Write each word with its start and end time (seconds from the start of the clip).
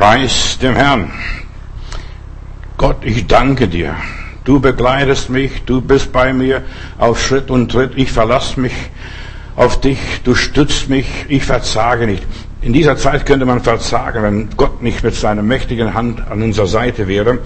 Preis 0.00 0.56
dem 0.56 0.76
Herrn. 0.76 1.12
Gott, 2.78 3.04
ich 3.04 3.26
danke 3.26 3.68
dir. 3.68 3.94
Du 4.44 4.58
begleitest 4.58 5.28
mich, 5.28 5.64
du 5.66 5.82
bist 5.82 6.10
bei 6.10 6.32
mir 6.32 6.62
auf 6.96 7.22
Schritt 7.22 7.50
und 7.50 7.70
Tritt. 7.70 7.92
Ich 7.96 8.10
verlasse 8.10 8.58
mich 8.58 8.72
auf 9.56 9.78
dich, 9.82 9.98
du 10.24 10.34
stützt 10.34 10.88
mich, 10.88 11.06
ich 11.28 11.44
verzage 11.44 12.06
nicht. 12.06 12.22
In 12.62 12.72
dieser 12.72 12.96
Zeit 12.96 13.26
könnte 13.26 13.44
man 13.44 13.60
verzagen, 13.60 14.22
wenn 14.22 14.48
Gott 14.56 14.82
nicht 14.82 15.04
mit 15.04 15.14
seiner 15.14 15.42
mächtigen 15.42 15.92
Hand 15.92 16.26
an 16.30 16.40
unserer 16.40 16.66
Seite 16.66 17.06
wäre. 17.06 17.40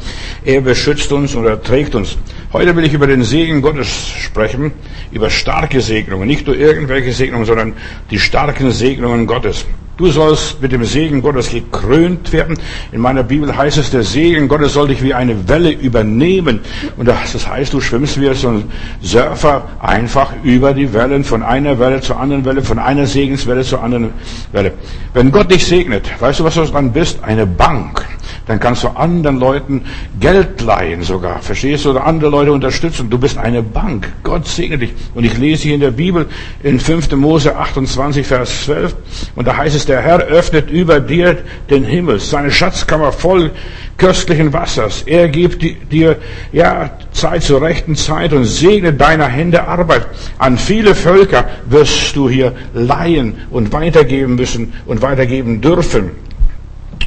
Er 0.45 0.61
beschützt 0.61 1.11
uns 1.11 1.35
und 1.35 1.47
er 1.47 1.61
trägt 1.61 1.97
uns. 1.97 2.17
Heute 2.55 2.77
will 2.77 2.85
ich 2.85 2.93
über 2.93 3.09
den 3.09 3.25
Segen 3.25 3.63
Gottes 3.63 4.11
sprechen, 4.11 4.71
über 5.11 5.29
starke 5.29 5.81
Segnungen, 5.81 6.29
nicht 6.29 6.47
nur 6.47 6.57
irgendwelche 6.57 7.11
Segnungen, 7.13 7.47
sondern 7.47 7.73
die 8.13 8.21
starken 8.21 8.71
Segnungen 8.71 9.27
Gottes. 9.27 9.67
Du 9.97 10.07
sollst 10.07 10.63
mit 10.63 10.71
dem 10.71 10.85
Segen 10.85 11.21
Gottes 11.21 11.51
gekrönt 11.51 12.33
werden. 12.33 12.57
In 12.93 13.01
meiner 13.01 13.25
Bibel 13.25 13.57
heißt 13.57 13.79
es, 13.79 13.91
der 13.91 14.05
Segen 14.05 14.47
Gottes 14.47 14.75
soll 14.75 14.87
dich 14.87 15.03
wie 15.03 15.13
eine 15.13 15.49
Welle 15.49 15.73
übernehmen. 15.73 16.61
Und 16.97 17.09
das 17.09 17.45
heißt, 17.45 17.73
du 17.73 17.81
schwimmst 17.81 18.21
wie 18.21 18.33
so 18.35 18.51
ein 18.51 18.71
Surfer 19.03 19.69
einfach 19.81 20.33
über 20.45 20.75
die 20.75 20.95
Wellen, 20.95 21.25
von 21.25 21.43
einer 21.43 21.81
Welle 21.81 22.03
zur 22.03 22.21
anderen 22.21 22.45
Welle, 22.45 22.63
von 22.63 22.79
einer 22.79 23.07
Segenswelle 23.07 23.65
zur 23.65 23.83
anderen 23.83 24.11
Welle. 24.53 24.75
Wenn 25.13 25.33
Gott 25.33 25.51
dich 25.51 25.67
segnet, 25.67 26.09
weißt 26.21 26.39
du, 26.39 26.45
was 26.45 26.55
du 26.55 26.65
dann 26.67 26.93
bist? 26.93 27.19
Eine 27.25 27.47
Bank. 27.47 28.07
Dann 28.47 28.61
kannst 28.61 28.85
du 28.85 28.89
anderen 28.89 29.39
Leuten 29.39 29.83
Geld 30.21 30.61
leihen 30.61 31.03
sogar. 31.03 31.41
Verstehst 31.41 31.85
du? 31.85 31.91
Oder 31.91 32.07
andere 32.07 32.31
Leute 32.31 32.53
unterstützen. 32.53 33.09
Du 33.09 33.19
bist 33.19 33.39
eine 33.39 33.63
Bank. 33.63 34.13
Gott 34.23 34.47
segne 34.47 34.77
dich. 34.77 34.93
Und 35.15 35.25
ich 35.25 35.39
lese 35.39 35.65
hier 35.65 35.75
in 35.75 35.81
der 35.81 35.93
Bibel 35.93 36.27
in 36.63 36.79
5. 36.79 37.13
Mose 37.13 37.57
28, 37.57 38.27
Vers 38.27 38.65
12. 38.65 38.97
Und 39.35 39.47
da 39.47 39.57
heißt 39.57 39.75
es, 39.75 39.87
der 39.87 40.03
Herr 40.03 40.19
öffnet 40.19 40.71
über 40.71 41.01
dir 41.01 41.39
den 41.71 41.85
Himmel, 41.85 42.21
seine 42.21 42.51
Schatzkammer 42.51 43.13
voll 43.13 43.51
köstlichen 43.97 44.53
Wassers. 44.53 45.03
Er 45.07 45.29
gibt 45.29 45.63
dir, 45.93 46.17
ja, 46.53 46.91
Zeit 47.13 47.43
zur 47.45 47.63
rechten 47.63 47.97
Zeit 47.97 48.33
und 48.33 48.45
segnet 48.45 49.01
deiner 49.01 49.27
Hände 49.27 49.67
Arbeit. 49.67 50.07
An 50.39 50.59
viele 50.59 50.95
Völker 50.95 51.49
wirst 51.67 52.15
du 52.17 52.29
hier 52.29 52.53
leihen 52.75 53.35
und 53.51 53.73
weitergeben 53.73 54.35
müssen 54.35 54.73
und 54.87 55.01
weitergeben 55.01 55.61
dürfen. 55.61 56.11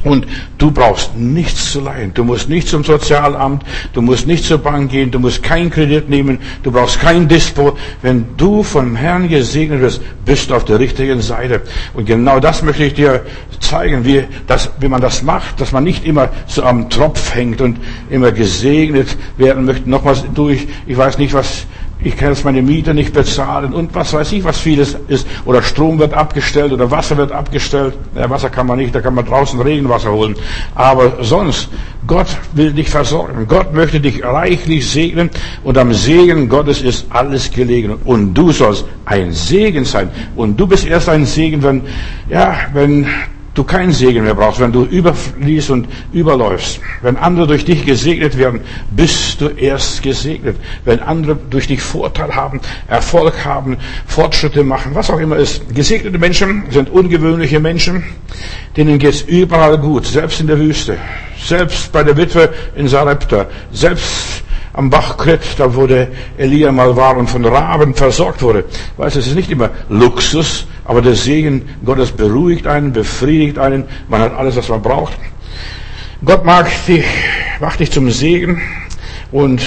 Und 0.04 0.26
du 0.58 0.70
brauchst 0.70 1.16
nichts 1.16 1.72
zu 1.72 1.80
leihen. 1.80 2.12
Du 2.14 2.24
musst 2.24 2.48
nicht 2.48 2.68
zum 2.68 2.84
Sozialamt, 2.84 3.64
du 3.92 4.02
musst 4.02 4.26
nicht 4.26 4.44
zur 4.44 4.58
Bank 4.58 4.90
gehen, 4.90 5.10
du 5.10 5.18
musst 5.18 5.42
keinen 5.42 5.70
Kredit 5.70 6.08
nehmen, 6.08 6.38
du 6.62 6.70
brauchst 6.70 7.00
kein 7.00 7.28
Dispo. 7.28 7.76
Wenn 8.02 8.26
du 8.36 8.62
vom 8.62 8.94
Herrn 8.96 9.28
gesegnet 9.28 9.80
wirst, 9.80 10.00
bist 10.24 10.50
du 10.50 10.54
auf 10.54 10.64
der 10.64 10.78
richtigen 10.78 11.20
Seite. 11.20 11.62
Und 11.94 12.06
genau 12.06 12.38
das 12.40 12.62
möchte 12.62 12.84
ich 12.84 12.94
dir 12.94 13.24
zeigen, 13.60 14.04
wie, 14.04 14.24
das, 14.46 14.70
wie 14.80 14.88
man 14.88 15.00
das 15.00 15.22
macht, 15.22 15.60
dass 15.60 15.72
man 15.72 15.84
nicht 15.84 16.04
immer 16.04 16.28
so 16.46 16.62
am 16.62 16.88
Tropf 16.90 17.34
hängt 17.34 17.60
und 17.60 17.78
immer 18.10 18.32
gesegnet 18.32 19.16
werden 19.36 19.64
möchte. 19.64 19.88
Nochmals 19.90 20.24
durch, 20.34 20.66
ich 20.86 20.96
weiß 20.96 21.18
nicht, 21.18 21.34
was 21.34 21.66
ich 22.00 22.16
kann 22.16 22.28
jetzt 22.28 22.44
meine 22.44 22.62
Miete 22.62 22.94
nicht 22.94 23.12
bezahlen 23.12 23.72
und 23.72 23.92
was 23.94 24.12
weiß 24.12 24.30
ich, 24.32 24.44
was 24.44 24.58
vieles 24.58 24.96
ist. 25.08 25.26
Oder 25.44 25.62
Strom 25.62 25.98
wird 25.98 26.14
abgestellt 26.14 26.72
oder 26.72 26.90
Wasser 26.90 27.16
wird 27.16 27.32
abgestellt. 27.32 27.94
Ja, 28.14 28.30
Wasser 28.30 28.50
kann 28.50 28.68
man 28.68 28.78
nicht, 28.78 28.94
da 28.94 29.00
kann 29.00 29.14
man 29.14 29.26
draußen 29.26 29.60
Regenwasser 29.60 30.12
holen. 30.12 30.36
Aber 30.76 31.24
sonst, 31.24 31.68
Gott 32.06 32.28
will 32.52 32.72
dich 32.72 32.88
versorgen. 32.88 33.46
Gott 33.48 33.74
möchte 33.74 34.00
dich 34.00 34.22
reichlich 34.22 34.88
segnen 34.88 35.28
und 35.64 35.76
am 35.76 35.92
Segen 35.92 36.48
Gottes 36.48 36.82
ist 36.82 37.06
alles 37.10 37.50
gelegen. 37.50 37.96
Und 38.04 38.32
du 38.32 38.52
sollst 38.52 38.84
ein 39.04 39.32
Segen 39.32 39.84
sein. 39.84 40.10
Und 40.36 40.58
du 40.58 40.68
bist 40.68 40.86
erst 40.86 41.08
ein 41.08 41.26
Segen, 41.26 41.62
wenn, 41.64 41.82
ja, 42.30 42.54
wenn 42.74 43.06
du 43.58 43.64
keinen 43.64 43.92
Segen 43.92 44.22
mehr 44.24 44.34
brauchst, 44.34 44.60
wenn 44.60 44.72
du 44.72 44.84
überfließt 44.84 45.70
und 45.70 45.88
überläufst. 46.12 46.80
Wenn 47.02 47.16
andere 47.16 47.48
durch 47.48 47.64
dich 47.64 47.84
gesegnet 47.84 48.38
werden, 48.38 48.60
bist 48.90 49.40
du 49.40 49.48
erst 49.48 50.02
gesegnet. 50.02 50.56
Wenn 50.84 51.00
andere 51.00 51.36
durch 51.50 51.66
dich 51.66 51.82
Vorteil 51.82 52.34
haben, 52.34 52.60
Erfolg 52.86 53.44
haben, 53.44 53.76
Fortschritte 54.06 54.62
machen, 54.62 54.94
was 54.94 55.10
auch 55.10 55.18
immer 55.18 55.36
ist. 55.36 55.74
Gesegnete 55.74 56.18
Menschen 56.18 56.64
sind 56.70 56.88
ungewöhnliche 56.88 57.58
Menschen, 57.58 58.04
denen 58.76 58.98
geht's 58.98 59.22
überall 59.22 59.76
gut, 59.78 60.06
selbst 60.06 60.40
in 60.40 60.46
der 60.46 60.58
Wüste, 60.58 60.96
selbst 61.36 61.90
bei 61.90 62.04
der 62.04 62.16
Witwe 62.16 62.50
in 62.76 62.86
Sarepta, 62.86 63.46
selbst 63.72 64.37
am 64.78 64.90
Bach 64.90 65.16
Kret, 65.16 65.40
da 65.58 65.66
der 65.66 66.06
Elia 66.36 66.70
mal 66.70 66.94
war 66.94 67.16
und 67.16 67.28
von 67.28 67.44
Raben 67.44 67.94
versorgt 67.94 68.42
wurde. 68.42 68.64
Weißt 68.96 69.16
du, 69.16 69.20
es 69.20 69.26
ist 69.26 69.34
nicht 69.34 69.50
immer 69.50 69.70
Luxus, 69.88 70.68
aber 70.84 71.02
der 71.02 71.16
Segen 71.16 71.68
Gottes 71.84 72.12
beruhigt 72.12 72.68
einen, 72.68 72.92
befriedigt 72.92 73.58
einen. 73.58 73.86
Man 74.08 74.20
hat 74.20 74.36
alles, 74.36 74.54
was 74.54 74.68
man 74.68 74.80
braucht. 74.80 75.14
Gott 76.24 76.44
mag 76.44 76.68
dich, 76.86 77.04
macht 77.60 77.80
dich 77.80 77.90
zum 77.90 78.08
Segen 78.12 78.62
und 79.32 79.60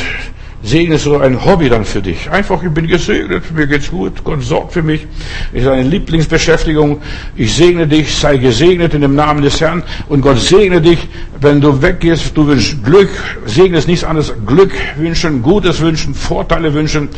Segen 0.63 0.91
ist 0.91 1.05
so 1.05 1.17
ein 1.17 1.43
Hobby 1.43 1.69
dann 1.69 1.85
für 1.85 2.01
dich. 2.01 2.29
Einfach, 2.29 2.61
ich 2.61 2.69
bin 2.69 2.85
gesegnet, 2.85 3.51
mir 3.51 3.65
geht's 3.65 3.89
gut, 3.89 4.23
Gott 4.23 4.43
sorgt 4.43 4.73
für 4.73 4.83
mich. 4.83 5.07
Ist 5.53 5.67
eine 5.67 5.81
Lieblingsbeschäftigung. 5.81 7.01
Ich 7.35 7.55
segne 7.55 7.87
dich, 7.87 8.13
sei 8.13 8.37
gesegnet 8.37 8.93
in 8.93 9.01
dem 9.01 9.15
Namen 9.15 9.41
des 9.41 9.59
Herrn. 9.59 9.81
Und 10.07 10.21
Gott 10.21 10.39
segne 10.39 10.79
dich, 10.79 10.99
wenn 11.39 11.61
du 11.61 11.81
weggehst, 11.81 12.37
du 12.37 12.45
wünschst 12.45 12.83
Glück, 12.83 13.09
segne 13.45 13.77
es 13.77 13.87
nichts 13.87 14.03
anderes, 14.03 14.33
Glück 14.45 14.71
wünschen, 14.97 15.41
Gutes 15.41 15.81
wünschen, 15.81 16.13
Vorteile 16.13 16.71
wünschen, 16.73 17.09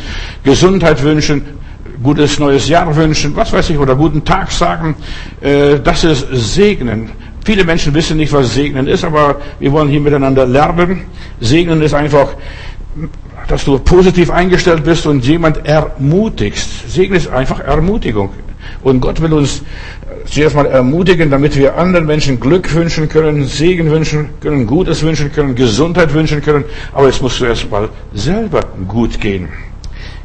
Gesundheit 0.42 1.02
wünschen, 1.02 1.42
gutes 2.02 2.38
neues 2.38 2.68
Jahr 2.68 2.96
wünschen, 2.96 3.36
was 3.36 3.52
weiß 3.52 3.70
ich, 3.70 3.78
oder 3.78 3.94
guten 3.94 4.24
Tag 4.24 4.50
sagen. 4.50 4.96
Äh, 5.42 5.80
das 5.80 6.04
ist 6.04 6.26
Segnen. 6.32 7.10
Viele 7.44 7.64
Menschen 7.64 7.92
wissen 7.92 8.16
nicht, 8.16 8.32
was 8.32 8.54
Segnen 8.54 8.86
ist, 8.86 9.04
aber 9.04 9.36
wir 9.60 9.70
wollen 9.70 9.88
hier 9.90 10.00
miteinander 10.00 10.46
lernen. 10.46 11.02
Segnen 11.40 11.82
ist 11.82 11.92
einfach 11.92 12.28
dass 13.48 13.64
du 13.64 13.78
positiv 13.78 14.30
eingestellt 14.30 14.84
bist 14.84 15.06
und 15.06 15.24
jemand 15.26 15.66
ermutigst. 15.66 16.90
Segen 16.90 17.14
ist 17.14 17.28
einfach 17.28 17.60
Ermutigung. 17.60 18.30
Und 18.82 19.00
Gott 19.00 19.20
will 19.20 19.32
uns 19.32 19.62
zuerst 20.26 20.56
mal 20.56 20.66
ermutigen, 20.66 21.30
damit 21.30 21.56
wir 21.56 21.76
anderen 21.76 22.06
Menschen 22.06 22.40
Glück 22.40 22.72
wünschen 22.74 23.08
können, 23.08 23.44
Segen 23.44 23.90
wünschen 23.90 24.30
können, 24.40 24.66
Gutes 24.66 25.02
wünschen 25.02 25.32
können, 25.32 25.54
Gesundheit 25.54 26.12
wünschen 26.14 26.42
können. 26.42 26.64
Aber 26.92 27.08
es 27.08 27.20
muss 27.20 27.36
zuerst 27.36 27.70
mal 27.70 27.88
selber 28.14 28.60
gut 28.88 29.20
gehen. 29.20 29.48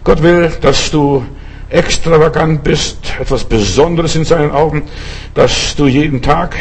Gott 0.03 0.23
will, 0.23 0.49
dass 0.61 0.89
du 0.91 1.23
extravagant 1.69 2.63
bist, 2.63 2.97
etwas 3.19 3.43
Besonderes 3.43 4.15
in 4.15 4.25
seinen 4.25 4.51
Augen, 4.51 4.83
dass 5.33 5.75
du 5.75 5.85
jeden 5.85 6.21
Tag 6.21 6.55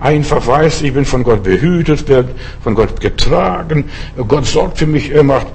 einfach 0.00 0.46
weißt, 0.46 0.82
ich 0.82 0.92
bin 0.92 1.04
von 1.04 1.22
Gott 1.22 1.42
behütet, 1.42 2.08
werde 2.08 2.30
von 2.62 2.74
Gott 2.74 3.00
getragen, 3.00 3.84
Gott 4.28 4.46
sorgt 4.46 4.78
für 4.78 4.86
mich, 4.86 5.10
er 5.10 5.22
macht 5.22 5.46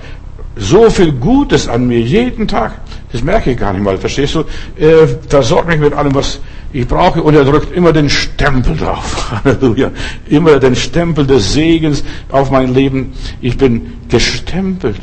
so 0.55 0.89
viel 0.89 1.11
Gutes 1.11 1.67
an 1.67 1.87
mir 1.87 1.99
jeden 1.99 2.47
Tag. 2.47 2.73
Das 3.11 3.23
merke 3.23 3.51
ich 3.51 3.57
gar 3.57 3.73
nicht 3.73 3.83
mal, 3.83 3.97
verstehst 3.97 4.35
du? 4.35 4.43
Er 4.77 5.07
versorgt 5.27 5.67
mich 5.67 5.79
mit 5.79 5.93
allem, 5.93 6.15
was 6.15 6.39
ich 6.73 6.87
brauche 6.87 7.21
und 7.21 7.35
er 7.35 7.45
drückt 7.45 7.75
immer 7.75 7.93
den 7.93 8.09
Stempel 8.09 8.75
drauf. 8.75 9.31
Halleluja. 9.43 9.91
Immer 10.27 10.59
den 10.59 10.75
Stempel 10.75 11.25
des 11.25 11.53
Segens 11.53 12.03
auf 12.29 12.51
mein 12.51 12.73
Leben. 12.73 13.13
Ich 13.41 13.57
bin 13.57 13.93
gestempelt. 14.09 15.01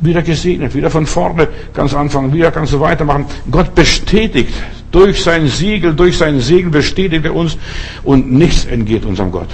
Wieder 0.00 0.22
gesegnet, 0.22 0.74
wieder 0.74 0.90
von 0.90 1.06
vorne 1.06 1.48
ganz 1.72 1.94
anfangen, 1.94 2.32
wieder 2.32 2.50
kannst 2.50 2.72
du 2.72 2.80
weitermachen. 2.80 3.24
Gott 3.50 3.74
bestätigt 3.74 4.52
durch 4.90 5.22
sein 5.22 5.46
Siegel, 5.46 5.94
durch 5.94 6.18
seinen 6.18 6.40
Segen 6.40 6.72
bestätigt 6.72 7.24
er 7.24 7.34
uns 7.34 7.56
und 8.02 8.32
nichts 8.32 8.64
entgeht 8.64 9.06
unserem 9.06 9.30
Gott. 9.30 9.48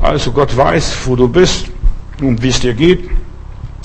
Also 0.00 0.30
Gott 0.30 0.54
weiß, 0.54 0.94
wo 1.06 1.16
du 1.16 1.26
bist 1.26 1.66
und 2.20 2.42
wie 2.42 2.48
es 2.48 2.60
dir 2.60 2.74
geht 2.74 3.08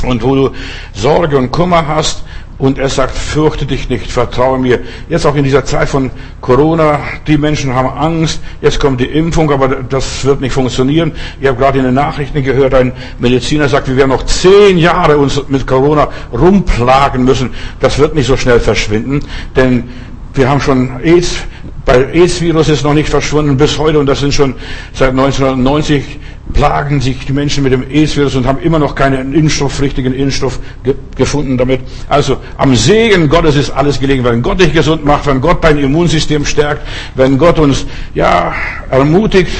und 0.04 0.24
wo 0.24 0.36
du 0.36 0.50
Sorge 0.94 1.38
und 1.38 1.52
Kummer 1.52 1.88
hast. 1.88 2.24
Und 2.60 2.78
er 2.78 2.88
sagt, 2.88 3.18
fürchte 3.18 3.66
dich 3.66 3.90
nicht, 3.90 4.12
vertraue 4.12 4.60
mir. 4.60 4.80
Jetzt 5.10 5.26
auch 5.26 5.36
in 5.36 5.44
dieser 5.44 5.66
Zeit 5.66 5.90
von 5.90 6.12
Corona, 6.40 7.00
die 7.28 7.38
Menschen 7.38 7.74
haben 7.74 7.90
Angst, 7.90 8.42
jetzt 8.62 8.80
kommt 8.80 9.02
die 9.02 9.06
Impfung, 9.06 9.52
aber 9.52 9.68
das 9.68 10.24
wird 10.24 10.40
nicht 10.40 10.54
funktionieren. 10.54 11.14
Ich 11.42 11.48
habe 11.48 11.58
gerade 11.58 11.80
in 11.80 11.86
den 11.86 11.96
Nachrichten 11.96 12.44
gehört, 12.44 12.76
ein 12.76 12.94
Mediziner 13.18 13.68
sagt, 13.68 13.88
wir 13.88 13.98
werden 13.98 14.10
noch 14.10 14.24
zehn 14.26 14.78
Jahre 14.78 15.18
uns 15.18 15.42
mit 15.50 15.66
Corona 15.66 16.10
rumplagen 16.32 17.26
müssen. 17.26 17.50
Das 17.80 17.98
wird 17.98 18.14
nicht 18.14 18.28
so 18.28 18.38
schnell 18.38 18.60
verschwinden, 18.60 19.22
denn 19.56 19.90
wir 20.36 20.48
haben 20.48 20.62
schon 20.62 21.02
AIDS, 21.04 21.40
bei 21.86 22.14
AIDS-Virus 22.14 22.70
ist 22.70 22.84
noch 22.84 22.94
nicht 22.94 23.10
verschwunden 23.10 23.58
bis 23.58 23.78
heute 23.78 24.00
und 24.00 24.06
das 24.06 24.20
sind 24.20 24.34
schon 24.34 24.56
seit 24.94 25.10
1990 25.10 26.20
plagen 26.54 27.02
sich 27.02 27.26
die 27.26 27.34
Menschen 27.34 27.64
mit 27.64 27.74
dem 27.74 27.84
AIDS-Virus 27.84 28.36
und 28.36 28.48
haben 28.48 28.60
immer 28.60 28.80
noch 28.80 28.96
keinen 28.96 29.34
Impfstoff, 29.34 29.82
richtigen 29.82 30.14
Impfstoff 30.14 30.60
ge 30.84 30.96
gefunden 31.16 31.58
damit. 31.58 31.82
Also 32.08 32.38
am 32.58 32.76
Segen 32.76 33.30
Gottes 33.30 33.56
ist 33.56 33.72
alles 33.72 34.00
gelegen. 34.00 34.24
Wenn 34.24 34.42
Gott 34.42 34.60
dich 34.60 34.74
gesund 34.74 35.04
macht, 35.06 35.28
wenn 35.28 35.42
Gott 35.42 35.64
dein 35.64 35.78
Immunsystem 35.78 36.46
stärkt, 36.46 36.88
wenn 37.16 37.38
Gott 37.38 37.60
uns, 37.60 37.86
ja, 38.14 38.54
ermutigt, 38.90 39.52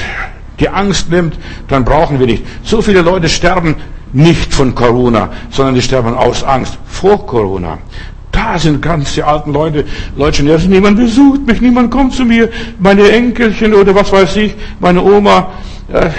die 0.60 0.68
Angst 0.68 1.10
nimmt, 1.10 1.38
dann 1.68 1.84
brauchen 1.84 2.18
wir 2.20 2.26
nicht. 2.26 2.44
So 2.62 2.80
viele 2.80 3.02
Leute 3.02 3.28
sterben 3.28 3.76
nicht 4.12 4.54
von 4.54 4.74
Corona, 4.74 5.30
sondern 5.50 5.74
die 5.74 5.82
sterben 5.82 6.14
aus 6.14 6.44
Angst 6.44 6.78
vor 6.86 7.26
Corona. 7.26 7.78
Da 8.30 8.58
sind 8.58 8.82
ganz 8.82 9.14
die 9.14 9.22
alten 9.22 9.52
Leute, 9.52 9.84
Leute, 10.16 10.42
niemand 10.42 10.96
besucht 10.96 11.46
mich, 11.46 11.60
niemand 11.60 11.90
kommt 11.90 12.14
zu 12.14 12.24
mir, 12.24 12.48
meine 12.78 13.08
Enkelchen 13.10 13.74
oder 13.74 13.94
was 13.94 14.10
weiß 14.10 14.36
ich, 14.36 14.54
meine 14.80 15.02
Oma, 15.02 15.52
äh, 15.92 16.10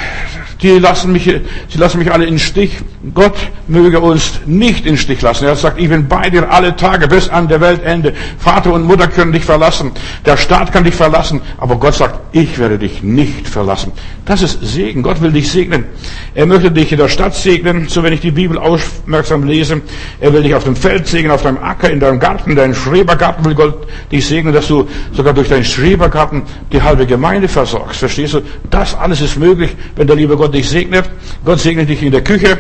die 0.62 0.80
lassen 0.80 1.12
mich, 1.12 1.24
sie 1.24 1.78
lassen 1.78 2.00
mich 2.00 2.12
alle 2.12 2.26
in 2.26 2.40
Stich. 2.40 2.78
Gott 3.14 3.36
möge 3.68 4.00
uns 4.00 4.40
nicht 4.46 4.86
in 4.86 4.98
Stich 4.98 5.22
lassen. 5.22 5.46
Er 5.46 5.56
sagt, 5.56 5.80
ich 5.80 5.90
bin 5.90 6.08
bei 6.08 6.30
dir 6.30 6.50
alle 6.50 6.76
Tage 6.76 7.08
bis 7.08 7.30
an 7.30 7.48
der 7.48 7.60
Weltende. 7.62 8.14
Vater 8.38 8.74
und 8.74 8.84
Mutter 8.84 9.08
können 9.08 9.32
dich 9.32 9.44
verlassen. 9.44 9.92
Der 10.26 10.38
Staat 10.38 10.72
kann 10.72 10.84
dich 10.84 10.96
verlassen. 10.96 11.42
Aber 11.58 11.76
Gott 11.76 11.96
sagt, 11.96 12.20
ich 12.32 12.58
werde 12.58 12.78
dich 12.78 13.04
nicht 13.04 13.48
verlassen. 13.48 13.92
Das 14.26 14.42
ist 14.42 14.60
Segen. 14.62 15.04
Gott 15.04 15.22
will 15.22 15.32
dich 15.32 15.52
segnen. 15.52 15.86
Er 16.34 16.46
möchte 16.46 16.72
dich 16.72 16.92
in 16.92 16.98
der 16.98 17.10
Stadt 17.10 17.36
segnen, 17.36 17.88
so 17.88 18.02
wenn 18.02 18.14
ich 18.14 18.22
die 18.22 18.32
Bibel 18.32 18.58
aufmerksam 18.58 19.44
lese. 19.44 19.82
Er 20.20 20.34
will 20.34 20.44
dich 20.44 20.56
auf 20.56 20.64
dem 20.64 20.76
Feld 20.76 21.08
segnen, 21.08 21.32
auf 21.32 21.44
deinem 21.44 21.58
Acker, 21.58 21.90
in 21.90 22.00
deinem 22.00 22.20
Garten, 22.20 22.56
deinem 22.56 22.76
Schrebergarten 22.76 23.46
will 23.46 23.56
Gott 23.56 23.88
dich 24.12 24.26
segnen, 24.26 24.54
dass 24.54 24.68
du 24.68 24.88
sogar 25.12 25.34
durch 25.34 25.50
deinen 25.50 25.64
Schrebergarten 25.64 26.44
die 26.72 26.82
halbe 26.82 27.06
Gemeinde 27.06 27.48
versorgst. 27.48 28.00
Verstehst 28.00 28.34
du? 28.34 28.42
Das 28.70 28.96
alles 28.96 29.22
ist 29.22 29.38
möglich, 29.38 29.76
wenn 29.96 30.08
der 30.08 30.16
liebe 30.16 30.36
Gott 30.36 30.45
dich 30.54 30.70
segnet. 30.70 31.10
Gott 31.44 31.60
segne 31.60 31.86
dich 31.86 32.02
in 32.02 32.12
der 32.12 32.24
Küche. 32.24 32.58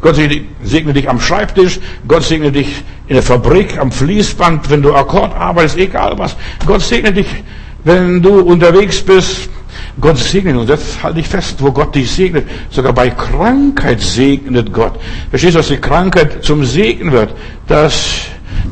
Gott 0.00 0.16
segne 0.62 0.92
dich 0.92 1.08
am 1.08 1.20
Schreibtisch. 1.20 1.80
Gott 2.06 2.24
segne 2.24 2.52
dich 2.52 2.82
in 3.06 3.14
der 3.14 3.22
Fabrik, 3.22 3.78
am 3.78 3.90
Fließband, 3.90 4.70
wenn 4.70 4.82
du 4.82 4.94
Akkord 4.94 5.34
arbeitest, 5.34 5.78
egal 5.78 6.18
was. 6.18 6.36
Gott 6.66 6.82
segne 6.82 7.12
dich, 7.12 7.26
wenn 7.84 8.22
du 8.22 8.40
unterwegs 8.40 9.00
bist. 9.02 9.48
Gott 10.00 10.18
segnet 10.18 10.56
uns. 10.56 10.68
Das 10.68 11.02
halte 11.02 11.20
ich 11.20 11.28
fest, 11.28 11.56
wo 11.58 11.70
Gott 11.70 11.94
dich 11.94 12.10
segnet. 12.10 12.46
Sogar 12.70 12.92
bei 12.92 13.10
Krankheit 13.10 14.00
segnet 14.00 14.72
Gott. 14.72 14.94
Verstehst 15.30 15.54
du, 15.54 15.58
dass 15.58 15.68
die 15.68 15.78
Krankheit 15.78 16.44
zum 16.44 16.64
Segen 16.64 17.12
wird? 17.12 17.30
Dass, 17.66 18.22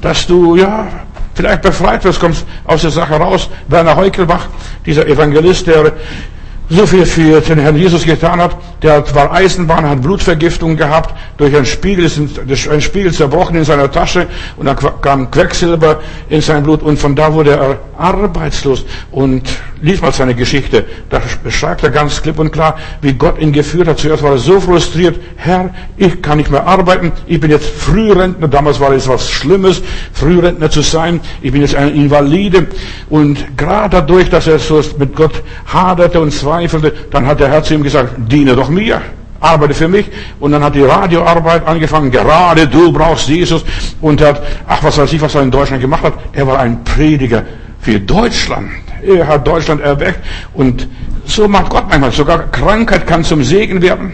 dass 0.00 0.26
du, 0.26 0.56
ja, 0.56 0.88
vielleicht 1.34 1.62
befreit 1.62 2.04
wirst, 2.04 2.20
kommst 2.20 2.44
aus 2.64 2.82
der 2.82 2.90
Sache 2.90 3.14
raus. 3.14 3.48
Werner 3.68 3.96
Heukelbach, 3.96 4.48
dieser 4.84 5.06
Evangelist, 5.06 5.66
der 5.66 5.92
so 6.72 6.86
viel 6.86 7.04
für 7.04 7.40
den 7.42 7.58
Herrn 7.58 7.76
Jesus 7.76 8.04
getan 8.04 8.40
hat. 8.40 8.56
Der 8.82 9.04
war 9.14 9.30
Eisenbahn, 9.32 9.88
hat 9.88 10.00
Blutvergiftung 10.00 10.76
gehabt, 10.76 11.14
durch 11.36 11.54
ein 11.54 11.66
Spiegel 11.66 12.10
ein 12.70 12.80
Spiegel 12.80 13.12
zerbrochen 13.12 13.56
in 13.56 13.64
seiner 13.64 13.90
Tasche 13.90 14.26
und 14.56 14.66
dann 14.66 14.76
kam 15.02 15.30
Quecksilber 15.30 16.00
in 16.30 16.40
sein 16.40 16.62
Blut 16.62 16.82
und 16.82 16.98
von 16.98 17.14
da 17.14 17.32
wurde 17.32 17.50
er 17.52 17.78
arbeitslos 17.98 18.84
und 19.10 19.42
lies 19.82 20.00
mal 20.00 20.12
seine 20.12 20.34
Geschichte. 20.34 20.84
Da 21.10 21.20
beschreibt 21.44 21.82
er 21.82 21.90
ganz 21.90 22.22
klipp 22.22 22.38
und 22.38 22.50
klar, 22.50 22.78
wie 23.02 23.12
Gott 23.12 23.38
ihn 23.38 23.52
geführt 23.52 23.88
hat. 23.88 23.98
Zuerst 23.98 24.22
war 24.22 24.32
er 24.32 24.38
so 24.38 24.58
frustriert, 24.58 25.20
Herr, 25.36 25.70
ich 25.96 26.22
kann 26.22 26.38
nicht 26.38 26.50
mehr 26.50 26.66
arbeiten, 26.66 27.12
ich 27.26 27.38
bin 27.38 27.50
jetzt 27.50 27.68
Frührentner, 27.68 28.48
damals 28.48 28.80
war 28.80 28.92
es 28.92 29.06
was 29.08 29.30
Schlimmes, 29.30 29.82
Frührentner 30.12 30.70
zu 30.70 30.80
sein, 30.80 31.20
ich 31.42 31.52
bin 31.52 31.60
jetzt 31.60 31.74
ein 31.74 31.94
Invalide 31.94 32.66
und 33.10 33.58
gerade 33.58 33.96
dadurch, 33.96 34.30
dass 34.30 34.46
er 34.46 34.58
so 34.58 34.80
mit 34.98 35.14
Gott 35.14 35.42
haderte 35.66 36.20
und 36.20 36.32
zweifelte, 36.32 36.61
dann 37.10 37.26
hat 37.26 37.40
der 37.40 37.48
Herr 37.48 37.62
zu 37.62 37.74
ihm 37.74 37.82
gesagt, 37.82 38.14
diene 38.18 38.54
doch 38.54 38.68
mir 38.68 39.00
arbeite 39.42 39.74
für 39.74 39.88
mich. 39.88 40.06
Und 40.40 40.52
dann 40.52 40.62
hat 40.62 40.74
die 40.74 40.82
Radioarbeit 40.82 41.66
angefangen. 41.66 42.10
Gerade 42.10 42.66
du 42.66 42.92
brauchst 42.92 43.28
Jesus. 43.28 43.64
Und 44.00 44.20
hat, 44.22 44.42
ach, 44.66 44.82
was 44.82 44.98
weiß 44.98 45.12
ich, 45.12 45.20
was 45.20 45.34
er 45.34 45.42
in 45.42 45.50
Deutschland 45.50 45.82
gemacht 45.82 46.04
hat. 46.04 46.14
Er 46.32 46.46
war 46.46 46.60
ein 46.60 46.84
Prediger 46.84 47.42
für 47.80 47.98
Deutschland. 48.00 48.70
Er 49.02 49.26
hat 49.26 49.46
Deutschland 49.46 49.80
erweckt. 49.82 50.20
Und 50.54 50.88
so 51.24 51.48
macht 51.48 51.70
Gott 51.70 51.84
manchmal. 51.88 52.12
Sogar 52.12 52.50
Krankheit 52.50 53.06
kann 53.06 53.24
zum 53.24 53.42
Segen 53.42 53.82
werden. 53.82 54.12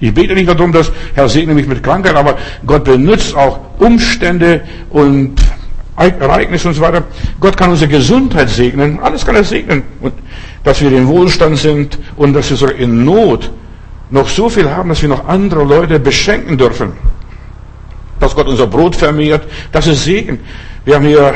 Ich 0.00 0.12
bete 0.12 0.34
nicht 0.34 0.48
darum, 0.48 0.72
dass 0.72 0.90
Herr 1.14 1.28
segne 1.28 1.54
mich 1.54 1.66
mit 1.66 1.82
Krankheit, 1.82 2.16
aber 2.16 2.36
Gott 2.66 2.84
benutzt 2.84 3.34
auch 3.34 3.60
Umstände 3.78 4.62
und 4.90 5.36
Ereignisse 5.96 6.68
und 6.68 6.74
so 6.74 6.80
weiter. 6.82 7.04
Gott 7.40 7.56
kann 7.56 7.70
unsere 7.70 7.88
Gesundheit 7.88 8.50
segnen. 8.50 8.98
Alles 9.00 9.24
kann 9.24 9.36
er 9.36 9.44
segnen. 9.44 9.84
Und 10.00 10.12
dass 10.64 10.80
wir 10.80 10.90
in 10.90 11.06
Wohlstand 11.06 11.58
sind 11.58 11.98
und 12.16 12.32
dass 12.32 12.50
wir 12.50 12.56
sogar 12.56 12.74
in 12.74 13.04
Not 13.04 13.50
noch 14.10 14.28
so 14.28 14.48
viel 14.48 14.70
haben, 14.70 14.88
dass 14.88 15.02
wir 15.02 15.08
noch 15.08 15.28
andere 15.28 15.62
Leute 15.64 16.00
beschenken 16.00 16.58
dürfen. 16.58 16.92
Dass 18.18 18.34
Gott 18.34 18.48
unser 18.48 18.66
Brot 18.66 18.96
vermehrt, 18.96 19.46
das 19.72 19.86
ist 19.86 20.04
Segen. 20.04 20.40
Wir 20.84 20.96
haben 20.96 21.04
hier 21.04 21.34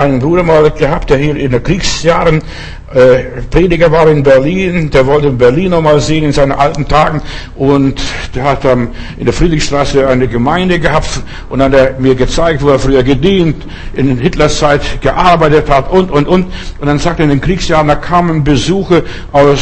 einen 0.00 0.18
Bruder 0.18 0.42
mal 0.42 0.70
gehabt, 0.70 1.10
der 1.10 1.18
hier 1.18 1.36
in 1.36 1.52
den 1.52 1.62
Kriegsjahren 1.62 2.42
äh, 2.92 3.42
Prediger 3.50 3.92
war 3.92 4.08
in 4.08 4.22
Berlin, 4.22 4.90
der 4.90 5.06
wollte 5.06 5.30
Berlin 5.30 5.70
nochmal 5.70 6.00
sehen 6.00 6.24
in 6.24 6.32
seinen 6.32 6.52
alten 6.52 6.88
Tagen 6.88 7.22
und 7.54 8.00
der 8.34 8.44
hat 8.44 8.64
dann 8.64 8.88
in 9.18 9.26
der 9.26 9.34
Friedrichstraße 9.34 10.08
eine 10.08 10.26
Gemeinde 10.26 10.80
gehabt 10.80 11.22
und 11.50 11.60
dann 11.60 11.72
hat 11.72 11.78
er 11.78 12.00
mir 12.00 12.14
gezeigt, 12.14 12.62
wo 12.62 12.70
er 12.70 12.78
früher 12.78 13.02
gedient, 13.02 13.64
in 13.92 14.18
Hitlers 14.18 14.58
Zeit 14.58 15.00
gearbeitet 15.02 15.70
hat 15.70 15.90
und, 15.90 16.10
und, 16.10 16.26
und. 16.26 16.46
Und 16.80 16.86
dann 16.86 16.98
sagt 16.98 17.20
er, 17.20 17.24
in 17.24 17.30
den 17.30 17.40
Kriegsjahren, 17.40 17.86
da 17.86 17.94
kamen 17.94 18.42
Besuche 18.42 19.04
aus 19.30 19.60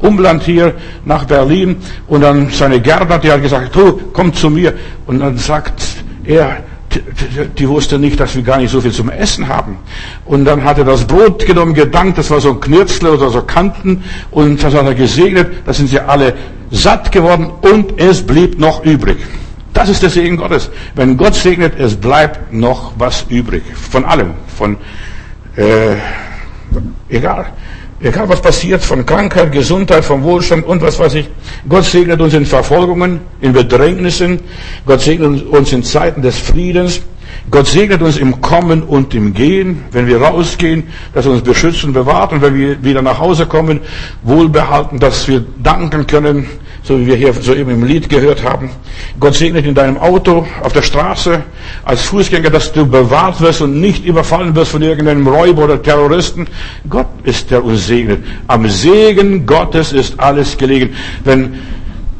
Umland 0.00 0.44
hier 0.44 0.74
nach 1.04 1.24
Berlin 1.24 1.76
und 2.06 2.20
dann 2.20 2.50
seine 2.50 2.80
Gärtner, 2.80 3.18
die 3.18 3.32
hat 3.32 3.42
gesagt, 3.42 3.74
du, 3.74 4.00
komm 4.12 4.32
zu 4.32 4.48
mir. 4.48 4.74
Und 5.06 5.20
dann 5.20 5.38
sagt 5.38 5.82
er, 6.24 6.58
die 7.58 7.68
wusste 7.68 7.98
nicht, 7.98 8.18
dass 8.18 8.34
wir 8.34 8.42
gar 8.42 8.58
nicht 8.58 8.70
so 8.70 8.80
viel 8.80 8.92
zum 8.92 9.10
Essen 9.10 9.48
haben. 9.48 9.78
Und 10.24 10.44
dann 10.44 10.64
hat 10.64 10.78
er 10.78 10.84
das 10.84 11.06
Brot 11.06 11.44
genommen, 11.44 11.74
gedankt, 11.74 12.18
das 12.18 12.30
war 12.30 12.40
so 12.40 12.50
ein 12.50 12.60
Knürzle 12.60 13.12
oder 13.12 13.30
so 13.30 13.42
Kanten 13.42 14.04
und 14.30 14.62
das 14.62 14.74
hat 14.74 14.86
er 14.86 14.94
gesegnet, 14.94 15.48
da 15.66 15.72
sind 15.72 15.88
sie 15.88 16.00
alle 16.00 16.34
satt 16.70 17.12
geworden 17.12 17.50
und 17.60 18.00
es 18.00 18.26
blieb 18.26 18.58
noch 18.58 18.84
übrig. 18.84 19.18
Das 19.72 19.88
ist 19.88 20.02
der 20.02 20.10
Segen 20.10 20.36
Gottes. 20.36 20.70
Wenn 20.94 21.16
Gott 21.16 21.34
segnet, 21.34 21.78
es 21.78 21.94
bleibt 21.94 22.52
noch 22.52 22.92
was 22.98 23.26
übrig. 23.28 23.62
Von 23.90 24.04
allem. 24.04 24.34
Von, 24.56 24.76
äh, 25.56 25.94
egal. 27.08 27.46
Egal 28.00 28.28
was 28.28 28.40
passiert, 28.40 28.82
von 28.82 29.04
Krankheit, 29.04 29.50
Gesundheit, 29.50 30.04
vom 30.04 30.22
Wohlstand 30.22 30.64
und 30.64 30.80
was 30.82 31.00
weiß 31.00 31.14
ich. 31.14 31.28
Gott 31.68 31.84
segnet 31.84 32.20
uns 32.20 32.32
in 32.32 32.46
Verfolgungen, 32.46 33.20
in 33.40 33.52
Bedrängnissen. 33.52 34.38
Gott 34.86 35.00
segnet 35.00 35.44
uns 35.48 35.72
in 35.72 35.82
Zeiten 35.82 36.22
des 36.22 36.38
Friedens. 36.38 37.00
Gott 37.50 37.66
segnet 37.66 38.00
uns 38.00 38.16
im 38.16 38.40
Kommen 38.40 38.82
und 38.84 39.14
im 39.14 39.34
Gehen, 39.34 39.82
wenn 39.90 40.06
wir 40.06 40.22
rausgehen, 40.22 40.84
dass 41.12 41.26
er 41.26 41.32
uns 41.32 41.42
beschützt 41.42 41.82
und 41.84 41.92
bewahrt 41.92 42.32
und 42.32 42.40
wenn 42.40 42.54
wir 42.54 42.82
wieder 42.84 43.02
nach 43.02 43.18
Hause 43.18 43.46
kommen, 43.46 43.80
wohlbehalten, 44.22 45.00
dass 45.00 45.26
wir 45.26 45.44
danken 45.62 46.06
können, 46.06 46.46
so 46.88 46.98
wie 46.98 47.06
wir 47.06 47.16
hier 47.16 47.34
soeben 47.34 47.70
im 47.70 47.84
Lied 47.84 48.08
gehört 48.08 48.42
haben. 48.42 48.70
Gott 49.20 49.34
segnet 49.34 49.66
in 49.66 49.74
deinem 49.74 49.98
Auto, 49.98 50.46
auf 50.62 50.72
der 50.72 50.80
Straße, 50.80 51.42
als 51.84 52.02
Fußgänger, 52.04 52.48
dass 52.48 52.72
du 52.72 52.86
bewahrt 52.86 53.42
wirst 53.42 53.60
und 53.60 53.78
nicht 53.78 54.06
überfallen 54.06 54.56
wirst 54.56 54.70
von 54.70 54.80
irgendeinem 54.80 55.28
Räuber 55.28 55.64
oder 55.64 55.82
Terroristen. 55.82 56.46
Gott 56.88 57.08
ist 57.24 57.50
der 57.50 57.62
uns 57.62 57.86
segnet. 57.86 58.24
Am 58.46 58.66
Segen 58.70 59.44
Gottes 59.44 59.92
ist 59.92 60.18
alles 60.18 60.56
gelegen. 60.56 60.94
Wenn 61.24 61.58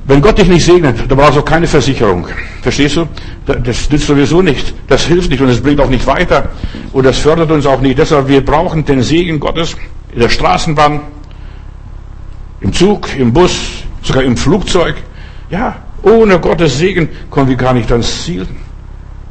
wenn 0.07 0.23
Gott 0.23 0.39
dich 0.39 0.49
nicht 0.49 0.65
segnet, 0.65 0.99
dann 1.07 1.19
brauchst 1.19 1.37
du 1.37 1.41
auch 1.41 1.45
keine 1.45 1.67
Versicherung. 1.67 2.27
Verstehst 2.63 2.97
du? 2.97 3.07
Das 3.45 3.91
nützt 3.91 4.07
sowieso 4.07 4.41
nicht. 4.41 4.75
Das 4.87 5.05
hilft 5.05 5.31
nicht 5.31 5.41
und 5.43 5.49
es 5.49 5.61
bringt 5.61 5.81
auch 5.81 5.91
nicht 5.91 6.07
weiter. 6.07 6.49
Und 6.93 7.05
das 7.05 7.19
fördert 7.19 7.51
uns 7.51 7.67
auch 7.67 7.81
nicht. 7.83 7.99
Deshalb, 7.99 8.27
wir 8.29 8.43
brauchen 8.43 8.87
den 8.87 9.03
Segen 9.03 9.39
Gottes 9.39 9.77
in 10.13 10.21
der 10.21 10.31
Straßenbahn, 10.31 11.01
im 12.63 12.73
Zug, 12.73 13.09
im 13.19 13.35
Bus, 13.35 13.85
sogar 14.03 14.23
im 14.23 14.37
Flugzeug. 14.37 14.97
Ja, 15.51 15.77
ohne 16.03 16.39
Gottes 16.39 16.79
Segen 16.79 17.09
kommen 17.31 17.49
wir 17.49 17.57
gar 17.57 17.75
nicht 17.75 17.91
ans 17.91 18.25
Ziel. 18.25 18.47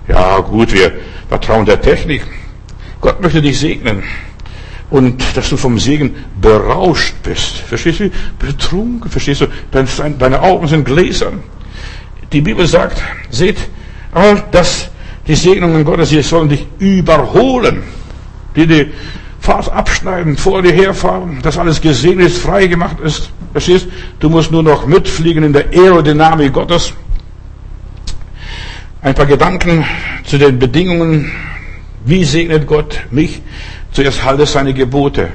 Ja, 0.08 0.40
gut, 0.40 0.74
wir 0.74 0.92
vertrauen 1.30 1.66
der 1.66 1.82
Technik. 1.82 2.22
Gott 3.02 3.22
möchte 3.22 3.42
dich 3.42 3.60
segnen 3.60 4.04
und 4.90 5.22
dass 5.36 5.50
du 5.50 5.58
vom 5.58 5.78
Segen 5.80 6.16
berauscht 6.40 7.16
bist. 7.24 7.58
Verstehst 7.58 8.00
du? 8.00 8.10
Betrunken, 8.40 9.10
verstehst 9.10 9.42
du? 9.42 9.48
Deine 9.72 10.42
Augen 10.42 10.68
sind 10.68 10.86
gläsern. 10.86 11.44
Die 12.32 12.42
Bibel 12.42 12.66
sagt, 12.68 13.02
seht, 13.30 13.58
all 14.14 14.44
das, 14.52 14.90
die 15.28 15.36
Segnungen 15.36 15.84
Gottes, 15.84 16.10
sie 16.10 16.22
sollen 16.22 16.50
dich 16.50 16.66
überholen. 16.80 17.84
Die 18.56 18.66
die 18.66 18.92
Fahrt 19.48 19.72
abschneiden, 19.72 20.36
vor 20.36 20.62
dir 20.62 20.74
herfahren, 20.74 21.40
dass 21.42 21.58
alles 21.58 21.80
gesegnet 21.80 22.28
ist, 22.28 22.40
frei 22.40 22.68
gemacht 22.68 23.00
ist. 23.00 23.30
Verstehst? 23.54 23.88
Du 24.20 24.30
musst 24.30 24.52
nur 24.52 24.62
noch 24.62 24.86
mitfliegen 24.86 25.42
in 25.42 25.54
der 25.54 25.68
Aerodynamik 25.72 26.52
Gottes. 26.52 26.92
Ein 29.02 29.16
paar 29.16 29.26
Gedanken 29.26 29.86
zu 30.26 30.38
den 30.38 30.60
Bedingungen. 30.60 31.32
Wie 32.04 32.26
segnet 32.26 32.68
Gott 32.68 33.00
mich? 33.10 33.42
Zuerst 33.94 34.22
halte 34.26 34.46
seine 34.46 34.74
Gebote. 34.74 35.30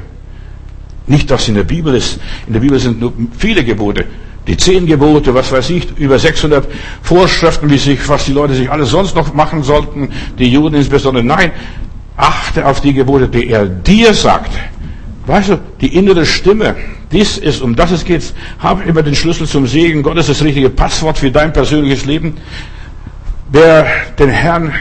Nicht, 1.06 1.30
dass 1.30 1.48
in 1.48 1.54
der 1.54 1.64
Bibel 1.64 1.94
ist. 1.94 2.20
In 2.46 2.52
der 2.52 2.60
Bibel 2.60 2.78
sind 2.78 3.00
nur 3.00 3.14
viele 3.38 3.64
Gebote. 3.64 4.04
Die 4.46 4.58
zehn 4.58 4.84
Gebote, 4.84 5.32
was 5.32 5.50
weiß 5.50 5.70
ich, 5.70 5.96
über 5.96 6.18
600 6.18 6.68
Vorschriften, 7.00 7.70
wie 7.70 7.78
sich, 7.78 8.06
was 8.10 8.26
die 8.26 8.32
Leute 8.32 8.54
sich 8.56 8.70
alles 8.70 8.90
sonst 8.90 9.16
noch 9.16 9.32
machen 9.32 9.62
sollten, 9.62 10.10
die 10.38 10.52
Juden 10.52 10.74
insbesondere. 10.74 11.24
Nein, 11.24 11.52
achte 12.16 12.66
auf 12.66 12.80
die 12.80 12.92
Gebote, 12.92 13.28
die 13.28 13.48
er 13.48 13.66
dir 13.66 14.14
sagt. 14.14 14.52
Weißt 15.26 15.50
du, 15.50 15.58
die 15.80 15.94
innere 15.94 16.26
Stimme, 16.26 16.74
dies 17.12 17.38
ist, 17.38 17.62
um 17.62 17.76
das 17.76 17.92
es 17.92 18.04
geht. 18.04 18.34
Hab 18.58 18.86
immer 18.86 19.02
den 19.02 19.14
Schlüssel 19.14 19.46
zum 19.46 19.66
Segen 19.66 20.02
Gottes, 20.02 20.26
das 20.26 20.42
richtige 20.42 20.70
Passwort 20.70 21.18
für 21.18 21.30
dein 21.30 21.52
persönliches 21.52 22.04
Leben. 22.04 22.36
Wer 23.50 23.86
den 24.18 24.30
Herrn 24.30 24.72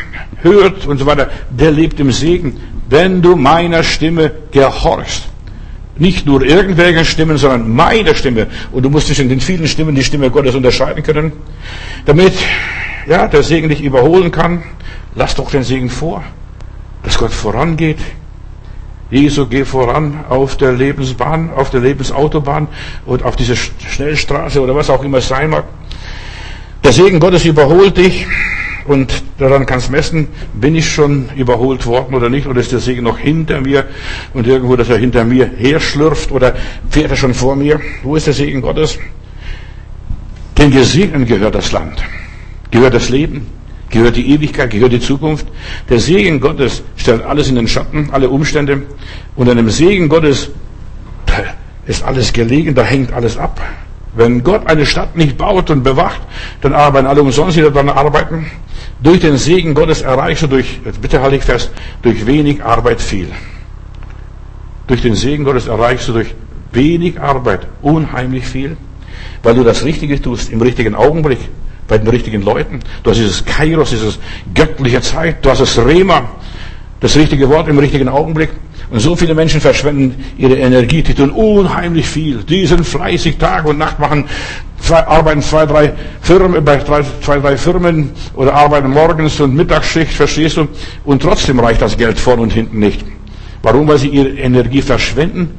hört 0.42 0.88
und 0.88 0.98
so 0.98 1.06
weiter, 1.06 1.30
der 1.50 1.72
lebt 1.72 2.00
im 2.00 2.12
Segen. 2.12 2.58
Wenn 2.90 3.22
du 3.22 3.36
meiner 3.36 3.84
Stimme 3.84 4.32
gehorchst. 4.52 5.28
Nicht 5.98 6.26
nur 6.26 6.42
irgendwelchen 6.44 7.06
Stimmen, 7.06 7.38
sondern 7.38 7.70
meiner 7.70 8.16
Stimme. 8.16 8.48
Und 8.72 8.84
du 8.84 8.90
musst 8.90 9.08
zwischen 9.08 9.30
den 9.30 9.40
vielen 9.40 9.68
Stimmen 9.68 9.94
die 9.94 10.04
Stimme 10.04 10.32
Gottes 10.32 10.56
unterscheiden 10.56 11.04
können. 11.04 11.34
Damit, 12.06 12.34
ja, 13.08 13.28
der 13.28 13.44
Segen 13.44 13.70
dich 13.70 13.82
überholen 13.84 14.32
kann. 14.32 14.64
Lass 15.16 15.36
doch 15.36 15.52
den 15.52 15.64
Segen 15.64 15.90
vor. 15.90 16.24
Dass 17.04 17.18
Gott 17.18 17.32
vorangeht. 17.32 18.00
Jesu, 19.10 19.46
geh 19.48 19.66
voran 19.66 20.24
auf 20.30 20.56
der 20.56 20.72
Lebensbahn, 20.72 21.52
auf 21.54 21.70
der 21.70 21.82
Lebensautobahn 21.82 22.70
und 23.06 23.24
auf 23.24 23.36
dieser 23.36 23.56
Schnellstraße 23.56 24.62
oder 24.62 24.74
was 24.74 24.90
auch 24.90 25.04
immer 25.04 25.18
es 25.18 25.28
sein 25.28 25.50
mag. 25.50 25.66
Der 26.84 26.94
Segen 26.94 27.20
Gottes 27.20 27.44
überholt 27.44 27.98
dich 27.98 28.26
und 28.86 29.24
daran 29.38 29.66
kannst 29.66 29.92
messen, 29.92 30.30
bin 30.54 30.76
ich 30.76 30.90
schon 30.90 31.30
überholt 31.36 31.86
worden 31.86 32.16
oder 32.16 32.30
nicht, 32.30 32.48
oder 32.48 32.62
ist 32.62 32.72
der 32.72 32.80
Segen 32.80 33.04
noch 33.04 33.18
hinter 33.18 33.62
mir 33.62 33.86
und 34.34 34.48
irgendwo, 34.48 34.76
dass 34.76 34.90
er 34.90 34.98
hinter 34.98 35.24
mir 35.24 35.50
herschlürft 35.58 36.32
oder 36.32 36.56
fährt 36.90 37.12
er 37.12 37.18
schon 37.18 37.34
vor 37.34 37.56
mir? 37.56 37.80
Wo 38.04 38.16
ist 38.16 38.28
der 38.28 38.34
Segen 38.34 38.62
Gottes? 38.62 38.98
Den 40.58 40.72
Gesegneten 40.72 41.26
gehört 41.26 41.56
das 41.56 41.72
Land, 41.72 42.04
gehört 42.72 42.94
das 42.94 43.10
Leben, 43.10 43.48
gehört 43.92 44.16
die 44.16 44.32
Ewigkeit, 44.32 44.72
gehört 44.72 44.94
die 44.94 45.00
Zukunft. 45.00 45.46
Der 45.90 46.00
Segen 46.00 46.40
Gottes 46.40 46.84
stellt 46.96 47.24
alles 47.24 47.50
in 47.50 47.56
den 47.56 47.68
Schatten, 47.68 48.10
alle 48.12 48.30
Umstände. 48.30 48.84
Und 49.36 49.50
an 49.50 49.58
dem 49.58 49.70
Segen 49.70 50.10
Gottes 50.10 50.50
ist 51.86 52.04
alles 52.04 52.34
gelegen, 52.34 52.74
da 52.76 52.84
hängt 52.84 53.14
alles 53.14 53.38
ab. 53.38 53.62
Wenn 54.14 54.44
Gott 54.44 54.68
eine 54.68 54.86
Stadt 54.86 55.16
nicht 55.16 55.38
baut 55.38 55.70
und 55.70 55.84
bewacht, 55.84 56.22
dann 56.62 56.74
arbeiten 56.74 57.08
alle 57.08 57.22
umsonst, 57.22 57.58
die 57.58 57.62
daran 57.62 57.90
arbeiten. 57.90 58.46
Durch 59.02 59.20
den 59.20 59.38
Segen 59.38 59.74
Gottes 59.74 60.02
erreichst 60.02 60.44
du 60.44 60.48
durch, 60.48 60.80
bitte 61.02 61.22
halte 61.22 61.38
ich 61.38 61.44
fest, 61.44 61.72
durch 62.02 62.26
wenig 62.26 62.64
Arbeit 62.64 63.02
viel. 63.02 63.28
Durch 64.88 65.02
den 65.02 65.16
Segen 65.16 65.44
Gottes 65.44 65.68
erreichst 65.68 66.08
du 66.10 66.14
durch 66.14 66.36
wenig 66.74 67.20
Arbeit 67.20 67.68
unheimlich 67.82 68.46
viel, 68.46 68.78
weil 69.44 69.56
du 69.56 69.64
das 69.64 69.86
Richtige 69.86 70.22
tust 70.22 70.52
im 70.52 70.62
richtigen 70.62 70.94
Augenblick, 70.94 71.40
bei 71.92 71.98
den 71.98 72.08
richtigen 72.08 72.42
Leuten. 72.42 72.80
Du 73.04 73.12
hast 73.12 73.18
dieses 73.18 73.44
Kairos, 73.44 73.90
dieses 73.90 74.18
göttliche 74.56 75.02
Zeit, 75.02 75.44
du 75.44 75.50
hast 75.50 75.60
das 75.60 75.78
Rema, 75.78 76.24
das 77.02 77.18
richtige 77.18 77.50
Wort 77.50 77.68
im 77.68 77.78
richtigen 77.78 78.08
Augenblick. 78.08 78.50
Und 78.90 79.02
so 79.02 79.14
viele 79.16 79.36
Menschen 79.36 79.60
verschwenden 79.60 80.24
ihre 80.38 80.56
Energie, 80.56 81.02
die 81.04 81.14
tun 81.14 81.32
unheimlich 81.32 82.08
viel. 82.08 82.44
Die 82.44 82.66
sind 82.66 82.86
fleißig 82.86 83.38
Tag 83.38 83.66
und 83.66 83.78
Nacht, 83.78 84.00
machen, 84.00 84.26
arbeiten 84.90 85.42
zwei, 85.42 85.66
drei 85.66 85.94
Firmen, 86.22 86.64
bei 86.64 86.80
zwei, 86.80 87.40
drei 87.40 87.58
Firmen 87.58 88.12
oder 88.36 88.54
arbeiten 88.54 88.90
morgens 88.90 89.42
und 89.42 89.54
Mittagsschicht, 89.54 90.14
verstehst 90.14 90.58
du? 90.58 90.70
Und 91.04 91.22
trotzdem 91.22 91.60
reicht 91.60 91.82
das 91.82 91.98
Geld 91.98 92.18
vorn 92.18 92.40
und 92.40 92.54
hinten 92.54 92.80
nicht. 92.80 93.04
Warum? 93.64 93.86
Weil 93.88 93.98
sie 93.98 94.08
ihre 94.08 94.30
Energie 94.30 94.82
verschwenden. 94.82 95.58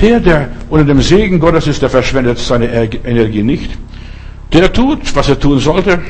Der, 0.00 0.18
der 0.18 0.48
unter 0.70 0.86
dem 0.86 1.02
Segen 1.02 1.38
Gottes 1.38 1.66
ist, 1.66 1.82
der 1.82 1.90
verschwendet 1.90 2.38
seine 2.38 2.88
Energie 3.04 3.42
nicht. 3.42 3.70
Der 4.54 4.72
tut, 4.72 5.14
was 5.16 5.28
er 5.28 5.38
tun 5.38 5.58
sollte, 5.58 6.00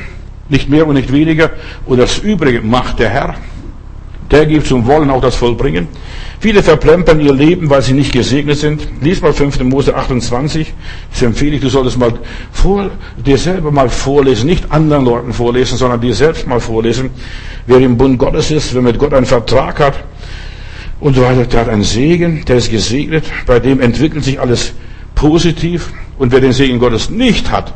nicht 0.49 0.69
mehr 0.69 0.87
und 0.87 0.93
nicht 0.93 1.11
weniger. 1.11 1.49
Und 1.87 1.97
das 1.97 2.19
Übrige 2.19 2.61
macht 2.61 2.99
der 2.99 3.09
Herr. 3.09 3.35
Der 4.29 4.45
gibt 4.45 4.67
zum 4.67 4.85
Wollen 4.85 5.09
auch 5.09 5.21
das 5.21 5.35
Vollbringen. 5.35 5.87
Viele 6.39 6.63
verplempern 6.63 7.19
ihr 7.19 7.33
Leben, 7.33 7.69
weil 7.69 7.81
sie 7.81 7.93
nicht 7.93 8.11
gesegnet 8.11 8.57
sind. 8.57 8.87
Lies 9.01 9.21
mal 9.21 9.33
5. 9.33 9.61
Mose 9.61 9.95
28. 9.95 10.73
Das 11.11 11.21
empfehle 11.21 11.55
ich, 11.55 11.61
du 11.61 11.69
solltest 11.69 11.97
mal 11.97 12.13
vor, 12.51 12.89
dir 13.23 13.37
selber 13.37 13.71
mal 13.71 13.89
vorlesen. 13.89 14.47
Nicht 14.47 14.71
anderen 14.71 15.05
Leuten 15.05 15.33
vorlesen, 15.33 15.77
sondern 15.77 16.01
dir 16.01 16.13
selbst 16.13 16.47
mal 16.47 16.59
vorlesen. 16.59 17.11
Wer 17.67 17.79
im 17.79 17.97
Bund 17.97 18.19
Gottes 18.19 18.51
ist, 18.51 18.73
wer 18.73 18.81
mit 18.81 18.99
Gott 18.99 19.13
einen 19.13 19.25
Vertrag 19.25 19.79
hat 19.79 20.03
und 20.99 21.15
so 21.15 21.21
weiter, 21.21 21.45
der 21.45 21.61
hat 21.61 21.69
einen 21.69 21.83
Segen, 21.83 22.45
der 22.45 22.57
ist 22.57 22.71
gesegnet. 22.71 23.25
Bei 23.45 23.59
dem 23.59 23.79
entwickelt 23.79 24.23
sich 24.23 24.39
alles 24.39 24.73
positiv. 25.13 25.91
Und 26.17 26.31
wer 26.31 26.41
den 26.41 26.53
Segen 26.53 26.79
Gottes 26.79 27.09
nicht 27.09 27.51
hat, 27.51 27.73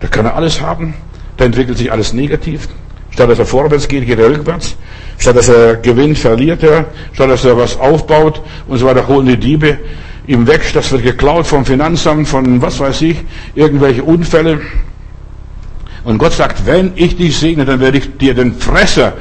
da 0.00 0.08
kann 0.08 0.26
er 0.26 0.34
alles 0.34 0.60
haben. 0.60 0.94
Da 1.36 1.44
entwickelt 1.44 1.78
sich 1.78 1.90
alles 1.92 2.12
negativ. 2.12 2.68
Statt 3.10 3.30
dass 3.30 3.38
er 3.38 3.46
vorwärts 3.46 3.88
geht, 3.88 4.06
geht 4.06 4.18
er 4.18 4.28
rückwärts. 4.28 4.76
Statt 5.18 5.36
dass 5.36 5.48
er 5.48 5.76
gewinnt, 5.76 6.18
verliert 6.18 6.62
er. 6.62 6.86
Statt 7.12 7.30
dass 7.30 7.44
er 7.44 7.56
was 7.56 7.78
aufbaut 7.78 8.42
und 8.68 8.78
so 8.78 8.86
weiter, 8.86 9.06
holen 9.08 9.26
die 9.26 9.36
Diebe 9.36 9.78
ihm 10.26 10.46
weg. 10.46 10.62
Das 10.74 10.92
wird 10.92 11.02
geklaut 11.02 11.46
vom 11.46 11.64
Finanzamt, 11.64 12.28
von 12.28 12.60
was 12.60 12.78
weiß 12.80 13.02
ich, 13.02 13.16
irgendwelche 13.54 14.02
Unfälle. 14.02 14.60
Und 16.04 16.18
Gott 16.18 16.32
sagt, 16.32 16.66
wenn 16.66 16.92
ich 16.94 17.16
dich 17.16 17.36
segne, 17.36 17.64
dann 17.64 17.80
werde 17.80 17.98
ich 17.98 18.16
dir 18.16 18.34
den 18.34 18.54
Fresser 18.54 19.14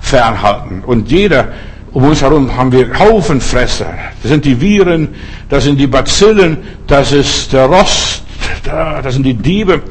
fernhalten. 0.00 0.82
Und 0.84 1.10
jeder, 1.10 1.48
um 1.92 2.04
uns 2.04 2.22
herum 2.22 2.56
haben 2.56 2.72
wir 2.72 2.98
Haufen 2.98 3.40
Fresser. 3.40 3.92
Das 4.22 4.30
sind 4.30 4.44
die 4.44 4.60
Viren, 4.60 5.08
das 5.48 5.64
sind 5.64 5.78
die 5.78 5.86
Bazillen, 5.86 6.58
das 6.86 7.12
ist 7.12 7.52
der 7.52 7.66
Rost, 7.66 8.22
das 8.64 9.14
sind 9.14 9.24
die 9.24 9.34
Diebe. 9.34 9.82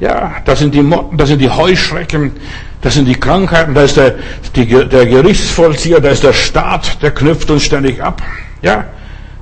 Ja, 0.00 0.36
das 0.44 0.58
sind 0.58 0.74
die 0.74 0.82
Motten, 0.82 1.16
das 1.16 1.28
sind 1.28 1.40
die 1.40 1.50
Heuschrecken, 1.50 2.32
das 2.80 2.94
sind 2.94 3.06
die 3.06 3.14
Krankheiten, 3.14 3.74
da 3.74 3.82
ist 3.82 3.96
der, 3.96 4.16
die, 4.56 4.66
der 4.66 5.06
Gerichtsvollzieher, 5.06 6.00
da 6.00 6.10
ist 6.10 6.24
der 6.24 6.32
Staat, 6.32 7.00
der 7.02 7.12
knüpft 7.12 7.50
uns 7.50 7.64
ständig 7.64 8.02
ab. 8.02 8.20
Ja, 8.60 8.84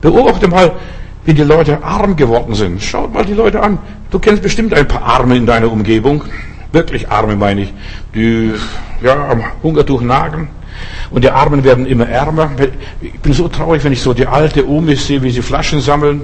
beobachte 0.01 0.49
mal, 0.49 0.73
wie 1.25 1.35
die 1.35 1.43
Leute 1.43 1.83
arm 1.83 2.17
geworden 2.17 2.55
sind. 2.55 2.83
Schaut 2.83 3.15
mal 3.15 3.25
die 3.25 3.35
Leute 3.35 3.63
an. 3.63 3.79
Du 4.11 4.19
kennst 4.19 4.43
bestimmt 4.43 4.75
ein 4.75 4.87
paar 4.87 5.03
Arme 5.03 5.37
in 5.37 5.47
deiner 5.47 5.71
Umgebung. 5.71 6.25
Wirklich 6.73 7.09
Arme 7.09 7.37
meine 7.37 7.63
ich. 7.63 7.75
Die, 8.15 8.53
ja, 9.03 9.29
am 9.29 9.45
Hungertuch 9.63 10.01
nagen. 10.03 10.49
Und 11.11 11.23
die 11.23 11.31
Armen 11.31 11.65
werden 11.65 11.87
immer 11.87 12.09
ärmer. 12.09 12.51
Ich 13.01 13.21
bin 13.21 13.33
so 13.33 13.49
traurig, 13.49 13.85
wenn 13.85 13.93
ich 13.93 14.03
so 14.03 14.15
die 14.15 14.27
alte 14.27 14.69
Omis 14.69 15.07
sehe, 15.07 15.23
wie 15.23 15.31
sie 15.31 15.43
Flaschen 15.43 15.81
sammeln. 15.81 16.23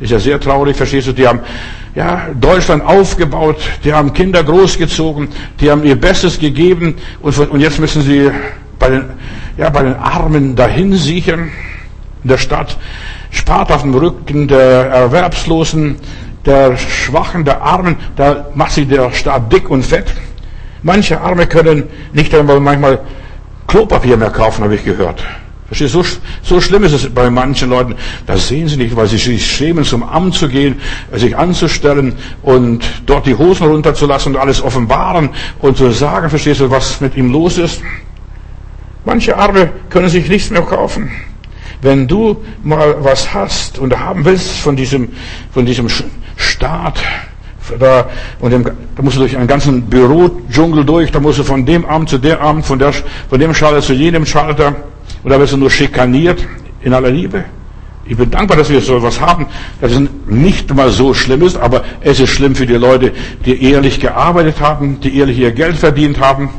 Ist 0.00 0.10
ja 0.10 0.18
sehr 0.18 0.40
traurig, 0.40 0.76
verstehst 0.76 1.06
du? 1.06 1.12
Die 1.12 1.26
haben 1.26 1.40
ja, 1.94 2.28
Deutschland 2.40 2.84
aufgebaut, 2.84 3.56
die 3.84 3.92
haben 3.92 4.12
Kinder 4.12 4.42
großgezogen, 4.42 5.28
die 5.60 5.70
haben 5.70 5.84
ihr 5.84 5.98
Bestes 6.00 6.38
gegeben 6.38 6.96
und, 7.20 7.38
und 7.38 7.60
jetzt 7.60 7.78
müssen 7.78 8.02
sie 8.02 8.30
bei 8.78 8.90
den, 8.90 9.04
ja, 9.56 9.70
bei 9.70 9.82
den 9.82 9.94
Armen 9.94 10.56
dahin 10.56 10.94
sichern. 10.94 11.50
In 12.22 12.28
der 12.30 12.38
Stadt 12.38 12.76
spart 13.30 13.70
auf 13.70 13.82
dem 13.82 13.94
Rücken 13.94 14.48
der 14.48 14.86
Erwerbslosen, 14.90 15.96
der 16.44 16.76
Schwachen, 16.76 17.44
der 17.44 17.62
Armen, 17.62 17.96
da 18.16 18.46
macht 18.54 18.72
sich 18.72 18.88
der 18.88 19.12
Staat 19.12 19.52
dick 19.52 19.70
und 19.70 19.84
fett. 19.84 20.12
Manche 20.82 21.20
Arme 21.20 21.46
können 21.46 21.84
nicht 22.12 22.34
einmal 22.34 22.60
manchmal 22.60 23.00
Klopapier 23.66 24.16
mehr 24.16 24.30
kaufen, 24.30 24.64
habe 24.64 24.74
ich 24.74 24.84
gehört. 24.84 25.24
Verstehst 25.66 25.94
du? 25.94 26.02
So, 26.02 26.18
so 26.42 26.60
schlimm 26.60 26.84
ist 26.84 26.92
es 26.92 27.08
bei 27.08 27.30
manchen 27.30 27.70
Leuten. 27.70 27.94
Das 28.26 28.48
sehen 28.48 28.68
sie 28.68 28.76
nicht, 28.76 28.94
weil 28.96 29.06
sie 29.06 29.16
sich 29.16 29.46
schämen, 29.46 29.84
zum 29.84 30.02
Amt 30.02 30.34
zu 30.34 30.48
gehen, 30.48 30.80
sich 31.12 31.36
anzustellen 31.36 32.14
und 32.42 32.84
dort 33.06 33.26
die 33.26 33.34
Hosen 33.34 33.66
runterzulassen 33.66 34.34
und 34.34 34.40
alles 34.40 34.62
offenbaren 34.62 35.30
und 35.60 35.76
zu 35.78 35.90
sagen, 35.90 36.28
verstehst 36.28 36.60
du, 36.60 36.70
was 36.70 37.00
mit 37.00 37.16
ihm 37.16 37.32
los 37.32 37.56
ist? 37.56 37.80
Manche 39.06 39.36
Arme 39.36 39.70
können 39.88 40.08
sich 40.08 40.28
nichts 40.28 40.50
mehr 40.50 40.62
kaufen. 40.62 41.10
Wenn 41.80 42.08
du 42.08 42.42
mal 42.62 42.96
was 43.00 43.32
hast 43.32 43.78
und 43.78 43.98
haben 43.98 44.24
willst 44.24 44.58
von 44.60 44.76
diesem, 44.76 45.10
von 45.52 45.66
diesem 45.66 45.88
Staat, 46.36 47.02
da, 47.78 48.08
und 48.40 48.50
dem, 48.50 48.64
da 48.64 49.02
musst 49.02 49.16
du 49.16 49.20
durch 49.20 49.36
einen 49.36 49.46
ganzen 49.46 49.82
Bürodschungel 49.82 50.84
durch, 50.84 51.10
da 51.10 51.20
musst 51.20 51.38
du 51.38 51.44
von 51.44 51.64
dem 51.64 51.84
Amt 51.86 52.10
zu 52.10 52.18
dem 52.18 52.38
Amt, 52.38 52.66
von, 52.66 52.78
der, 52.78 52.92
von 52.92 53.40
dem 53.40 53.54
Schalter 53.54 53.80
zu 53.80 53.94
jenem 53.94 54.26
Schalter, 54.26 54.76
und 55.24 55.30
da 55.30 55.40
wirst 55.40 55.54
du 55.54 55.56
nur 55.56 55.70
schikaniert 55.70 56.46
in 56.82 56.92
aller 56.92 57.10
Liebe. 57.10 57.44
Ich 58.06 58.16
bin 58.16 58.30
dankbar, 58.30 58.58
dass 58.58 58.68
wir 58.68 58.82
so 58.82 58.98
etwas 58.98 59.18
haben, 59.20 59.46
dass 59.80 59.92
es 59.92 60.02
nicht 60.26 60.74
mal 60.74 60.90
so 60.90 61.14
schlimm 61.14 61.42
ist, 61.42 61.56
aber 61.56 61.82
es 62.02 62.20
ist 62.20 62.28
schlimm 62.28 62.54
für 62.54 62.66
die 62.66 62.74
Leute, 62.74 63.12
die 63.46 63.64
ehrlich 63.64 63.98
gearbeitet 63.98 64.60
haben, 64.60 65.00
die 65.00 65.18
ehrlich 65.18 65.38
ihr 65.38 65.52
Geld 65.52 65.76
verdient 65.76 66.20
haben. 66.20 66.50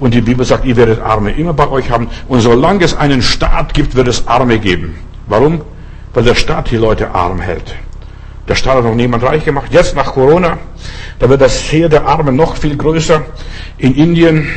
Und 0.00 0.12
die 0.12 0.20
Bibel 0.20 0.44
sagt, 0.44 0.64
ihr 0.64 0.76
werdet 0.76 1.00
Arme 1.00 1.30
immer 1.30 1.52
bei 1.52 1.68
euch 1.68 1.88
haben. 1.90 2.08
Und 2.26 2.40
solange 2.40 2.84
es 2.84 2.96
einen 2.96 3.22
Staat 3.22 3.72
gibt, 3.72 3.94
wird 3.94 4.08
es 4.08 4.26
Arme 4.26 4.58
geben. 4.58 4.96
Warum? 5.28 5.60
Weil 6.12 6.24
der 6.24 6.34
Staat 6.34 6.72
die 6.72 6.76
Leute 6.76 7.14
arm 7.14 7.40
hält. 7.40 7.76
Der 8.46 8.54
Staat 8.56 8.76
hat 8.76 8.84
noch 8.84 8.94
niemand 8.94 9.22
reich 9.22 9.44
gemacht. 9.44 9.72
Jetzt 9.72 9.96
nach 9.96 10.12
Corona, 10.12 10.58
da 11.18 11.28
wird 11.30 11.40
das 11.40 11.72
Heer 11.72 11.88
der 11.88 12.06
Armen 12.06 12.36
noch 12.36 12.56
viel 12.56 12.76
größer. 12.76 13.22
In 13.78 13.94
Indien 13.94 14.48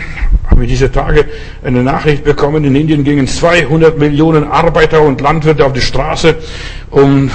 habe 0.49 0.65
ich 0.65 0.69
diese 0.69 0.91
Tage 0.91 1.25
eine 1.63 1.83
Nachricht 1.83 2.25
bekommen. 2.25 2.65
In 2.65 2.75
Indien 2.75 3.05
gingen 3.05 3.27
200 3.27 3.97
Millionen 3.97 4.43
Arbeiter 4.43 5.01
und 5.01 5.21
Landwirte 5.21 5.65
auf 5.65 5.71
die 5.71 5.81
Straße 5.81 6.35
und 6.89 7.31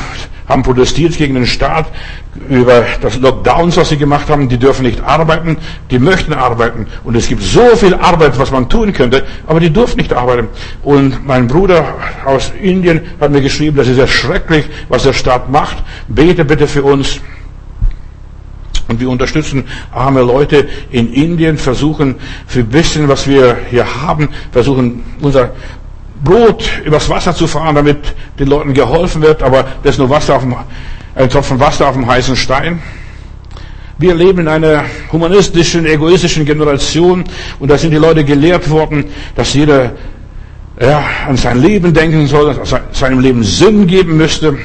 haben 0.49 0.62
protestiert 0.62 1.16
gegen 1.16 1.34
den 1.34 1.46
Staat 1.46 1.87
über 2.49 2.84
das 3.00 3.18
Lockdowns, 3.18 3.76
was 3.76 3.90
sie 3.90 3.96
gemacht 3.96 4.28
haben. 4.28 4.49
Die 4.49 4.58
dürfen 4.58 4.84
nicht 4.84 5.00
arbeiten, 5.02 5.56
die 5.90 5.99
möchten 5.99 6.32
arbeiten. 6.32 6.87
Und 7.04 7.16
es 7.16 7.28
gibt 7.28 7.42
so 7.42 7.76
viel 7.76 7.94
Arbeit, 7.94 8.38
was 8.38 8.50
man 8.50 8.68
tun 8.68 8.92
könnte, 8.92 9.25
aber 9.46 9.61
die 9.61 9.70
dürfen 9.70 9.99
nicht 9.99 10.12
arbeiten. 10.12 10.49
Und 10.82 11.26
mein 11.26 11.46
Bruder 11.46 11.84
aus 12.25 12.52
Indien 12.61 13.02
hat 13.20 13.30
mir 13.30 13.40
geschrieben, 13.40 13.76
das 13.76 13.88
ist 13.88 13.99
ja 13.99 14.06
schrecklich, 14.06 14.66
was 14.88 15.04
der 15.04 15.12
Staat 15.12 15.50
macht. 15.50 15.76
Bete 16.08 16.44
bitte 16.44 16.66
für 16.66 16.82
uns. 16.82 17.20
Und 18.88 19.00
wir 19.00 19.08
unterstützen 19.08 19.64
arme 19.92 20.20
Leute 20.20 20.68
in 20.90 21.12
Indien, 21.12 21.56
versuchen 21.56 22.16
für 22.46 22.61
ein 22.61 22.68
bisschen, 22.68 23.08
was 23.08 23.26
wir 23.26 23.56
hier 23.70 24.02
haben, 24.02 24.28
versuchen 24.50 25.02
unser 25.20 25.52
Brot 26.24 26.64
übers 26.84 27.08
Wasser 27.08 27.34
zu 27.34 27.46
fahren, 27.46 27.74
damit 27.74 27.98
den 28.38 28.48
Leuten 28.48 28.74
geholfen 28.74 29.22
wird, 29.22 29.42
aber 29.42 29.64
das 29.82 29.94
ist 29.94 29.98
nur 29.98 30.10
Wasser 30.10 30.36
auf 30.36 30.42
dem, 30.42 30.54
ein 31.14 31.28
Tropfen 31.28 31.58
Wasser 31.58 31.88
auf 31.88 31.94
dem 31.94 32.06
heißen 32.06 32.36
Stein. 32.36 32.80
Wir 33.98 34.14
leben 34.14 34.40
in 34.40 34.48
einer 34.48 34.84
humanistischen, 35.12 35.86
egoistischen 35.86 36.44
Generation 36.44 37.24
und 37.58 37.70
da 37.70 37.78
sind 37.78 37.90
die 37.90 37.98
Leute 37.98 38.24
gelehrt 38.24 38.68
worden, 38.70 39.04
dass 39.36 39.54
jeder 39.54 39.92
ja, 40.80 41.04
an 41.28 41.36
sein 41.36 41.60
Leben 41.60 41.92
denken 41.92 42.26
soll, 42.26 42.58
seinem 42.92 43.20
Leben 43.20 43.44
Sinn 43.44 43.86
geben 43.86 44.16
müsste, 44.16 44.56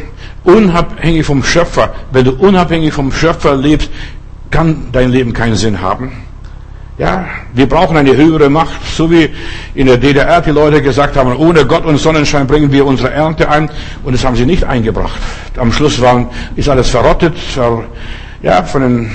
unabhängig 0.44 1.26
vom 1.26 1.44
Schöpfer. 1.44 1.94
Wenn 2.12 2.26
du 2.26 2.32
unabhängig 2.32 2.94
vom 2.94 3.12
Schöpfer 3.12 3.56
lebst, 3.56 3.90
kann 4.50 4.88
dein 4.92 5.12
Leben 5.12 5.34
keinen 5.34 5.56
Sinn 5.56 5.82
haben. 5.82 6.27
Ja, 6.98 7.26
wir 7.54 7.70
brauchen 7.70 7.96
eine 7.96 8.18
höhere 8.18 8.50
Macht, 8.50 8.84
so 8.96 9.12
wie 9.12 9.30
in 9.76 9.86
der 9.86 9.98
DDR 9.98 10.42
die 10.42 10.50
Leute 10.50 10.82
gesagt 10.82 11.16
haben, 11.16 11.36
ohne 11.36 11.64
Gott 11.64 11.86
und 11.86 12.00
Sonnenschein 12.00 12.48
bringen 12.48 12.72
wir 12.72 12.88
unsere 12.88 13.12
Ernte 13.12 13.48
ein. 13.50 13.70
Und 14.04 14.14
das 14.14 14.26
haben 14.26 14.36
sie 14.36 14.48
nicht 14.48 14.64
eingebracht. 14.64 15.20
Am 15.58 15.72
Schluss 15.72 16.02
waren, 16.02 16.28
ist 16.56 16.68
alles 16.70 16.90
verrottet, 16.90 17.36
ja, 18.42 18.64
von 18.64 18.82
den 18.82 19.12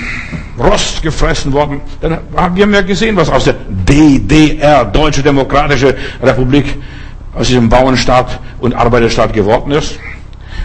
Rost 0.57 1.01
gefressen 1.01 1.51
worden. 1.51 1.81
Dann 1.99 2.19
haben 2.37 2.55
wir 2.55 2.67
ja 2.67 2.81
gesehen, 2.81 3.17
was 3.17 3.29
aus 3.29 3.45
der 3.45 3.55
DDR, 3.67 4.85
Deutsche 4.85 5.21
Demokratische 5.21 5.93
Republik, 6.21 6.77
aus 7.35 7.47
diesem 7.47 7.67
Bauernstaat 7.67 8.39
und 8.59 8.73
Arbeiterstaat 8.75 9.33
geworden 9.33 9.71
ist. 9.71 9.99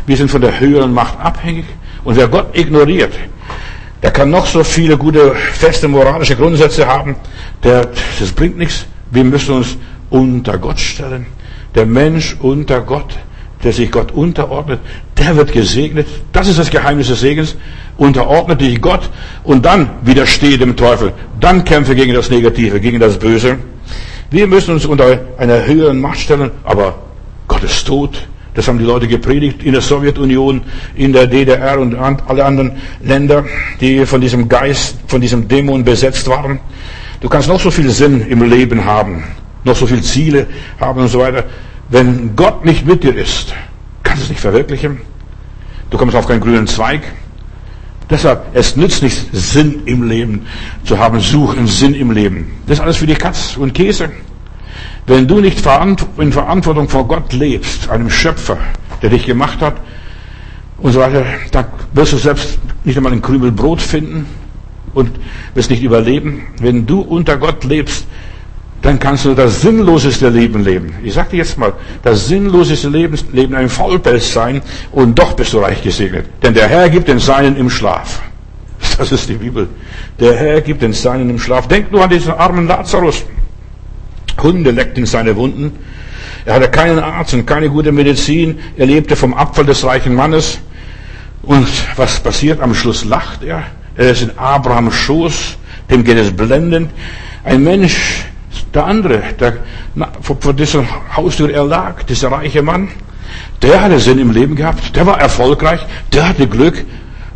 Wir 0.06 0.16
sind 0.16 0.30
von 0.30 0.40
der 0.40 0.60
höheren 0.60 0.92
Macht 0.94 1.18
abhängig. 1.20 1.64
Und 2.04 2.16
wer 2.16 2.28
Gott 2.28 2.56
ignoriert, 2.56 3.12
der 4.02 4.10
kann 4.10 4.30
noch 4.30 4.46
so 4.46 4.62
viele 4.62 4.96
gute, 4.96 5.34
feste 5.34 5.88
moralische 5.88 6.36
Grundsätze 6.36 6.86
haben. 6.86 7.16
Der, 7.64 7.88
das 8.18 8.32
bringt 8.32 8.56
nichts. 8.56 8.86
Wir 9.10 9.24
müssen 9.24 9.56
uns 9.56 9.76
unter 10.10 10.58
Gott 10.58 10.78
stellen. 10.78 11.26
Der 11.74 11.86
Mensch 11.86 12.36
unter 12.40 12.80
Gott, 12.80 13.16
der 13.64 13.72
sich 13.72 13.90
Gott 13.90 14.12
unterordnet, 14.12 14.80
der 15.16 15.36
wird 15.36 15.52
gesegnet. 15.52 16.06
Das 16.32 16.46
ist 16.46 16.58
das 16.58 16.70
Geheimnis 16.70 17.08
des 17.08 17.20
Segens. 17.20 17.56
Unterordnet 17.96 18.60
dich 18.60 18.80
Gott 18.80 19.10
und 19.42 19.66
dann 19.66 19.90
widerstehe 20.02 20.58
dem 20.58 20.76
Teufel. 20.76 21.12
Dann 21.40 21.64
kämpfe 21.64 21.96
gegen 21.96 22.14
das 22.14 22.30
Negative, 22.30 22.80
gegen 22.80 23.00
das 23.00 23.18
Böse. 23.18 23.58
Wir 24.30 24.46
müssen 24.46 24.74
uns 24.74 24.86
unter 24.86 25.20
einer 25.38 25.64
höheren 25.66 26.00
Macht 26.00 26.20
stellen, 26.20 26.50
aber 26.62 26.94
Gott 27.48 27.64
ist 27.64 27.86
tot. 27.86 28.28
Das 28.58 28.66
haben 28.66 28.80
die 28.80 28.84
Leute 28.84 29.06
gepredigt 29.06 29.62
in 29.62 29.70
der 29.70 29.80
Sowjetunion, 29.80 30.62
in 30.96 31.12
der 31.12 31.28
DDR 31.28 31.78
und 31.78 31.94
alle 31.94 32.44
anderen 32.44 32.72
Länder, 33.00 33.44
die 33.80 34.04
von 34.04 34.20
diesem 34.20 34.48
Geist, 34.48 34.96
von 35.06 35.20
diesem 35.20 35.46
Dämon 35.46 35.84
besetzt 35.84 36.26
waren. 36.26 36.58
Du 37.20 37.28
kannst 37.28 37.46
noch 37.46 37.60
so 37.60 37.70
viel 37.70 37.88
Sinn 37.90 38.26
im 38.28 38.42
Leben 38.42 38.84
haben, 38.84 39.22
noch 39.62 39.76
so 39.76 39.86
viele 39.86 40.02
Ziele 40.02 40.48
haben 40.80 41.02
und 41.02 41.06
so 41.06 41.20
weiter. 41.20 41.44
Wenn 41.88 42.34
Gott 42.34 42.64
nicht 42.64 42.84
mit 42.84 43.04
dir 43.04 43.14
ist, 43.14 43.54
kannst 44.02 44.22
du 44.22 44.24
es 44.24 44.30
nicht 44.30 44.40
verwirklichen. 44.40 45.02
Du 45.90 45.96
kommst 45.96 46.16
auf 46.16 46.26
keinen 46.26 46.40
grünen 46.40 46.66
Zweig. 46.66 47.02
Deshalb, 48.10 48.44
es 48.54 48.74
nützt 48.74 49.04
nicht, 49.04 49.28
Sinn 49.32 49.82
im 49.84 50.02
Leben 50.02 50.48
zu 50.82 50.98
haben, 50.98 51.20
suchen 51.20 51.68
Sinn 51.68 51.94
im 51.94 52.10
Leben. 52.10 52.50
Das 52.66 52.78
ist 52.78 52.82
alles 52.82 52.96
für 52.96 53.06
die 53.06 53.14
Katz 53.14 53.56
und 53.56 53.72
Käse. 53.72 54.10
Wenn 55.06 55.26
du 55.26 55.40
nicht 55.40 55.64
in 56.18 56.32
Verantwortung 56.32 56.88
vor 56.88 57.08
Gott 57.08 57.32
lebst, 57.32 57.88
einem 57.88 58.10
Schöpfer, 58.10 58.58
der 59.02 59.10
dich 59.10 59.26
gemacht 59.26 59.60
hat, 59.60 59.76
und 60.78 60.92
so 60.92 61.00
weiter, 61.00 61.24
dann 61.50 61.66
wirst 61.92 62.12
du 62.12 62.18
selbst 62.18 62.58
nicht 62.84 62.96
einmal 62.96 63.12
ein 63.12 63.22
Krümel 63.22 63.50
Brot 63.50 63.82
finden 63.82 64.26
und 64.94 65.10
wirst 65.54 65.70
nicht 65.70 65.82
überleben. 65.82 66.42
Wenn 66.60 66.86
du 66.86 67.00
unter 67.00 67.36
Gott 67.36 67.64
lebst, 67.64 68.06
dann 68.82 68.98
kannst 69.00 69.24
du 69.24 69.34
das 69.34 69.60
sinnloseste 69.60 70.28
Leben 70.28 70.62
leben. 70.62 70.94
Ich 71.02 71.14
sag 71.14 71.30
dir 71.30 71.38
jetzt 71.38 71.58
mal, 71.58 71.72
das 72.04 72.28
sinnloseste 72.28 72.88
Leben, 72.88 73.18
Leben 73.32 73.54
ein 73.56 73.68
Faulpelz 73.68 74.32
sein 74.32 74.62
und 74.92 75.18
doch 75.18 75.32
bist 75.32 75.52
du 75.52 75.58
reich 75.58 75.82
gesegnet. 75.82 76.26
Denn 76.42 76.54
der 76.54 76.68
Herr 76.68 76.88
gibt 76.88 77.08
den 77.08 77.18
Seinen 77.18 77.56
im 77.56 77.70
Schlaf. 77.70 78.22
Das 78.96 79.10
ist 79.10 79.28
die 79.28 79.34
Bibel. 79.34 79.68
Der 80.20 80.36
Herr 80.36 80.60
gibt 80.60 80.82
den 80.82 80.92
Seinen 80.92 81.28
im 81.28 81.40
Schlaf. 81.40 81.66
Denk 81.66 81.90
nur 81.90 82.04
an 82.04 82.10
diesen 82.10 82.32
armen 82.32 82.68
Lazarus. 82.68 83.24
Hunde 84.42 84.70
leckten 84.70 85.06
seine 85.06 85.36
Wunden. 85.36 85.72
Er 86.44 86.54
hatte 86.54 86.68
keinen 86.70 86.98
Arzt 86.98 87.34
und 87.34 87.46
keine 87.46 87.68
gute 87.68 87.92
Medizin. 87.92 88.58
Er 88.76 88.86
lebte 88.86 89.16
vom 89.16 89.34
Abfall 89.34 89.66
des 89.66 89.84
reichen 89.84 90.14
Mannes. 90.14 90.58
Und 91.42 91.68
was 91.96 92.20
passiert? 92.20 92.60
Am 92.60 92.74
Schluss 92.74 93.04
lacht 93.04 93.42
er. 93.42 93.62
Er 93.96 94.10
ist 94.10 94.22
in 94.22 94.36
Abrahams 94.38 94.94
Schoß. 94.94 95.56
Dem 95.90 96.04
geht 96.04 96.18
es 96.18 96.34
blendend. 96.34 96.90
Ein 97.44 97.64
Mensch, 97.64 98.24
der 98.74 98.84
andere, 98.84 99.22
der 99.40 99.58
vor 100.20 100.52
dieser 100.52 100.84
Haustür 101.16 101.50
erlag, 101.50 102.04
dieser 102.04 102.30
reiche 102.30 102.62
Mann, 102.62 102.88
der 103.62 103.80
hatte 103.80 103.98
Sinn 103.98 104.18
im 104.18 104.30
Leben 104.30 104.54
gehabt. 104.54 104.94
Der 104.94 105.06
war 105.06 105.20
erfolgreich. 105.20 105.80
Der 106.12 106.28
hatte 106.28 106.46
Glück. 106.46 106.84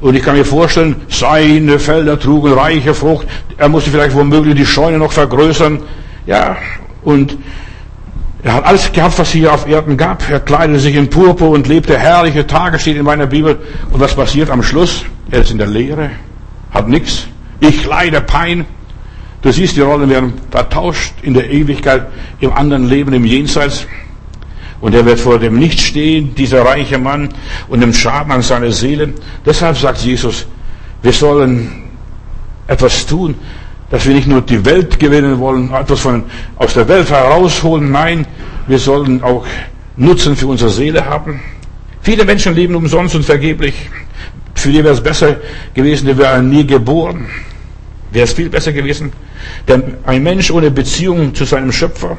Und 0.01 0.17
ich 0.17 0.23
kann 0.23 0.37
mir 0.37 0.45
vorstellen, 0.45 0.97
seine 1.09 1.79
Felder 1.79 2.19
trugen 2.19 2.53
reiche 2.53 2.93
Frucht. 2.93 3.27
Er 3.57 3.69
musste 3.69 3.91
vielleicht 3.91 4.17
womöglich 4.17 4.57
die 4.57 4.67
Scheune 4.67 4.99
noch 4.99 5.13
vergrößern. 5.13 5.81
Ja, 6.27 6.57
und 7.03 7.37
er 8.43 8.55
hat 8.55 8.65
alles 8.65 8.91
gehabt, 8.91 9.19
was 9.19 9.31
hier 9.31 9.53
auf 9.53 9.69
Erden 9.69 9.97
gab. 9.97 10.29
Er 10.29 10.41
kleidete 10.41 10.81
sich 10.81 10.97
in 10.97 11.09
Purpur 11.09 11.51
und 11.51 11.69
lebte 11.69 11.97
herrliche 11.97 12.47
Tage, 12.47 12.79
steht 12.79 12.97
in 12.97 13.05
meiner 13.05 13.27
Bibel. 13.27 13.61
Und 13.93 14.01
was 14.01 14.17
passiert 14.17 14.51
am 14.51 14.65
Schluss? 14.65 15.05
Er 15.31 15.43
ist 15.43 15.53
in 15.53 15.59
der 15.59 15.69
Leere, 15.69 16.11
hat 16.73 16.89
nichts. 16.89 17.27
Ich 17.61 17.87
leide 17.87 18.21
Pein. 18.21 18.67
Du 19.43 19.53
siehst, 19.53 19.77
die 19.77 19.81
Rollen 19.81 20.11
werden 20.11 20.35
vertauscht 20.51 21.15
in 21.23 21.35
der 21.35 21.51
Ewigkeit, 21.51 22.07
im 22.41 22.53
anderen 22.53 22.89
Leben, 22.89 23.13
im 23.13 23.25
Jenseits. 23.25 23.87
Und 24.81 24.95
er 24.95 25.05
wird 25.05 25.21
vor 25.21 25.39
dem 25.39 25.59
Nicht 25.59 25.81
stehen, 25.81 26.35
dieser 26.35 26.65
reiche 26.65 26.99
Mann, 26.99 27.29
und 27.69 27.81
dem 27.81 27.93
Schaden 27.93 28.33
an 28.33 28.43
seiner 28.43 28.73
Seele. 28.73 29.15
Deshalb 29.47 29.77
sagt 29.79 30.01
Jesus, 30.01 30.47
wir 31.03 31.13
sollen 31.13 31.85
etwas 32.67 33.07
tun, 33.07 33.37
dass 33.93 34.07
wir 34.07 34.15
nicht 34.15 34.27
nur 34.27 34.41
die 34.41 34.65
Welt 34.65 34.99
gewinnen 34.99 35.39
wollen, 35.39 35.73
etwas 35.73 36.01
von, 36.01 36.25
aus 36.57 36.73
der 36.73 36.89
Welt 36.89 37.11
herausholen. 37.11 37.93
Nein, 37.93 38.27
wir 38.67 38.79
sollen 38.79 39.23
auch 39.23 39.45
Nutzen 39.97 40.35
für 40.35 40.47
unsere 40.47 40.71
Seele 40.71 41.05
haben. 41.05 41.41
Viele 42.01 42.25
Menschen 42.25 42.55
leben 42.55 42.75
umsonst 42.75 43.15
und 43.15 43.25
vergeblich. 43.25 43.75
Für 44.55 44.71
die 44.71 44.83
wäre 44.83 44.95
es 44.95 45.03
besser 45.03 45.37
gewesen, 45.75 46.07
die 46.07 46.17
wären 46.17 46.49
nie 46.49 46.67
geboren. 46.67 47.27
Wäre 48.11 48.25
es 48.25 48.33
viel 48.33 48.49
besser 48.49 48.73
gewesen. 48.73 49.13
Denn 49.69 49.83
ein 50.07 50.23
Mensch 50.23 50.51
ohne 50.51 50.71
Beziehung 50.71 51.35
zu 51.35 51.45
seinem 51.45 51.71
Schöpfer 51.71 52.17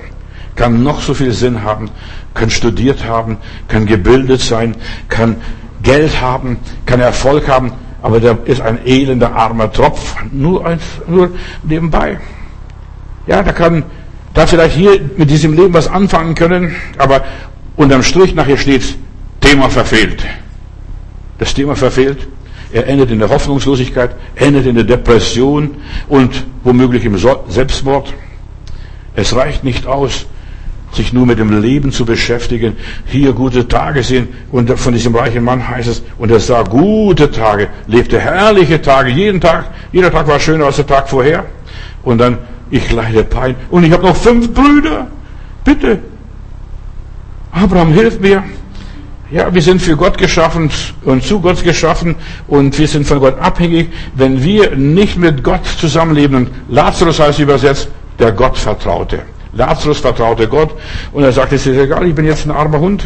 kann 0.55 0.83
noch 0.83 1.01
so 1.01 1.15
viel 1.15 1.31
Sinn 1.31 1.63
haben, 1.63 1.89
kann 2.35 2.51
studiert 2.51 3.03
haben, 3.03 3.37
kann 3.67 3.87
gebildet 3.87 4.41
sein, 4.41 4.75
kann 5.09 5.37
Geld 5.81 6.21
haben, 6.21 6.57
kann 6.85 6.99
Erfolg 6.99 7.47
haben, 7.47 7.71
aber 8.03 8.19
der 8.19 8.37
ist 8.45 8.61
ein 8.61 8.85
elender, 8.85 9.33
armer 9.33 9.71
Tropf, 9.71 10.15
nur, 10.31 10.65
als, 10.65 10.83
nur 11.07 11.31
nebenbei. 11.63 12.19
Ja, 13.25 13.41
der 13.41 13.53
kann 13.53 13.85
da 14.33 14.45
vielleicht 14.45 14.75
hier 14.75 14.99
mit 15.15 15.29
diesem 15.29 15.53
Leben 15.53 15.73
was 15.73 15.87
anfangen 15.87 16.35
können, 16.35 16.75
aber 16.97 17.23
unterm 17.77 18.03
Strich 18.03 18.35
nachher 18.35 18.57
steht, 18.57 18.97
Thema 19.39 19.69
verfehlt. 19.69 20.23
Das 21.37 21.53
Thema 21.53 21.75
verfehlt. 21.77 22.27
Er 22.73 22.87
endet 22.87 23.09
in 23.09 23.19
der 23.19 23.29
Hoffnungslosigkeit, 23.29 24.15
endet 24.35 24.65
in 24.65 24.75
der 24.75 24.83
Depression 24.83 25.75
und 26.09 26.45
womöglich 26.63 27.05
im 27.05 27.17
Selbstmord. 27.17 28.13
Es 29.15 29.33
reicht 29.33 29.63
nicht 29.63 29.87
aus, 29.87 30.25
sich 30.95 31.13
nur 31.13 31.25
mit 31.25 31.39
dem 31.39 31.61
Leben 31.61 31.91
zu 31.91 32.05
beschäftigen, 32.05 32.75
hier 33.05 33.33
gute 33.33 33.67
Tage 33.67 34.03
sehen. 34.03 34.27
Und 34.51 34.69
von 34.79 34.93
diesem 34.93 35.15
reichen 35.15 35.43
Mann 35.43 35.67
heißt 35.67 35.89
es, 35.89 36.03
und 36.17 36.31
er 36.31 36.39
sah 36.39 36.63
gute 36.63 37.31
Tage, 37.31 37.69
lebte 37.87 38.19
herrliche 38.19 38.81
Tage, 38.81 39.09
jeden 39.09 39.41
Tag, 39.41 39.65
jeder 39.91 40.11
Tag 40.11 40.27
war 40.27 40.39
schöner 40.39 40.65
als 40.65 40.77
der 40.77 40.87
Tag 40.87 41.09
vorher. 41.09 41.45
Und 42.03 42.19
dann, 42.19 42.37
ich 42.69 42.91
leide 42.91 43.23
Pein. 43.23 43.55
Und 43.69 43.83
ich 43.83 43.91
habe 43.91 44.03
noch 44.03 44.15
fünf 44.15 44.53
Brüder. 44.53 45.07
Bitte. 45.63 45.99
Abraham, 47.51 47.93
hilf 47.93 48.19
mir. 48.19 48.43
Ja, 49.31 49.51
wir 49.51 49.61
sind 49.63 49.81
für 49.81 49.95
Gott 49.95 50.17
geschaffen 50.17 50.69
und 51.05 51.23
zu 51.23 51.39
Gott 51.39 51.63
geschaffen 51.63 52.15
und 52.47 52.77
wir 52.77 52.87
sind 52.87 53.07
von 53.07 53.19
Gott 53.19 53.39
abhängig. 53.39 53.89
Wenn 54.13 54.43
wir 54.43 54.75
nicht 54.75 55.17
mit 55.17 55.43
Gott 55.43 55.65
zusammenleben, 55.65 56.35
und 56.35 56.49
Lazarus 56.69 57.19
heißt 57.19 57.39
übersetzt, 57.39 57.89
der 58.19 58.31
Gott 58.31 58.57
vertraute. 58.57 59.23
Lazarus 59.55 59.99
vertraute 59.99 60.47
Gott 60.47 60.71
und 61.11 61.23
er 61.23 61.31
sagte, 61.31 61.55
es 61.55 61.67
ist 61.67 61.77
egal, 61.77 62.07
ich 62.07 62.15
bin 62.15 62.25
jetzt 62.25 62.45
ein 62.45 62.51
armer 62.51 62.79
Hund 62.79 63.05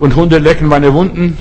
und 0.00 0.16
Hunde 0.16 0.38
lecken 0.38 0.68
meine 0.68 0.92
Wunden. 0.92 1.38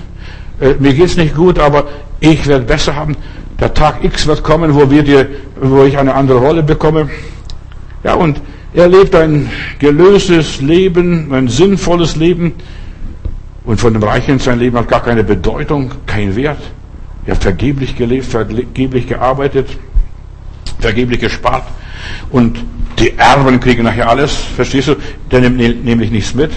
Äh, 0.60 0.76
mir 0.80 0.94
geht's 0.94 1.18
nicht 1.18 1.36
gut, 1.36 1.60
aber 1.60 1.86
ich 2.20 2.46
werde 2.48 2.66
besser 2.66 2.96
haben. 2.96 3.16
Der 3.60 3.74
Tag 3.74 4.04
X 4.04 4.28
wird 4.28 4.44
kommen, 4.44 4.76
wo 4.76 4.90
wir 4.92 5.04
dir, 5.04 5.28
wo 5.60 5.84
ich 5.84 5.98
eine 5.98 6.14
andere 6.14 6.38
Rolle 6.40 6.62
bekomme. 6.62 7.10
Ja, 8.04 8.14
und 8.14 8.40
er 8.74 8.88
lebt 8.88 9.16
ein 9.16 9.50
gelöstes 9.80 10.62
Leben, 10.62 11.34
ein 11.34 11.48
sinnvolles 11.48 12.16
Leben. 12.16 12.54
Und 13.66 13.82
von 13.82 13.94
dem 13.94 14.04
Reichen 14.04 14.40
sein 14.40 14.60
Leben 14.60 14.78
hat 14.78 14.88
gar 14.88 15.04
keine 15.04 15.24
Bedeutung, 15.24 15.92
keinen 16.06 16.36
Wert. 16.36 16.62
Ihr 17.26 17.34
habt 17.34 17.44
vergeblich 17.44 17.96
gelebt, 17.96 18.26
vergeblich 18.26 19.08
gearbeitet, 19.08 19.68
vergeblich 20.80 21.20
gespart 21.20 21.64
und 22.30 22.64
die 23.00 23.18
Erben 23.18 23.60
kriegen 23.60 23.84
nachher 23.84 24.10
alles, 24.10 24.34
verstehst 24.34 24.88
du? 24.88 24.96
Der 25.32 25.42
nimmt 25.42 25.86
nämlich 25.86 26.12
nichts 26.12 26.34
mit. 26.34 26.52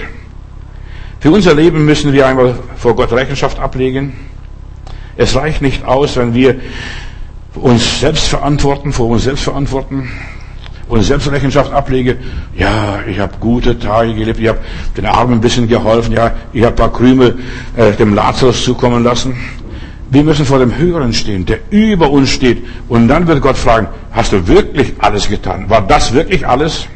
Für 1.21 1.31
unser 1.31 1.55
Leben 1.55 1.85
müssen 1.85 2.13
wir 2.13 2.27
einmal 2.27 2.55
vor 2.77 2.97
Gott 2.97 3.13
Rechenschaft 3.13 3.59
ablegen. 3.59 4.15
Es 5.17 5.35
reicht 5.37 5.61
nicht 5.61 5.85
aus, 5.85 6.17
wenn 6.17 6.33
wir 6.33 6.57
uns 7.55 8.01
selbst 8.01 8.29
verantworten, 8.29 8.93
vor 8.93 9.09
uns 9.09 9.25
selbst 9.25 9.45
verantworten 9.45 10.09
und 10.91 11.03
Selbstrechenschaft 11.03 11.73
ablege. 11.73 12.17
Ja, 12.57 13.01
ich 13.09 13.19
habe 13.19 13.35
gute 13.39 13.79
Tage 13.79 14.15
gelebt, 14.15 14.41
ich 14.41 14.49
habe 14.49 14.59
den 14.97 15.07
Armen 15.07 15.35
ein 15.35 15.41
bisschen 15.41 15.69
geholfen, 15.69 16.13
ja, 16.13 16.35
ich 16.53 16.63
habe 16.63 16.73
ein 16.73 16.77
paar 16.77 16.93
Krümel 16.93 17.39
äh, 17.77 17.93
dem 17.93 18.15
Lazarus 18.15 18.65
zukommen 18.65 19.05
lassen. 19.05 19.37
Wir 20.11 20.25
müssen 20.25 20.45
vor 20.45 20.59
dem 20.59 20.77
Höheren 20.77 21.13
stehen, 21.13 21.47
der 21.47 21.61
über 21.71 22.11
uns 22.11 22.31
steht. 22.31 22.65
Und 22.89 23.07
dann 23.07 23.29
wird 23.29 23.41
Gott 23.41 23.57
fragen, 23.57 23.87
hast 24.11 24.33
du 24.33 24.47
wirklich 24.49 24.95
alles 24.99 25.29
getan? 25.29 25.71
War 25.71 25.83
das 25.83 26.13
wirklich 26.13 26.47
alles? 26.47 26.87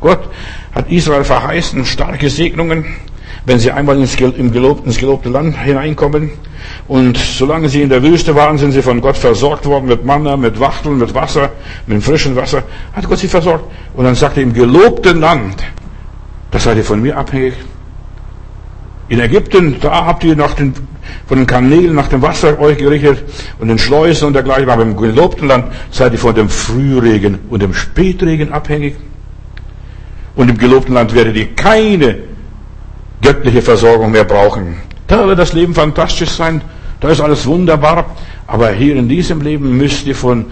Gott 0.00 0.20
hat 0.72 0.90
Israel 0.90 1.24
verheißen, 1.24 1.84
starke 1.84 2.30
Segnungen, 2.30 2.84
wenn 3.46 3.58
sie 3.58 3.72
einmal 3.72 3.98
ins, 3.98 4.16
gelobte, 4.16 4.86
ins 4.86 4.98
gelobte 4.98 5.28
Land 5.28 5.60
hineinkommen. 5.60 6.30
Und 6.86 7.16
solange 7.16 7.68
sie 7.68 7.82
in 7.82 7.88
der 7.88 8.02
Wüste 8.02 8.36
waren, 8.36 8.56
sind 8.56 8.70
sie 8.70 8.82
von 8.82 9.00
Gott 9.00 9.16
versorgt 9.16 9.66
worden 9.66 9.86
mit 9.86 10.04
Manna, 10.04 10.36
mit 10.36 10.60
Wachteln, 10.60 10.98
mit 10.98 11.14
Wasser, 11.14 11.50
mit 11.86 12.02
frischem 12.04 12.36
Wasser. 12.36 12.62
Hat 12.92 13.08
Gott 13.08 13.18
sie 13.18 13.28
versorgt. 13.28 13.64
Und 13.94 14.04
dann 14.04 14.14
sagt 14.14 14.36
er, 14.36 14.44
im 14.44 14.52
gelobten 14.52 15.20
Land, 15.20 15.64
das 16.52 16.62
seid 16.62 16.76
ihr 16.76 16.84
von 16.84 17.02
mir 17.02 17.16
abhängig. 17.16 17.54
In 19.08 19.18
Ägypten, 19.18 19.80
da 19.80 20.06
habt 20.06 20.22
ihr 20.22 20.36
nach 20.36 20.54
den 20.54 20.74
von 21.26 21.38
den 21.38 21.46
Kanälen 21.46 21.94
nach 21.94 22.08
dem 22.08 22.22
Wasser 22.22 22.58
euch 22.58 22.78
gerichtet 22.78 23.22
und 23.58 23.68
den 23.68 23.78
Schleusen 23.78 24.28
und 24.28 24.32
dergleichen. 24.34 24.68
Aber 24.70 24.82
im 24.82 24.96
gelobten 24.96 25.48
Land 25.48 25.66
seid 25.90 26.12
ihr 26.12 26.18
von 26.18 26.34
dem 26.34 26.48
Frühregen 26.48 27.38
und 27.48 27.62
dem 27.62 27.74
Spätregen 27.74 28.52
abhängig. 28.52 28.96
Und 30.36 30.48
im 30.48 30.58
gelobten 30.58 30.94
Land 30.94 31.14
werdet 31.14 31.36
ihr 31.36 31.54
keine 31.54 32.18
göttliche 33.22 33.62
Versorgung 33.62 34.10
mehr 34.10 34.24
brauchen. 34.24 34.76
Da 35.06 35.26
wird 35.26 35.38
das 35.38 35.52
Leben 35.52 35.74
fantastisch 35.74 36.30
sein. 36.30 36.62
Da 37.00 37.08
ist 37.08 37.20
alles 37.20 37.46
wunderbar. 37.46 38.06
Aber 38.46 38.70
hier 38.70 38.96
in 38.96 39.08
diesem 39.08 39.40
Leben 39.40 39.76
müsst 39.76 40.06
ihr 40.06 40.14
von 40.14 40.46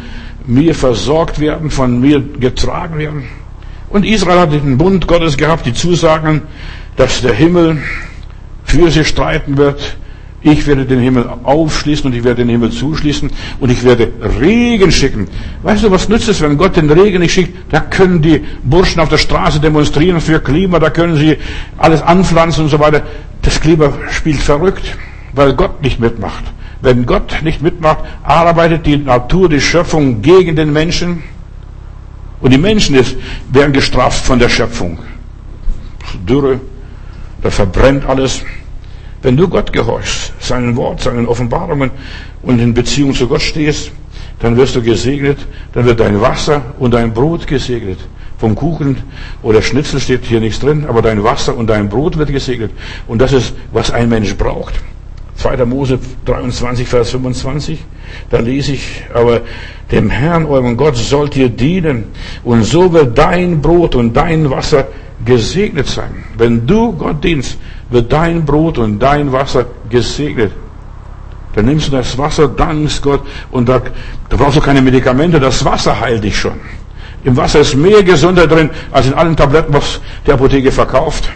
mir 0.47 0.75
versorgt 0.75 1.40
werden, 1.40 1.71
von 1.71 2.01
mir 2.01 2.21
getragen 2.21 2.99
werden. 2.99 3.25
Und 3.90 4.05
Israel 4.05 4.40
hat 4.40 4.53
den 4.53 4.79
Bund 4.79 5.07
Gottes 5.07 5.37
gehabt, 5.37 5.66
die 5.66 5.73
Zusagen, 5.73 6.42
dass 6.97 7.23
der 7.23 7.33
Himmel 7.33 7.79
für 8.64 8.90
sie 8.90 9.05
streiten 9.05 9.57
wird, 9.57 9.97
ich 10.40 10.66
werde 10.66 10.85
den 10.85 11.01
Himmel 11.01 11.29
aufschließen 11.42 12.07
und 12.07 12.16
ich 12.16 12.22
werde 12.22 12.42
den 12.42 12.48
Himmel 12.48 12.70
zuschließen 12.70 13.31
und 13.59 13.70
ich 13.70 13.83
werde 13.83 14.12
Regen 14.40 14.92
schicken. 14.92 15.27
Weißt 15.62 15.83
du, 15.83 15.90
was 15.90 16.09
nützt 16.09 16.29
es, 16.29 16.40
wenn 16.40 16.57
Gott 16.57 16.77
den 16.77 16.88
Regen 16.90 17.20
nicht 17.20 17.33
schickt? 17.33 17.72
Da 17.72 17.81
können 17.81 18.22
die 18.22 18.44
Burschen 18.62 19.01
auf 19.01 19.09
der 19.09 19.18
Straße 19.18 19.59
demonstrieren 19.59 20.20
für 20.20 20.38
Klima, 20.38 20.79
da 20.79 20.90
können 20.90 21.16
sie 21.16 21.38
alles 21.77 22.03
anpflanzen 22.03 22.64
und 22.64 22.70
so 22.70 22.79
weiter. 22.79 23.03
Das 23.42 23.61
Klima 23.61 23.92
spielt 24.11 24.38
verrückt, 24.40 24.96
weil 25.33 25.55
Gott 25.55 25.83
nicht 25.83 25.98
mitmacht. 25.98 26.44
Wenn 26.81 27.07
Gott 27.07 27.42
nicht 27.42 27.61
mitmacht, 27.61 28.05
arbeitet 28.22 28.87
die 28.87 28.96
Natur, 28.96 29.48
die 29.48 29.61
Schöpfung 29.61 30.22
gegen 30.22 30.55
den 30.55 30.72
Menschen. 30.72 31.24
Und 32.40 32.53
die 32.53 32.59
Menschen 32.59 32.96
werden 33.51 33.72
gestraft 33.72 34.24
von 34.24 34.38
der 34.38 34.48
Schöpfung. 34.48 34.98
Dürre, 36.29 36.61
da 37.42 37.51
verbrennt 37.51 38.07
alles. 38.07 38.44
Wenn 39.22 39.37
du 39.37 39.48
Gott 39.48 39.72
gehorchst, 39.72 40.33
seinen 40.40 40.76
Wort, 40.76 41.00
seinen 41.00 41.26
Offenbarungen 41.26 41.90
und 42.42 42.61
in 42.61 42.74
Beziehung 42.74 43.14
zu 43.14 43.26
Gott 43.26 43.42
stehst, 43.42 43.90
dann 44.40 44.57
wirst 44.57 44.76
du 44.76 44.83
gesegnet, 44.83 45.38
dann 45.72 45.85
wird 45.85 45.98
dein 46.00 46.20
Wasser 46.20 46.62
und 46.78 46.94
dein 46.94 47.12
Brot 47.12 47.46
gesegnet. 47.46 47.98
Vom 48.38 48.54
Kuchen 48.54 48.98
oder 49.42 49.62
Schnitzel 49.62 49.98
steht 49.98 50.24
hier 50.24 50.38
nichts 50.38 50.61
drin, 50.61 50.87
aber 50.88 51.02
dein 51.02 51.24
Wasser 51.24 51.57
und 51.57 51.68
dein 51.68 51.88
Brot 51.88 52.16
wird 52.16 52.31
gesegnet. 52.31 52.70
Und 53.09 53.20
das 53.20 53.33
ist, 53.33 53.54
was 53.72 53.90
ein 53.90 54.09
Mensch 54.09 54.37
braucht. 54.37 54.74
2. 55.38 55.64
Mose 55.66 55.98
23, 56.24 56.87
Vers 56.88 57.11
25, 57.11 57.85
da 58.31 58.38
lese 58.38 58.72
ich, 58.72 59.04
aber 59.14 59.42
dem 59.90 60.11
Herrn, 60.11 60.46
eurem 60.46 60.76
Gott, 60.76 60.96
sollt 60.96 61.37
ihr 61.37 61.48
dienen, 61.48 62.04
und 62.42 62.64
so 62.64 62.92
wird 62.92 63.16
dein 63.16 63.61
Brot 63.61 63.94
und 63.94 64.16
dein 64.16 64.50
Wasser 64.50 64.88
gesegnet 65.24 65.87
sein. 65.87 66.24
Wenn 66.37 66.66
du 66.66 66.92
Gott 66.92 67.22
dienst, 67.22 67.57
wird 67.90 68.12
dein 68.12 68.44
Brot 68.44 68.79
und 68.79 68.98
dein 68.98 69.33
Wasser 69.33 69.66
gesegnet. 69.88 70.53
Dann 71.55 71.64
nimmst 71.64 71.88
du 71.88 71.92
das 71.92 72.16
Wasser, 72.18 72.48
dankst 72.48 73.03
Gott 73.03 73.22
und 73.51 73.68
da, 73.68 73.81
da 74.29 74.37
brauchst 74.37 74.57
du 74.57 74.61
keine 74.61 74.83
Medikamente, 74.83 75.40
das 75.40 75.64
Wasser 75.64 75.98
heilt 75.98 76.22
dich 76.22 76.38
schon. 76.38 76.61
Im 77.24 77.37
Wasser 77.37 77.61
ist 77.61 77.74
mehr 77.74 78.03
Gesundheit 78.03 78.51
drin, 78.51 78.70
als 78.92 79.07
in 79.07 79.14
allen 79.14 79.37
Tabletten, 79.37 79.72
was 79.72 80.01
die 80.27 80.33
Apotheke 80.33 80.70
verkauft. 80.70 81.31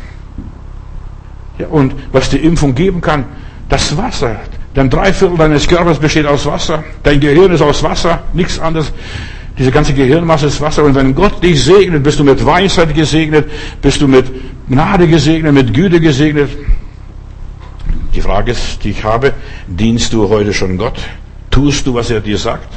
Ja, 1.59 1.67
und 1.69 1.95
was 2.13 2.31
die 2.31 2.39
Impfung 2.39 2.75
geben 2.75 3.01
kann, 3.01 3.25
das 3.69 3.97
Wasser. 3.97 4.37
Denn 4.77 4.89
drei 4.89 5.13
Viertel 5.13 5.37
deines 5.37 5.67
Körpers 5.67 5.99
besteht 5.99 6.27
aus 6.27 6.47
Wasser. 6.47 6.85
Dein 7.03 7.21
Gehirn 7.21 7.53
ist 7.53 7.61
aus 7.61 7.83
Wasser, 7.83 8.23
nichts 8.33 8.59
anderes. 8.59 8.93
Diese 9.59 9.71
ganze 9.71 9.93
Gehirnmasse 9.93 10.47
ist 10.47 10.61
Wasser. 10.61 10.85
Und 10.85 10.95
wenn 10.95 11.15
Gott 11.15 11.43
dich 11.43 11.63
segnet, 11.63 12.03
bist 12.03 12.19
du 12.19 12.25
mit 12.25 12.45
Weisheit 12.45 12.95
gesegnet, 12.95 13.51
bist 13.83 14.01
du 14.01 14.09
mit 14.09 14.27
Gnade 14.69 15.09
gesegnet, 15.09 15.53
mit 15.53 15.75
Güte 15.75 16.01
gesegnet. 16.01 16.51
Die 18.15 18.21
Frage 18.21 18.53
ist, 18.53 18.85
die 18.85 18.91
ich 18.91 19.05
habe, 19.05 19.33
dienst 19.67 20.13
du 20.13 20.29
heute 20.29 20.53
schon 20.53 20.79
Gott? 20.79 20.99
Tust 21.51 21.87
du, 21.87 21.95
was 21.95 22.11
er 22.11 22.21
dir 22.21 22.39
sagt? 22.39 22.69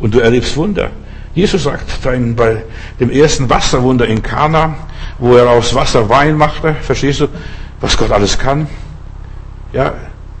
Und 0.00 0.14
du 0.14 0.20
erlebst 0.20 0.56
Wunder. 0.56 0.90
Jesus 1.34 1.64
sagt 1.64 2.02
bei 2.02 2.64
dem 2.98 3.10
ersten 3.10 3.48
Wasserwunder 3.48 4.06
in 4.06 4.22
Kana, 4.22 4.76
wo 5.18 5.36
er 5.36 5.48
aus 5.48 5.74
Wasser 5.74 6.08
Wein 6.08 6.36
machte, 6.36 6.74
verstehst 6.74 7.20
du, 7.20 7.28
was 7.80 7.96
Gott 7.96 8.10
alles 8.10 8.38
kann? 8.38 8.66
Ja, 9.72 9.94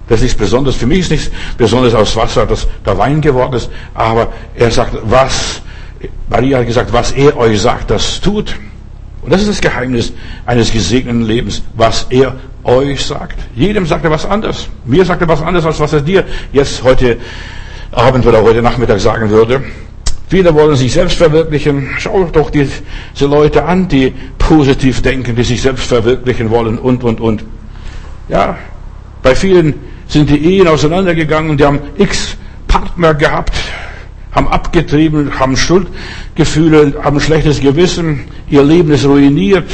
das 0.08 0.22
ist 0.22 0.38
besonders, 0.38 0.76
für 0.76 0.86
mich 0.86 1.00
ist 1.00 1.10
nichts 1.10 1.30
besonders 1.56 1.94
aus 1.94 2.16
Wasser, 2.16 2.46
dass 2.46 2.66
da 2.82 2.96
Wein 2.96 3.20
geworden 3.20 3.54
ist, 3.54 3.70
aber 3.94 4.32
er 4.54 4.70
sagt, 4.70 4.96
was, 5.04 5.60
Maria 6.28 6.58
hat 6.58 6.66
gesagt, 6.66 6.92
was 6.92 7.12
er 7.12 7.36
euch 7.36 7.60
sagt, 7.60 7.90
das 7.90 8.20
tut. 8.20 8.56
Und 9.28 9.34
das 9.34 9.42
ist 9.42 9.50
das 9.50 9.60
Geheimnis 9.60 10.10
eines 10.46 10.72
gesegneten 10.72 11.20
Lebens, 11.20 11.62
was 11.74 12.06
er 12.08 12.36
euch 12.64 13.04
sagt. 13.04 13.38
Jedem 13.54 13.84
sagt 13.84 14.02
er 14.02 14.10
was 14.10 14.24
anderes. 14.24 14.70
Mir 14.86 15.04
sagt 15.04 15.20
er 15.20 15.28
was 15.28 15.42
anderes, 15.42 15.66
als 15.66 15.78
was 15.80 15.92
er 15.92 16.00
dir 16.00 16.24
jetzt 16.50 16.82
heute 16.82 17.18
Abend 17.92 18.24
oder 18.24 18.42
heute 18.42 18.62
Nachmittag 18.62 18.98
sagen 19.00 19.28
würde. 19.28 19.62
Viele 20.28 20.54
wollen 20.54 20.76
sich 20.76 20.94
selbst 20.94 21.18
verwirklichen. 21.18 21.90
Schau 21.98 22.24
doch 22.24 22.48
diese 22.48 22.80
Leute 23.20 23.66
an, 23.66 23.86
die 23.86 24.14
positiv 24.38 25.02
denken, 25.02 25.36
die 25.36 25.44
sich 25.44 25.60
selbst 25.60 25.88
verwirklichen 25.88 26.48
wollen 26.48 26.78
und, 26.78 27.04
und, 27.04 27.20
und. 27.20 27.44
Ja, 28.30 28.56
bei 29.22 29.34
vielen 29.34 29.74
sind 30.06 30.30
die 30.30 30.56
Ehen 30.56 30.68
auseinandergegangen 30.68 31.50
und 31.50 31.60
die 31.60 31.66
haben 31.66 31.80
x 31.98 32.34
Partner 32.66 33.12
gehabt, 33.12 33.52
haben 34.32 34.48
abgetrieben, 34.48 35.38
haben 35.38 35.56
Schuldgefühle, 35.56 36.94
haben 37.02 37.20
schlechtes 37.20 37.60
Gewissen, 37.60 38.24
ihr 38.48 38.62
Leben 38.62 38.90
ist 38.92 39.06
ruiniert. 39.06 39.70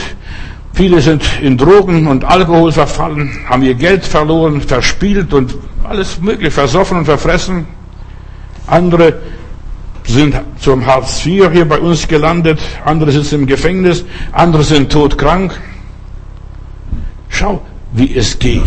Viele 0.72 1.00
sind 1.00 1.22
in 1.40 1.56
Drogen 1.56 2.06
und 2.06 2.24
Alkohol 2.24 2.72
verfallen, 2.72 3.30
haben 3.48 3.62
ihr 3.62 3.74
Geld 3.74 4.04
verloren, 4.04 4.60
verspielt 4.60 5.32
und 5.32 5.54
alles 5.84 6.20
mögliche, 6.20 6.50
versoffen 6.50 6.98
und 6.98 7.04
verfressen. 7.04 7.66
Andere 8.66 9.14
sind 10.06 10.40
zum 10.58 10.84
Hartz 10.84 11.24
IV 11.24 11.50
hier 11.52 11.68
bei 11.68 11.78
uns 11.78 12.06
gelandet, 12.08 12.60
andere 12.84 13.12
sitzen 13.12 13.40
im 13.40 13.46
Gefängnis, 13.46 14.04
andere 14.32 14.62
sind 14.62 14.90
todkrank. 14.90 15.58
Schau, 17.28 17.62
wie 17.92 18.14
es 18.14 18.38
geht. 18.38 18.62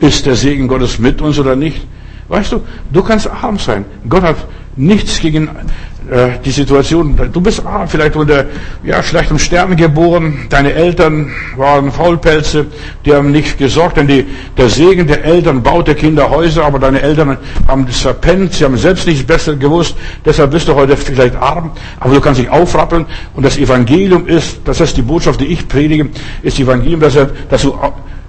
Ist 0.00 0.26
der 0.26 0.36
Segen 0.36 0.68
Gottes 0.68 0.98
mit 0.98 1.20
uns 1.20 1.38
oder 1.38 1.56
nicht? 1.56 1.86
Weißt 2.28 2.52
du, 2.52 2.62
du 2.92 3.02
kannst 3.02 3.28
arm 3.28 3.58
sein. 3.58 3.84
Gott 4.08 4.22
hat 4.22 4.36
nichts 4.76 5.20
gegen 5.20 5.48
äh, 6.10 6.38
die 6.44 6.50
Situation. 6.50 7.16
Du 7.32 7.40
bist 7.40 7.64
arm, 7.64 7.88
vielleicht 7.88 8.14
unter 8.16 8.44
ja, 8.82 9.02
schlechtem 9.02 9.38
Stern 9.38 9.74
geboren. 9.76 10.46
Deine 10.50 10.74
Eltern 10.74 11.30
waren 11.56 11.90
Faulpelze, 11.90 12.66
die 13.04 13.14
haben 13.14 13.32
nicht 13.32 13.56
gesorgt, 13.56 13.96
denn 13.96 14.06
die, 14.06 14.26
der 14.56 14.68
Segen 14.68 15.06
der 15.06 15.24
Eltern 15.24 15.62
baut 15.62 15.88
der 15.88 15.94
Kinder 15.94 16.28
Häuser, 16.28 16.64
aber 16.64 16.78
deine 16.78 17.00
Eltern 17.00 17.38
haben 17.66 17.86
das 17.86 18.00
verpennt, 18.00 18.52
sie 18.52 18.64
haben 18.64 18.76
selbst 18.76 19.06
nichts 19.06 19.24
besser 19.24 19.56
gewusst. 19.56 19.96
Deshalb 20.24 20.50
bist 20.50 20.68
du 20.68 20.74
heute 20.74 20.96
vielleicht 20.96 21.36
arm, 21.36 21.70
aber 22.00 22.14
du 22.14 22.20
kannst 22.20 22.40
dich 22.40 22.50
aufrappeln. 22.50 23.06
Und 23.34 23.44
das 23.44 23.56
Evangelium 23.56 24.26
ist, 24.26 24.60
das 24.64 24.80
ist 24.80 24.96
die 24.96 25.02
Botschaft, 25.02 25.40
die 25.40 25.46
ich 25.46 25.66
predige, 25.68 26.10
ist 26.42 26.58
das 26.58 26.66
Evangelium, 26.66 27.00
dass, 27.00 27.16
er, 27.16 27.30
dass 27.48 27.62
du 27.62 27.74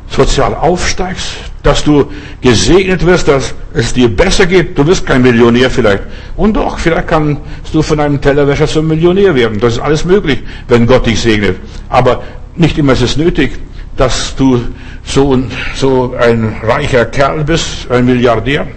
sozial 0.08 0.56
aufsteigst, 0.56 1.36
dass 1.64 1.84
du 1.84 2.12
gesegnet 2.42 3.06
wirst, 3.06 3.28
dass 3.28 3.56
es 3.74 3.94
dir 3.94 4.08
besser 4.08 4.46
geht. 4.46 4.78
Du 4.78 4.86
wirst 4.86 5.06
kein 5.06 5.22
Millionär 5.22 5.70
vielleicht. 5.70 6.04
Und 6.36 6.56
doch, 6.56 6.78
vielleicht 6.78 7.08
kannst 7.08 7.42
du 7.74 7.82
von 7.82 8.00
einem 8.00 8.22
Tellerwäscher 8.22 8.68
zum 8.68 8.88
Millionär 8.88 9.34
werden. 9.36 9.60
Das 9.60 9.74
ist 9.74 9.80
alles 9.80 10.06
möglich, 10.06 10.44
wenn 10.68 10.86
Gott 10.86 11.06
dich 11.06 11.20
segnet. 11.20 11.58
Aber 11.90 12.24
nicht 12.56 12.78
immer 12.78 12.94
ist 12.94 13.02
es 13.02 13.18
nötig, 13.18 13.60
dass 13.98 14.36
du 14.36 14.62
so, 15.04 15.44
so 15.76 16.16
ein 16.20 16.56
reicher 16.62 17.06
Kerl 17.06 17.44
bist, 17.44 17.90
ein 17.90 18.06
Milliardär. 18.06 18.68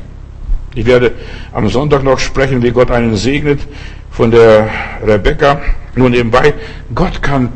Ich 0.74 0.86
werde 0.86 1.12
am 1.52 1.68
Sonntag 1.68 2.04
noch 2.04 2.18
sprechen, 2.18 2.62
wie 2.62 2.70
Gott 2.70 2.90
einen 2.90 3.16
segnet 3.16 3.60
von 4.10 4.30
der 4.30 4.68
Rebecca. 5.04 5.60
Nur 5.94 6.10
nebenbei, 6.10 6.54
Gott 6.94 7.20
kann 7.22 7.50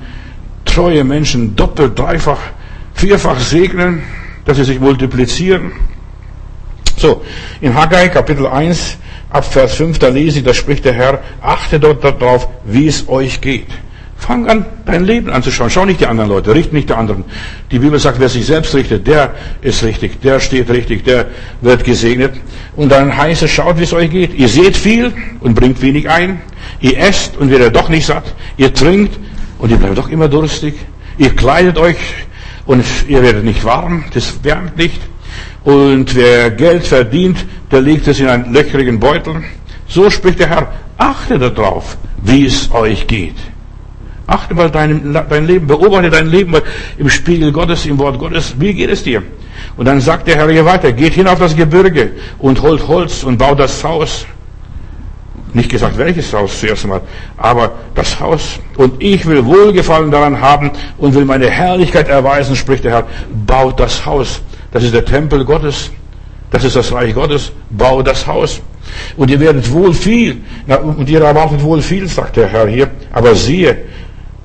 treue 0.64 1.04
Menschen 1.04 1.54
doppelt, 1.54 1.98
dreifach, 1.98 2.38
vierfach 3.03 3.41
segnen, 3.41 4.03
dass 4.45 4.59
sie 4.59 4.65
sich 4.65 4.79
multiplizieren. 4.79 5.73
So, 6.97 7.23
in 7.61 7.75
Haggai 7.75 8.09
Kapitel 8.09 8.47
1 8.47 8.97
ab 9.29 9.45
Vers 9.45 9.75
5, 9.75 9.99
da 9.99 10.07
lese 10.07 10.38
ich, 10.38 10.45
da 10.45 10.55
spricht 10.55 10.85
der 10.85 10.93
Herr, 10.93 11.21
achte 11.41 11.81
dort 11.81 12.05
darauf, 12.05 12.49
wie 12.65 12.87
es 12.87 13.09
euch 13.09 13.41
geht. 13.41 13.67
Fang 14.17 14.49
an, 14.49 14.67
dein 14.87 15.05
Leben 15.05 15.31
anzuschauen. 15.31 15.69
Schau 15.69 15.85
nicht 15.85 15.99
die 15.99 16.07
anderen 16.07 16.31
Leute, 16.31 16.55
richte 16.55 16.77
nicht 16.77 16.91
die 16.91 16.95
anderen. 16.95 17.25
Die 17.73 17.81
Bibel 17.81 17.99
sagt, 17.99 18.21
wer 18.21 18.29
sich 18.29 18.47
selbst 18.47 18.73
richtet, 18.73 19.05
der 19.09 19.35
ist 19.62 19.83
richtig, 19.83 20.21
der 20.21 20.38
steht 20.38 20.71
richtig, 20.71 21.03
der 21.03 21.27
wird 21.61 21.83
gesegnet. 21.83 22.35
Und 22.77 22.93
dann 22.93 23.17
heißt 23.17 23.43
es, 23.43 23.51
schaut, 23.51 23.81
wie 23.81 23.83
es 23.83 23.93
euch 23.93 24.11
geht. 24.12 24.33
Ihr 24.35 24.49
seht 24.49 24.77
viel 24.77 25.12
und 25.41 25.55
bringt 25.55 25.83
wenig 25.83 26.09
ein. 26.09 26.41
Ihr 26.79 26.99
esst 26.99 27.37
und 27.37 27.51
werdet 27.51 27.75
doch 27.75 27.88
nicht 27.88 28.07
satt. 28.07 28.33
Ihr 28.57 28.73
trinkt 28.73 29.19
und 29.59 29.73
ihr 29.73 29.77
bleibt 29.77 29.99
doch 29.99 30.09
immer 30.09 30.29
durstig. 30.29 30.75
Ihr 31.19 31.35
kleidet 31.35 31.77
euch 31.79 31.97
und 32.66 32.85
ihr 33.09 33.22
werdet 33.22 33.44
nicht 33.44 33.64
warm. 33.64 34.05
Das 34.14 34.42
wärmt 34.42 34.77
nicht. 34.77 35.01
Und 35.64 36.14
wer 36.14 36.51
Geld 36.51 36.87
verdient, 36.87 37.44
der 37.70 37.81
legt 37.81 38.09
es 38.09 38.20
in 38.20 38.29
einen 38.29 38.53
löchrigen 38.53 38.98
Beutel. 38.98 39.42
So 39.88 40.11
spricht 40.11 40.38
der 40.40 40.48
Herr, 40.48 40.72
achte 40.98 41.38
darauf, 41.38 41.96
wie 42.22 42.46
es 42.46 42.70
euch 42.72 43.07
geht. 43.07 43.37
Achte 44.27 44.55
mal 44.55 44.70
dein, 44.70 45.12
dein 45.12 45.46
Leben, 45.46 45.66
beobachte 45.66 46.11
dein 46.11 46.29
Leben 46.29 46.55
im 46.96 47.11
Spiegel 47.11 47.53
Gottes, 47.53 47.87
im 47.87 47.98
Wort 47.98 48.18
Gottes. 48.18 48.55
Wie 48.59 48.72
geht 48.72 48.90
es 48.90 49.03
dir? 49.03 49.22
Und 49.77 49.87
dann 49.87 50.01
sagt 50.01 50.27
der 50.29 50.37
Herr 50.37 50.51
hier 50.51 50.64
weiter, 50.64 50.92
geht 50.92 51.14
hin 51.14 51.27
auf 51.27 51.38
das 51.38 51.55
Gebirge 51.57 52.12
und 52.38 52.61
holt 52.62 52.87
Holz 52.88 53.25
und 53.25 53.38
baut 53.38 53.59
das 53.59 53.83
Haus. 53.85 54.27
Nicht 55.55 55.71
gesagt, 55.71 55.99
welches 55.99 56.33
Haus 56.33 56.59
zuerst 56.61 56.85
einmal, 56.85 57.03
aber 57.37 57.73
das 57.95 58.19
Haus. 58.19 58.59
Und 58.77 59.03
ich 59.03 59.27
will 59.27 59.45
Wohlgefallen 59.45 60.11
daran 60.11 60.41
haben 60.41 60.71
und 60.97 61.15
will 61.15 61.27
meine 61.27 61.51
Herrlichkeit 61.51 62.09
erweisen, 62.09 62.57
spricht 62.57 62.85
der 62.85 62.93
Herr. 62.93 63.07
Baut 63.47 63.79
das 63.79 64.05
Haus. 64.07 64.41
Das 64.71 64.83
ist 64.83 64.95
der 64.95 65.05
Tempel 65.05 65.45
Gottes. 65.45 65.91
Das 66.51 66.65
ist 66.65 66.77
das 66.77 66.91
Reich 66.93 67.15
Gottes. 67.15 67.53
Baut 67.69 68.07
das 68.07 68.27
Haus. 68.27 68.62
Und 69.17 69.31
ihr 69.31 69.41
werdet 69.41 69.71
wohl 69.71 69.93
viel, 69.93 70.41
und 70.97 71.09
ihr 71.09 71.23
erwartet 71.23 71.62
wohl 71.62 71.83
viel, 71.83 72.09
sagt 72.09 72.37
der 72.37 72.49
Herr 72.49 72.67
hier. 72.67 72.91
Aber 73.12 73.35
siehe, 73.35 73.77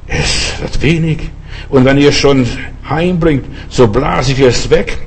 es 0.07 0.53
wird 0.59 0.81
wenig. 0.81 1.29
Und 1.69 1.85
wenn 1.85 1.97
ihr 1.97 2.09
es 2.09 2.15
schon 2.15 2.45
heimbringt, 2.89 3.45
so 3.69 3.87
blase 3.87 4.33
ich 4.33 4.39
es 4.39 4.69
weg. 4.69 5.06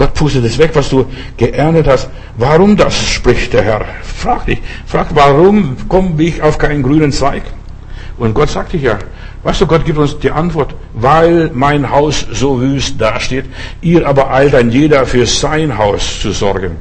Gott 0.00 0.14
pustet 0.14 0.46
es 0.46 0.56
weg, 0.56 0.70
was 0.72 0.88
du 0.88 1.04
geerntet 1.36 1.86
hast. 1.86 2.08
Warum 2.38 2.74
das, 2.74 2.96
spricht 2.96 3.52
der 3.52 3.60
Herr. 3.60 3.84
Frag 4.02 4.46
dich, 4.46 4.58
frag, 4.86 5.08
warum 5.14 5.76
komme 5.90 6.22
ich 6.22 6.40
auf 6.40 6.56
keinen 6.56 6.82
grünen 6.82 7.12
Zweig? 7.12 7.42
Und 8.16 8.32
Gott 8.32 8.48
sagt 8.48 8.72
dich 8.72 8.80
ja, 8.80 8.98
weißt 9.42 9.60
du, 9.60 9.66
Gott 9.66 9.84
gibt 9.84 9.98
uns 9.98 10.18
die 10.18 10.30
Antwort, 10.30 10.74
weil 10.94 11.50
mein 11.52 11.90
Haus 11.90 12.26
so 12.32 12.58
wüst 12.62 12.98
dasteht, 12.98 13.44
ihr 13.82 14.08
aber 14.08 14.32
eilt 14.32 14.54
ein 14.54 14.70
jeder 14.70 15.04
für 15.04 15.26
sein 15.26 15.76
Haus 15.76 16.22
zu 16.22 16.32
sorgen. 16.32 16.76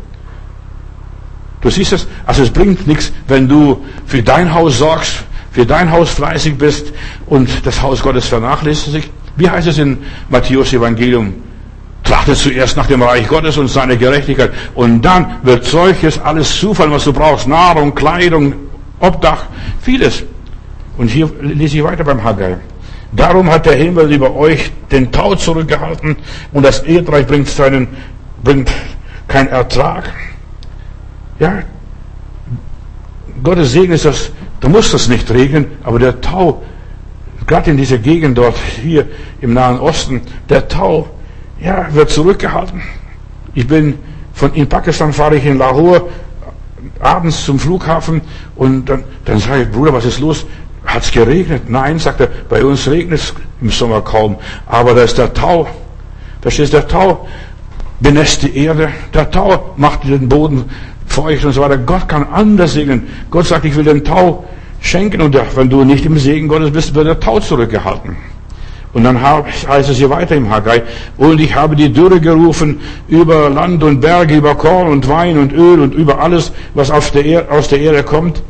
Du 1.60 1.70
siehst 1.70 1.92
es, 1.92 2.08
also 2.26 2.44
es 2.44 2.52
bringt 2.52 2.88
nichts, 2.88 3.12
wenn 3.28 3.50
du 3.50 3.84
für 4.06 4.24
dein 4.24 4.54
Haus 4.54 4.78
sorgst, 4.78 5.26
für 5.52 5.66
dein 5.66 5.92
Haus 5.92 6.10
fleißig 6.12 6.58
bist 6.58 6.94
und 7.26 7.50
das 7.66 7.82
Haus 7.82 8.02
Gottes 8.02 8.28
vernachlässigt. 8.28 9.10
Wie 9.36 9.50
heißt 9.50 9.68
es 9.68 9.78
in 9.78 9.98
Matthäus 10.30 10.72
Evangelium? 10.72 11.49
Trachte 12.04 12.34
zuerst 12.34 12.78
nach 12.78 12.88
dem 12.88 13.02
Reich 13.02 13.28
Gottes 13.28 13.58
und 13.58 13.68
seiner 13.68 13.96
Gerechtigkeit 13.96 14.52
und 14.74 15.02
dann 15.02 15.38
wird 15.44 15.66
solches 15.66 16.20
alles 16.20 16.60
zufallen, 16.60 16.92
was 16.92 17.04
du 17.04 17.14
brauchst. 17.14 17.48
Nahrung, 17.48 17.94
Kleidung, 17.94 18.54
Obdach, 19.00 19.46
vieles. 19.82 20.24
Und 20.98 21.10
hier 21.10 21.30
lese 21.42 21.78
ich 21.78 21.84
weiter 21.84 22.04
beim 22.04 22.24
Haggai. 22.24 22.58
Darum 23.12 23.50
hat 23.50 23.66
der 23.66 23.76
Himmel 23.76 24.12
über 24.12 24.36
euch 24.36 24.72
den 24.92 25.12
Tau 25.12 25.36
zurückgehalten 25.36 26.16
und 26.52 26.64
das 26.64 26.80
Erdreich 26.80 27.26
bringt 27.26 27.48
seinen, 27.48 27.88
bringt 28.44 28.70
keinen 29.28 29.50
Ertrag. 29.50 30.12
Ja, 31.40 31.64
Gottes 33.42 33.72
Segen 33.72 33.94
ist 33.94 34.06
das 34.06 34.32
da 34.60 34.68
muss 34.68 34.92
das 34.92 35.08
nicht 35.08 35.30
regnen, 35.32 35.68
aber 35.84 36.00
der 36.00 36.20
Tau, 36.20 36.62
gerade 37.48 37.72
in 37.72 37.78
dieser 37.78 37.98
Gegend 37.98 38.38
dort, 38.38 38.58
hier 38.82 39.08
im 39.42 39.54
Nahen 39.54 39.80
Osten, 39.80 40.22
der 40.50 40.68
Tau, 40.68 41.08
ja, 41.62 41.88
wird 41.94 42.10
zurückgehalten. 42.10 42.82
Ich 43.54 43.68
bin 43.68 43.96
von, 44.34 44.54
in 44.54 44.68
Pakistan 44.68 45.12
fahre 45.12 45.36
ich 45.36 45.46
in 45.46 45.58
Lahore 45.58 46.08
abends 47.00 47.44
zum 47.44 47.60
Flughafen 47.60 48.22
und 48.56 48.86
dann, 48.86 49.04
dann 49.26 49.40
sage 49.40 49.64
ich, 49.64 49.72
Bruder, 49.72 49.94
was 49.94 50.06
ist 50.06 50.20
los? 50.20 50.46
Hat 50.86 51.04
es 51.04 51.12
geregnet? 51.12 51.70
Nein, 51.70 52.00
sagt 52.00 52.22
er, 52.22 52.30
bei 52.48 52.64
uns 52.64 52.88
regnet 52.88 53.20
es 53.20 53.34
im 53.62 53.70
Sommer 53.70 54.02
kaum, 54.02 54.38
aber 54.66 54.94
da 54.94 55.02
ist 55.02 55.18
der 55.18 55.34
Tau. 55.34 55.68
Verstehst 56.42 56.74
du, 56.74 56.78
der 56.78 56.88
Tau 56.88 57.28
benässt 58.00 58.44
die 58.44 58.56
Erde, 58.56 58.90
der 59.14 59.30
Tau 59.30 59.74
macht 59.76 60.06
den 60.06 60.30
Boden 60.30 60.66
feucht 61.06 61.44
und 61.44 61.52
so 61.52 61.62
weiter. 61.62 61.78
Gott 61.78 62.08
kann 62.08 62.26
anders 62.32 62.74
segnen. 62.74 63.08
Gott 63.30 63.46
sagt, 63.46 63.66
ich 63.66 63.76
will 63.76 63.84
den 63.84 64.04
Tau 64.04 64.46
schenken 64.80 65.22
und 65.22 65.38
wenn 65.56 65.70
du 65.70 65.84
nicht 65.84 66.06
im 66.06 66.18
Segen 66.18 66.48
Gottes 66.48 66.72
bist, 66.72 66.96
wird 66.96 67.08
der 67.08 67.20
Tau 67.20 67.40
zurückgehalten. 67.40 68.16
Und 68.92 69.04
dann 69.04 69.22
heißt 69.22 69.90
es 69.90 69.98
hier 69.98 70.10
weiter 70.10 70.36
im 70.36 70.50
Haggai, 70.50 70.82
und 71.18 71.40
ich 71.40 71.54
habe 71.54 71.76
die 71.76 71.94
Dürre 71.94 72.20
gerufen 72.20 72.80
über 73.08 73.50
Land 73.50 73.84
und 73.84 74.02
Berge, 74.02 74.36
über 74.36 74.56
Korn 74.56 74.88
und 74.88 75.08
Wein 75.08 75.38
und 75.38 75.54
Öl 75.54 75.80
und 75.80 75.94
über 75.94 76.20
alles, 76.20 76.52
was 76.74 76.90
aus 76.90 77.12
der, 77.12 77.24
Erde, 77.24 77.52
aus 77.52 77.68
der 77.68 77.80
Erde 77.80 78.04
kommt, 78.04 78.42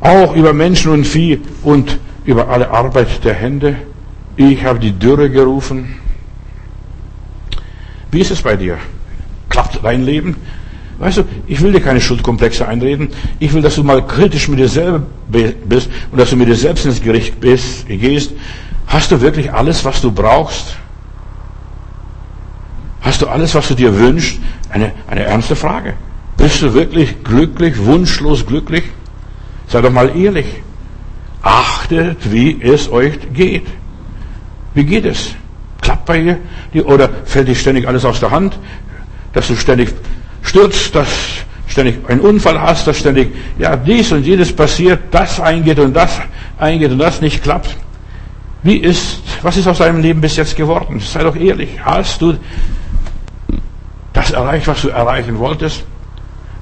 auch 0.00 0.34
über 0.34 0.54
Menschen 0.54 0.92
und 0.92 1.04
Vieh 1.04 1.40
und 1.62 1.98
über 2.24 2.48
alle 2.48 2.70
Arbeit 2.70 3.22
der 3.22 3.34
Hände. 3.34 3.76
Ich 4.36 4.64
habe 4.64 4.78
die 4.78 4.92
Dürre 4.92 5.28
gerufen. 5.28 5.96
Wie 8.10 8.20
ist 8.20 8.30
es 8.30 8.40
bei 8.40 8.56
dir? 8.56 8.78
Klappt 9.50 9.80
dein 9.82 10.04
Leben? 10.04 10.36
Weißt 10.98 11.18
du, 11.18 11.24
ich 11.46 11.60
will 11.60 11.72
dir 11.72 11.80
keine 11.80 12.00
Schuldkomplexe 12.00 12.66
einreden. 12.66 13.10
Ich 13.38 13.52
will, 13.52 13.60
dass 13.60 13.74
du 13.74 13.84
mal 13.84 14.06
kritisch 14.06 14.48
mit 14.48 14.58
dir 14.58 14.68
selber 14.68 15.02
bist 15.28 15.90
und 16.10 16.18
dass 16.18 16.30
du 16.30 16.36
mit 16.36 16.48
dir 16.48 16.54
selbst 16.54 16.86
ins 16.86 17.02
Gericht 17.02 17.38
bist, 17.38 17.86
gehst. 17.86 18.32
Hast 18.86 19.10
du 19.10 19.20
wirklich 19.20 19.52
alles, 19.52 19.84
was 19.84 20.00
du 20.00 20.10
brauchst? 20.12 20.76
Hast 23.00 23.22
du 23.22 23.28
alles, 23.28 23.54
was 23.54 23.68
du 23.68 23.74
dir 23.74 23.96
wünschst? 23.96 24.38
Eine, 24.70 24.92
eine 25.08 25.24
ernste 25.24 25.56
Frage. 25.56 25.94
Bist 26.36 26.62
du 26.62 26.74
wirklich 26.74 27.22
glücklich, 27.24 27.78
wunschlos 27.84 28.46
glücklich? 28.46 28.84
Sei 29.68 29.80
doch 29.80 29.90
mal 29.90 30.16
ehrlich. 30.16 30.46
Achtet, 31.42 32.32
wie 32.32 32.60
es 32.62 32.90
euch 32.90 33.18
geht. 33.32 33.66
Wie 34.74 34.84
geht 34.84 35.04
es? 35.04 35.34
Klappt 35.80 36.06
bei 36.06 36.38
dir? 36.72 36.86
Oder 36.86 37.08
fällt 37.24 37.48
dir 37.48 37.54
ständig 37.54 37.86
alles 37.86 38.04
aus 38.04 38.20
der 38.20 38.30
Hand? 38.30 38.58
Dass 39.32 39.48
du 39.48 39.56
ständig 39.56 39.90
stürzt, 40.42 40.94
dass 40.94 41.08
ständig 41.68 41.98
einen 42.08 42.20
Unfall 42.20 42.60
hast, 42.60 42.86
dass 42.86 42.98
ständig 42.98 43.32
ja 43.58 43.76
dies 43.76 44.12
und 44.12 44.24
jenes 44.24 44.54
passiert, 44.54 45.00
das 45.10 45.40
eingeht 45.40 45.78
und 45.78 45.94
das 45.94 46.20
eingeht 46.58 46.90
und 46.90 46.98
das 46.98 47.20
nicht 47.20 47.42
klappt. 47.42 47.76
Wie 48.66 48.78
ist, 48.78 49.20
was 49.42 49.56
ist 49.56 49.68
aus 49.68 49.78
deinem 49.78 50.00
Leben 50.00 50.20
bis 50.20 50.34
jetzt 50.34 50.56
geworden? 50.56 50.98
Sei 50.98 51.22
doch 51.22 51.36
ehrlich. 51.36 51.78
Hast 51.84 52.20
du 52.20 52.36
das 54.12 54.32
erreicht, 54.32 54.66
was 54.66 54.82
du 54.82 54.88
erreichen 54.88 55.38
wolltest? 55.38 55.84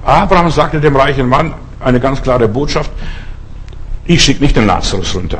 Abraham 0.05 0.51
sagte 0.51 0.83
dem 0.83 0.95
reichen 0.95 1.27
Mann 1.27 1.55
eine 1.81 2.01
ganz 2.01 2.21
klare 2.21 2.47
Botschaft. 2.47 2.91
Ich 4.05 4.23
schicke 4.23 4.43
nicht 4.43 4.55
den 4.55 4.67
Lazarus 4.67 5.15
runter. 5.15 5.39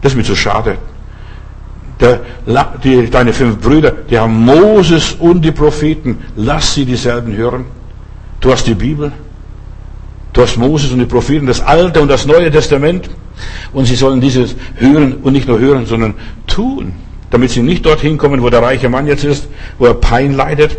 Das 0.00 0.12
ist 0.12 0.16
mir 0.16 0.22
zu 0.22 0.36
schade. 0.36 0.78
Der, 1.98 2.20
die, 2.84 3.10
deine 3.10 3.32
fünf 3.32 3.58
Brüder, 3.58 3.90
die 3.90 4.16
haben 4.16 4.44
Moses 4.44 5.16
und 5.18 5.42
die 5.42 5.50
Propheten, 5.50 6.22
lass 6.36 6.74
sie 6.74 6.84
dieselben 6.84 7.36
hören. 7.36 7.64
Du 8.40 8.52
hast 8.52 8.68
die 8.68 8.74
Bibel, 8.76 9.10
du 10.34 10.40
hast 10.40 10.56
Moses 10.56 10.92
und 10.92 11.00
die 11.00 11.06
Propheten, 11.06 11.46
das 11.46 11.60
Alte 11.60 12.00
und 12.00 12.06
das 12.06 12.26
Neue 12.26 12.52
Testament. 12.52 13.10
Und 13.72 13.86
sie 13.86 13.96
sollen 13.96 14.20
dieses 14.20 14.54
hören 14.76 15.14
und 15.22 15.32
nicht 15.32 15.48
nur 15.48 15.58
hören, 15.58 15.86
sondern 15.86 16.14
tun, 16.46 16.92
damit 17.30 17.50
sie 17.50 17.62
nicht 17.62 17.84
dorthin 17.84 18.18
kommen, 18.18 18.42
wo 18.42 18.50
der 18.50 18.62
reiche 18.62 18.88
Mann 18.88 19.06
jetzt 19.06 19.24
ist, 19.24 19.48
wo 19.78 19.86
er 19.86 19.94
Pein 19.94 20.34
leidet. 20.34 20.76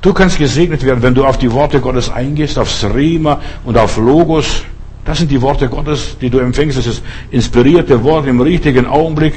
Du 0.00 0.12
kannst 0.12 0.38
gesegnet 0.38 0.84
werden, 0.84 1.02
wenn 1.02 1.14
du 1.14 1.24
auf 1.24 1.38
die 1.38 1.52
Worte 1.52 1.80
Gottes 1.80 2.10
eingehst, 2.10 2.58
aufs 2.58 2.84
Rema 2.84 3.40
und 3.64 3.76
auf 3.76 3.96
Logos. 3.96 4.64
Das 5.04 5.18
sind 5.18 5.30
die 5.30 5.40
Worte 5.40 5.68
Gottes, 5.68 6.16
die 6.20 6.30
du 6.30 6.38
empfängst. 6.38 6.78
Das 6.78 6.86
ist 6.86 7.02
inspirierte 7.30 8.02
Wort 8.02 8.26
im 8.26 8.40
richtigen 8.40 8.86
Augenblick 8.86 9.34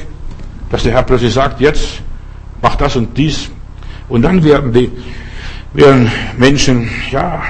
dass 0.70 0.84
der 0.84 0.94
Herr 0.94 1.04
plötzlich 1.04 1.34
sagt, 1.34 1.60
jetzt 1.60 2.02
mach 2.62 2.76
das 2.76 2.96
und 2.96 3.18
dies. 3.18 3.50
Und 4.08 4.22
dann 4.22 4.44
werden 4.44 4.72
die, 4.72 4.92
werden 5.74 6.12
Menschen, 6.38 6.90
ja, 7.12 7.42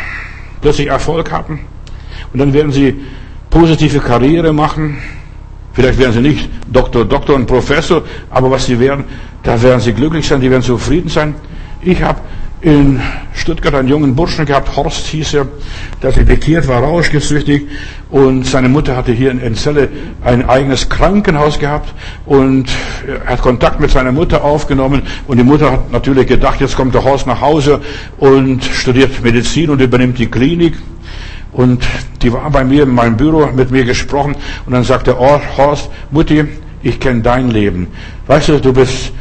plötzlich 0.62 0.88
Erfolg 0.88 1.32
haben. 1.32 1.60
Und 2.34 2.40
dann 2.40 2.54
werden 2.54 2.72
sie 2.72 2.96
positive 3.50 4.00
Karriere 4.00 4.54
machen. 4.54 4.98
Vielleicht 5.74 6.00
werden 6.00 6.14
sie 6.14 6.22
nicht 6.22 6.50
Doktor, 6.72 7.06
Doktor 7.06 7.36
und 7.36 7.46
Professor, 7.46 8.04
aber 8.30 8.52
was 8.52 8.66
sie 8.66 8.80
werden, 8.80 9.06
da 9.44 9.62
werden 9.62 9.80
sie 9.80 9.94
glücklich 9.94 10.28
sein, 10.28 10.42
die 10.42 10.50
werden 10.50 10.64
zufrieden 10.64 11.10
sein. 11.10 11.36
Ich 11.82 12.02
habe 12.02 12.20
in 12.62 13.00
Stuttgart 13.34 13.74
einen 13.74 13.88
jungen 13.88 14.16
Burschen 14.16 14.46
gehabt, 14.46 14.76
Horst 14.76 15.08
hieß 15.08 15.34
er, 15.36 15.48
der 16.04 16.12
bekehrt 16.12 16.68
war, 16.68 16.84
rauschgiftsüchtig 16.84 17.68
und 18.10 18.46
seine 18.46 18.68
Mutter 18.68 18.98
hatte 18.98 19.14
hier 19.14 19.32
in 19.32 19.56
Celle 19.56 19.88
ein 20.26 20.50
eigenes 20.50 20.90
Krankenhaus 20.90 21.58
gehabt 21.58 21.94
und 22.26 22.66
er 23.08 23.32
hat 23.32 23.42
Kontakt 23.42 23.80
mit 23.80 23.92
seiner 23.92 24.12
Mutter 24.12 24.44
aufgenommen 24.44 25.04
und 25.28 25.38
die 25.38 25.44
Mutter 25.44 25.72
hat 25.72 25.92
natürlich 25.92 26.28
gedacht, 26.28 26.60
jetzt 26.60 26.76
kommt 26.76 26.94
der 26.94 27.04
Horst 27.06 27.28
nach 27.28 27.40
Hause 27.40 27.80
und 28.18 28.66
studiert 28.66 29.24
Medizin 29.24 29.70
und 29.70 29.80
übernimmt 29.80 30.20
die 30.20 30.28
Klinik 30.28 30.74
und 31.52 31.84
die 32.22 32.32
war 32.32 32.50
bei 32.50 32.64
mir 32.64 32.84
in 32.84 32.94
meinem 32.94 33.18
Büro 33.18 33.48
mit 33.48 33.72
mir 33.72 33.84
gesprochen 33.84 34.36
und 34.66 34.74
dann 34.74 34.84
sagte 34.84 35.16
oh, 35.20 35.40
Horst, 35.58 35.90
Mutti, 36.12 36.46
ich 36.84 37.00
kenne 37.00 37.22
dein 37.22 37.50
Leben. 37.50 37.88
Weißt 38.28 38.50
du, 38.50 38.60
du 38.60 38.74
bist 38.74 39.12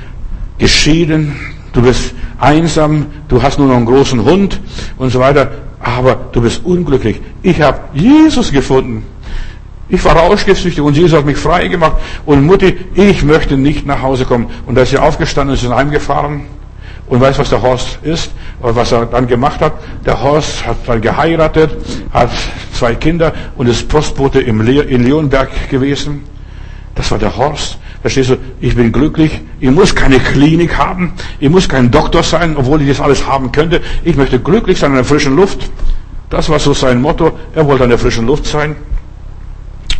geschieden, 0.58 1.34
du 1.72 1.82
bist 1.82 2.14
einsam, 2.38 3.06
du 3.28 3.42
hast 3.42 3.58
nur 3.58 3.68
noch 3.68 3.76
einen 3.76 3.86
großen 3.86 4.24
Hund 4.24 4.60
und 4.98 5.10
so 5.10 5.20
weiter, 5.20 5.50
aber 5.80 6.16
du 6.32 6.40
bist 6.40 6.64
unglücklich. 6.64 7.20
Ich 7.42 7.60
habe 7.60 7.80
Jesus 7.94 8.52
gefunden. 8.52 9.04
Ich 9.88 10.04
war 10.04 10.16
rauschgiftsüchtig 10.16 10.82
und 10.82 10.96
Jesus 10.96 11.16
hat 11.18 11.24
mich 11.24 11.38
frei 11.38 11.68
gemacht. 11.68 11.96
Und 12.26 12.44
Mutti, 12.44 12.76
ich 12.94 13.24
möchte 13.24 13.56
nicht 13.56 13.86
nach 13.86 14.02
Hause 14.02 14.26
kommen. 14.26 14.48
Und 14.66 14.74
da 14.74 14.82
ist 14.82 14.90
sie 14.90 14.98
aufgestanden 14.98 15.56
und 15.56 15.62
ist 15.62 15.74
heimgefahren. 15.74 16.42
Und 17.08 17.20
weißt 17.20 17.38
was 17.38 17.50
der 17.50 17.62
Horst 17.62 17.98
ist? 18.02 18.32
Oder 18.60 18.76
was 18.76 18.92
er 18.92 19.06
dann 19.06 19.26
gemacht 19.26 19.60
hat? 19.60 19.72
Der 20.04 20.22
Horst 20.22 20.66
hat 20.66 20.76
dann 20.86 21.00
geheiratet, 21.00 21.70
hat 22.12 22.30
zwei 22.72 22.94
Kinder 22.94 23.32
und 23.56 23.68
ist 23.68 23.88
Postbote 23.88 24.40
in 24.40 24.60
Leonberg 24.60 25.70
gewesen. 25.70 26.24
Das 26.94 27.10
war 27.10 27.18
der 27.18 27.36
Horst. 27.36 27.78
Verstehst 28.00 28.30
du? 28.30 28.36
Ich 28.60 28.76
bin 28.76 28.92
glücklich. 28.92 29.40
Ich 29.60 29.70
muss 29.70 29.94
keine 29.94 30.18
Klinik 30.18 30.76
haben. 30.76 31.12
Ich 31.40 31.48
muss 31.48 31.68
kein 31.68 31.90
Doktor 31.90 32.22
sein, 32.22 32.56
obwohl 32.56 32.82
ich 32.82 32.88
das 32.88 33.00
alles 33.00 33.26
haben 33.26 33.50
könnte. 33.52 33.80
Ich 34.04 34.16
möchte 34.16 34.38
glücklich 34.38 34.78
sein 34.78 34.90
in 34.90 34.96
der 34.96 35.04
frischen 35.04 35.34
Luft. 35.34 35.70
Das 36.30 36.48
war 36.48 36.58
so 36.58 36.74
sein 36.74 37.00
Motto. 37.00 37.32
Er 37.54 37.66
wollte 37.66 37.84
in 37.84 37.90
der 37.90 37.98
frischen 37.98 38.26
Luft 38.26 38.46
sein. 38.46 38.76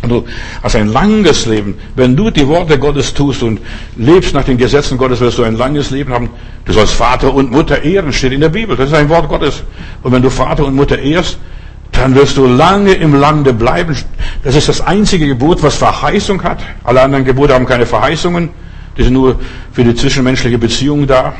Du 0.07 0.25
hast 0.63 0.75
ein 0.75 0.87
langes 0.87 1.45
Leben. 1.45 1.75
Wenn 1.95 2.15
du 2.15 2.29
die 2.29 2.47
Worte 2.47 2.79
Gottes 2.79 3.13
tust 3.13 3.43
und 3.43 3.59
lebst 3.97 4.33
nach 4.33 4.45
den 4.45 4.57
Gesetzen 4.57 4.97
Gottes, 4.97 5.19
wirst 5.19 5.37
du 5.37 5.43
ein 5.43 5.57
langes 5.57 5.89
Leben 5.89 6.13
haben. 6.13 6.29
Du 6.65 6.71
sollst 6.71 6.93
Vater 6.93 7.33
und 7.33 7.51
Mutter 7.51 7.83
ehren, 7.83 8.13
steht 8.13 8.31
in 8.31 8.39
der 8.39 8.49
Bibel. 8.49 8.77
Das 8.77 8.89
ist 8.89 8.95
ein 8.95 9.09
Wort 9.09 9.27
Gottes. 9.27 9.63
Und 10.01 10.13
wenn 10.13 10.21
du 10.21 10.29
Vater 10.29 10.65
und 10.65 10.75
Mutter 10.75 10.97
ehrst, 10.97 11.37
dann 11.91 12.15
wirst 12.15 12.37
du 12.37 12.45
lange 12.45 12.93
im 12.93 13.13
Lande 13.13 13.53
bleiben. 13.53 13.97
Das 14.43 14.55
ist 14.55 14.69
das 14.69 14.79
einzige 14.79 15.27
Gebot, 15.27 15.61
was 15.63 15.75
Verheißung 15.75 16.43
hat. 16.43 16.59
Alle 16.83 17.01
anderen 17.01 17.25
Gebote 17.25 17.53
haben 17.53 17.65
keine 17.65 17.85
Verheißungen. 17.85 18.49
Die 18.97 19.03
sind 19.03 19.13
nur 19.13 19.39
für 19.73 19.83
die 19.83 19.95
zwischenmenschliche 19.95 20.57
Beziehung 20.57 21.07
da. 21.07 21.33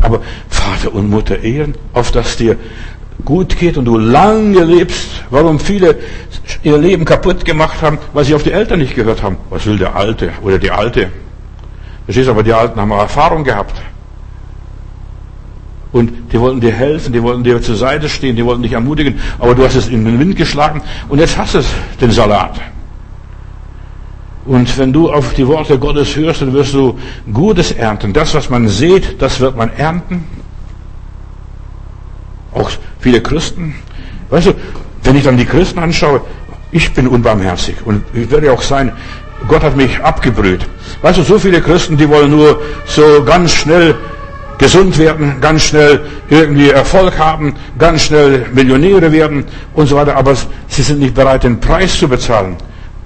Aber 0.00 0.22
Vater 0.48 0.94
und 0.94 1.10
Mutter 1.10 1.40
ehren, 1.40 1.74
auf 1.92 2.10
dass 2.12 2.36
dir 2.36 2.56
gut 3.24 3.58
geht 3.58 3.76
und 3.76 3.84
du 3.84 3.98
lange 3.98 4.64
lebst. 4.64 5.24
Warum 5.30 5.58
viele 5.58 5.96
ihr 6.62 6.78
Leben 6.78 7.04
kaputt 7.04 7.44
gemacht 7.44 7.82
haben, 7.82 7.98
weil 8.12 8.24
sie 8.24 8.34
auf 8.34 8.42
die 8.42 8.52
Eltern 8.52 8.80
nicht 8.80 8.94
gehört 8.94 9.22
haben. 9.22 9.36
Was 9.50 9.66
will 9.66 9.78
der 9.78 9.94
Alte 9.94 10.30
oder 10.42 10.58
die 10.58 10.70
Alte? 10.70 11.10
Verstehst 12.04 12.28
du, 12.28 12.32
aber 12.32 12.42
die 12.42 12.52
Alten 12.52 12.80
haben 12.80 12.90
Erfahrung 12.90 13.44
gehabt. 13.44 13.80
Und 15.92 16.32
die 16.32 16.40
wollten 16.40 16.60
dir 16.60 16.72
helfen, 16.72 17.12
die 17.12 17.22
wollten 17.22 17.42
dir 17.42 17.60
zur 17.60 17.74
Seite 17.74 18.08
stehen, 18.08 18.36
die 18.36 18.44
wollten 18.44 18.62
dich 18.62 18.72
ermutigen, 18.72 19.18
aber 19.40 19.56
du 19.56 19.64
hast 19.64 19.74
es 19.74 19.88
in 19.88 20.04
den 20.04 20.20
Wind 20.20 20.36
geschlagen 20.36 20.82
und 21.08 21.18
jetzt 21.18 21.36
hast 21.36 21.54
du 21.54 21.62
den 22.00 22.12
Salat. 22.12 22.60
Und 24.46 24.78
wenn 24.78 24.92
du 24.92 25.12
auf 25.12 25.34
die 25.34 25.46
Worte 25.46 25.78
Gottes 25.78 26.16
hörst, 26.16 26.42
dann 26.42 26.52
wirst 26.52 26.74
du 26.74 26.98
Gutes 27.32 27.72
ernten. 27.72 28.12
Das, 28.12 28.34
was 28.34 28.48
man 28.48 28.68
sieht, 28.68 29.20
das 29.20 29.40
wird 29.40 29.56
man 29.56 29.70
ernten. 29.72 30.24
Auch 32.52 32.70
viele 32.98 33.20
Christen. 33.20 33.74
Weißt 34.30 34.48
du, 34.48 34.54
wenn 35.04 35.16
ich 35.16 35.24
dann 35.24 35.36
die 35.36 35.44
Christen 35.44 35.78
anschaue, 35.78 36.20
ich 36.72 36.92
bin 36.92 37.08
unbarmherzig 37.08 37.76
und 37.84 38.04
ich 38.14 38.30
werde 38.30 38.52
auch 38.52 38.62
sein, 38.62 38.92
Gott 39.48 39.62
hat 39.62 39.76
mich 39.76 39.98
abgebrüht. 40.00 40.66
Weißt 41.02 41.18
du, 41.18 41.22
so 41.22 41.38
viele 41.38 41.60
Christen, 41.60 41.96
die 41.96 42.08
wollen 42.08 42.30
nur 42.30 42.60
so 42.86 43.24
ganz 43.24 43.52
schnell 43.52 43.96
gesund 44.58 44.98
werden, 44.98 45.40
ganz 45.40 45.62
schnell 45.62 46.02
irgendwie 46.28 46.68
Erfolg 46.68 47.18
haben, 47.18 47.54
ganz 47.78 48.02
schnell 48.02 48.46
Millionäre 48.52 49.10
werden 49.10 49.44
und 49.74 49.86
so 49.86 49.96
weiter, 49.96 50.16
aber 50.16 50.36
sie 50.68 50.82
sind 50.82 51.00
nicht 51.00 51.14
bereit, 51.14 51.44
den 51.44 51.58
Preis 51.58 51.98
zu 51.98 52.06
bezahlen. 52.06 52.56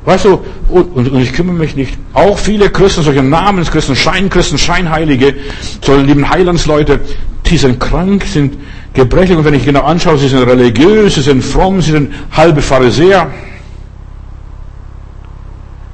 Weißt 0.05 0.25
du, 0.25 0.41
und, 0.69 0.95
und, 0.95 1.09
und 1.13 1.21
ich 1.21 1.33
kümmere 1.33 1.55
mich 1.55 1.77
nicht. 1.77 1.97
Auch 2.13 2.39
viele 2.39 2.69
Christen, 2.69 3.03
solche 3.03 3.23
Namenschristen, 3.23 3.97
Scheinchristen, 3.97 4.59
Scheinheilige, 4.59 5.35
so 5.81 5.97
lieben 5.97 6.29
Heilandsleute, 6.29 7.01
die 7.47 7.57
sind 7.57 7.79
krank, 7.79 8.25
sind 8.25 8.59
gebrechlich 8.95 9.37
und 9.37 9.45
wenn 9.45 9.55
ich 9.55 9.65
genau 9.65 9.83
anschaue, 9.83 10.17
sie 10.17 10.29
sind 10.29 10.45
religiös, 10.45 11.17
sie 11.17 11.23
sind 11.23 11.43
fromm, 11.45 11.83
sie 11.83 11.93
sind 11.93 12.15
halbe 12.33 12.63
Pharisäer. 12.63 13.27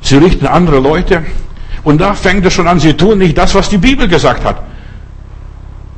Sie 0.03 0.17
richten 0.17 0.47
andere 0.47 0.79
Leute. 0.79 1.23
Und 1.83 2.01
da 2.01 2.15
fängt 2.15 2.45
es 2.45 2.53
schon 2.53 2.69
an, 2.69 2.79
sie 2.79 2.93
tun 2.93 3.19
nicht 3.19 3.37
das, 3.37 3.55
was 3.55 3.69
die 3.69 3.79
Bibel 3.79 4.07
gesagt 4.07 4.45
hat. 4.45 4.63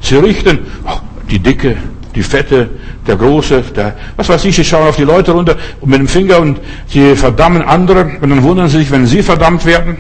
Sie 0.00 0.16
richten, 0.16 0.60
oh, 0.86 0.98
die 1.28 1.38
Dicke, 1.38 1.76
die 2.14 2.22
Fette, 2.22 2.68
der 3.06 3.16
Große, 3.16 3.62
der, 3.74 3.96
was 4.16 4.28
weiß 4.28 4.44
ich, 4.44 4.54
sie 4.54 4.64
schauen 4.64 4.86
auf 4.86 4.96
die 4.96 5.04
Leute 5.04 5.32
runter 5.32 5.56
und 5.80 5.90
mit 5.90 5.98
dem 5.98 6.08
Finger 6.08 6.38
und 6.38 6.60
sie 6.86 7.16
verdammen 7.16 7.62
andere 7.62 8.12
und 8.20 8.30
dann 8.30 8.42
wundern 8.42 8.68
sie 8.68 8.78
sich, 8.78 8.90
wenn 8.92 9.06
sie 9.06 9.22
verdammt 9.22 9.64
werden. 9.64 9.96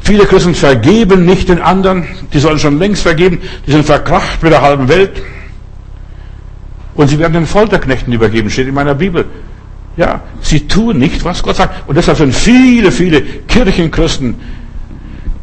Viele 0.00 0.24
Christen 0.26 0.54
vergeben 0.54 1.26
nicht 1.26 1.48
den 1.48 1.60
anderen, 1.60 2.06
die 2.32 2.38
sollen 2.38 2.58
schon 2.58 2.78
längst 2.78 3.02
vergeben, 3.02 3.40
die 3.66 3.72
sind 3.72 3.84
verkracht 3.84 4.42
mit 4.42 4.52
der 4.52 4.62
halben 4.62 4.88
Welt. 4.88 5.22
Und 6.98 7.06
sie 7.06 7.20
werden 7.20 7.34
den 7.34 7.46
Folterknechten 7.46 8.12
übergeben, 8.12 8.50
steht 8.50 8.66
in 8.66 8.74
meiner 8.74 8.96
Bibel. 8.96 9.24
Ja, 9.96 10.20
sie 10.40 10.66
tun 10.66 10.98
nicht, 10.98 11.24
was 11.24 11.44
Gott 11.44 11.54
sagt. 11.54 11.88
Und 11.88 11.94
deshalb 11.96 12.18
sind 12.18 12.34
viele, 12.34 12.90
viele 12.90 13.22
Kirchenchristen 13.22 14.34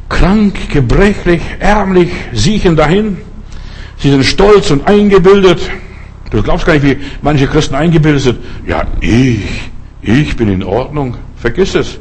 krank, 0.10 0.54
gebrechlich, 0.70 1.42
ärmlich, 1.60 2.10
siechen 2.34 2.76
dahin. 2.76 3.20
Sie 4.00 4.12
sind 4.12 4.26
stolz 4.26 4.70
und 4.70 4.86
eingebildet. 4.86 5.62
Du 6.30 6.44
glaubst 6.44 6.66
gar 6.66 6.74
nicht, 6.74 6.84
wie 6.84 6.98
manche 7.22 7.48
Christen 7.48 7.76
eingebildet 7.76 8.22
sind. 8.22 8.40
Ja, 8.68 8.84
ich, 9.00 9.72
ich 10.02 10.36
bin 10.36 10.50
in 10.50 10.62
Ordnung. 10.62 11.16
Vergiss 11.38 11.74
es. 11.74 11.98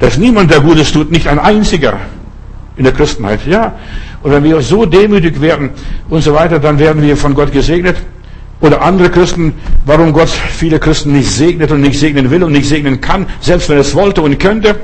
Da 0.00 0.08
ist 0.08 0.18
niemand, 0.18 0.50
der 0.50 0.58
Gutes 0.58 0.90
tut, 0.90 1.12
nicht 1.12 1.28
ein 1.28 1.38
einziger 1.38 2.00
in 2.76 2.82
der 2.82 2.92
Christenheit. 2.92 3.46
Ja. 3.46 3.76
Und 4.24 4.32
wenn 4.32 4.42
wir 4.42 4.60
so 4.62 4.84
demütig 4.84 5.40
werden 5.40 5.70
und 6.10 6.22
so 6.22 6.34
weiter, 6.34 6.58
dann 6.58 6.80
werden 6.80 7.00
wir 7.02 7.16
von 7.16 7.34
Gott 7.34 7.52
gesegnet. 7.52 7.98
Oder 8.62 8.80
andere 8.80 9.10
Christen, 9.10 9.54
warum 9.84 10.12
Gott 10.12 10.28
viele 10.28 10.78
Christen 10.78 11.12
nicht 11.12 11.30
segnet 11.30 11.72
und 11.72 11.80
nicht 11.80 11.98
segnen 11.98 12.30
will 12.30 12.44
und 12.44 12.52
nicht 12.52 12.68
segnen 12.68 13.00
kann, 13.00 13.26
selbst 13.40 13.68
wenn 13.68 13.78
es 13.78 13.94
wollte 13.94 14.22
und 14.22 14.38
könnte. 14.38 14.76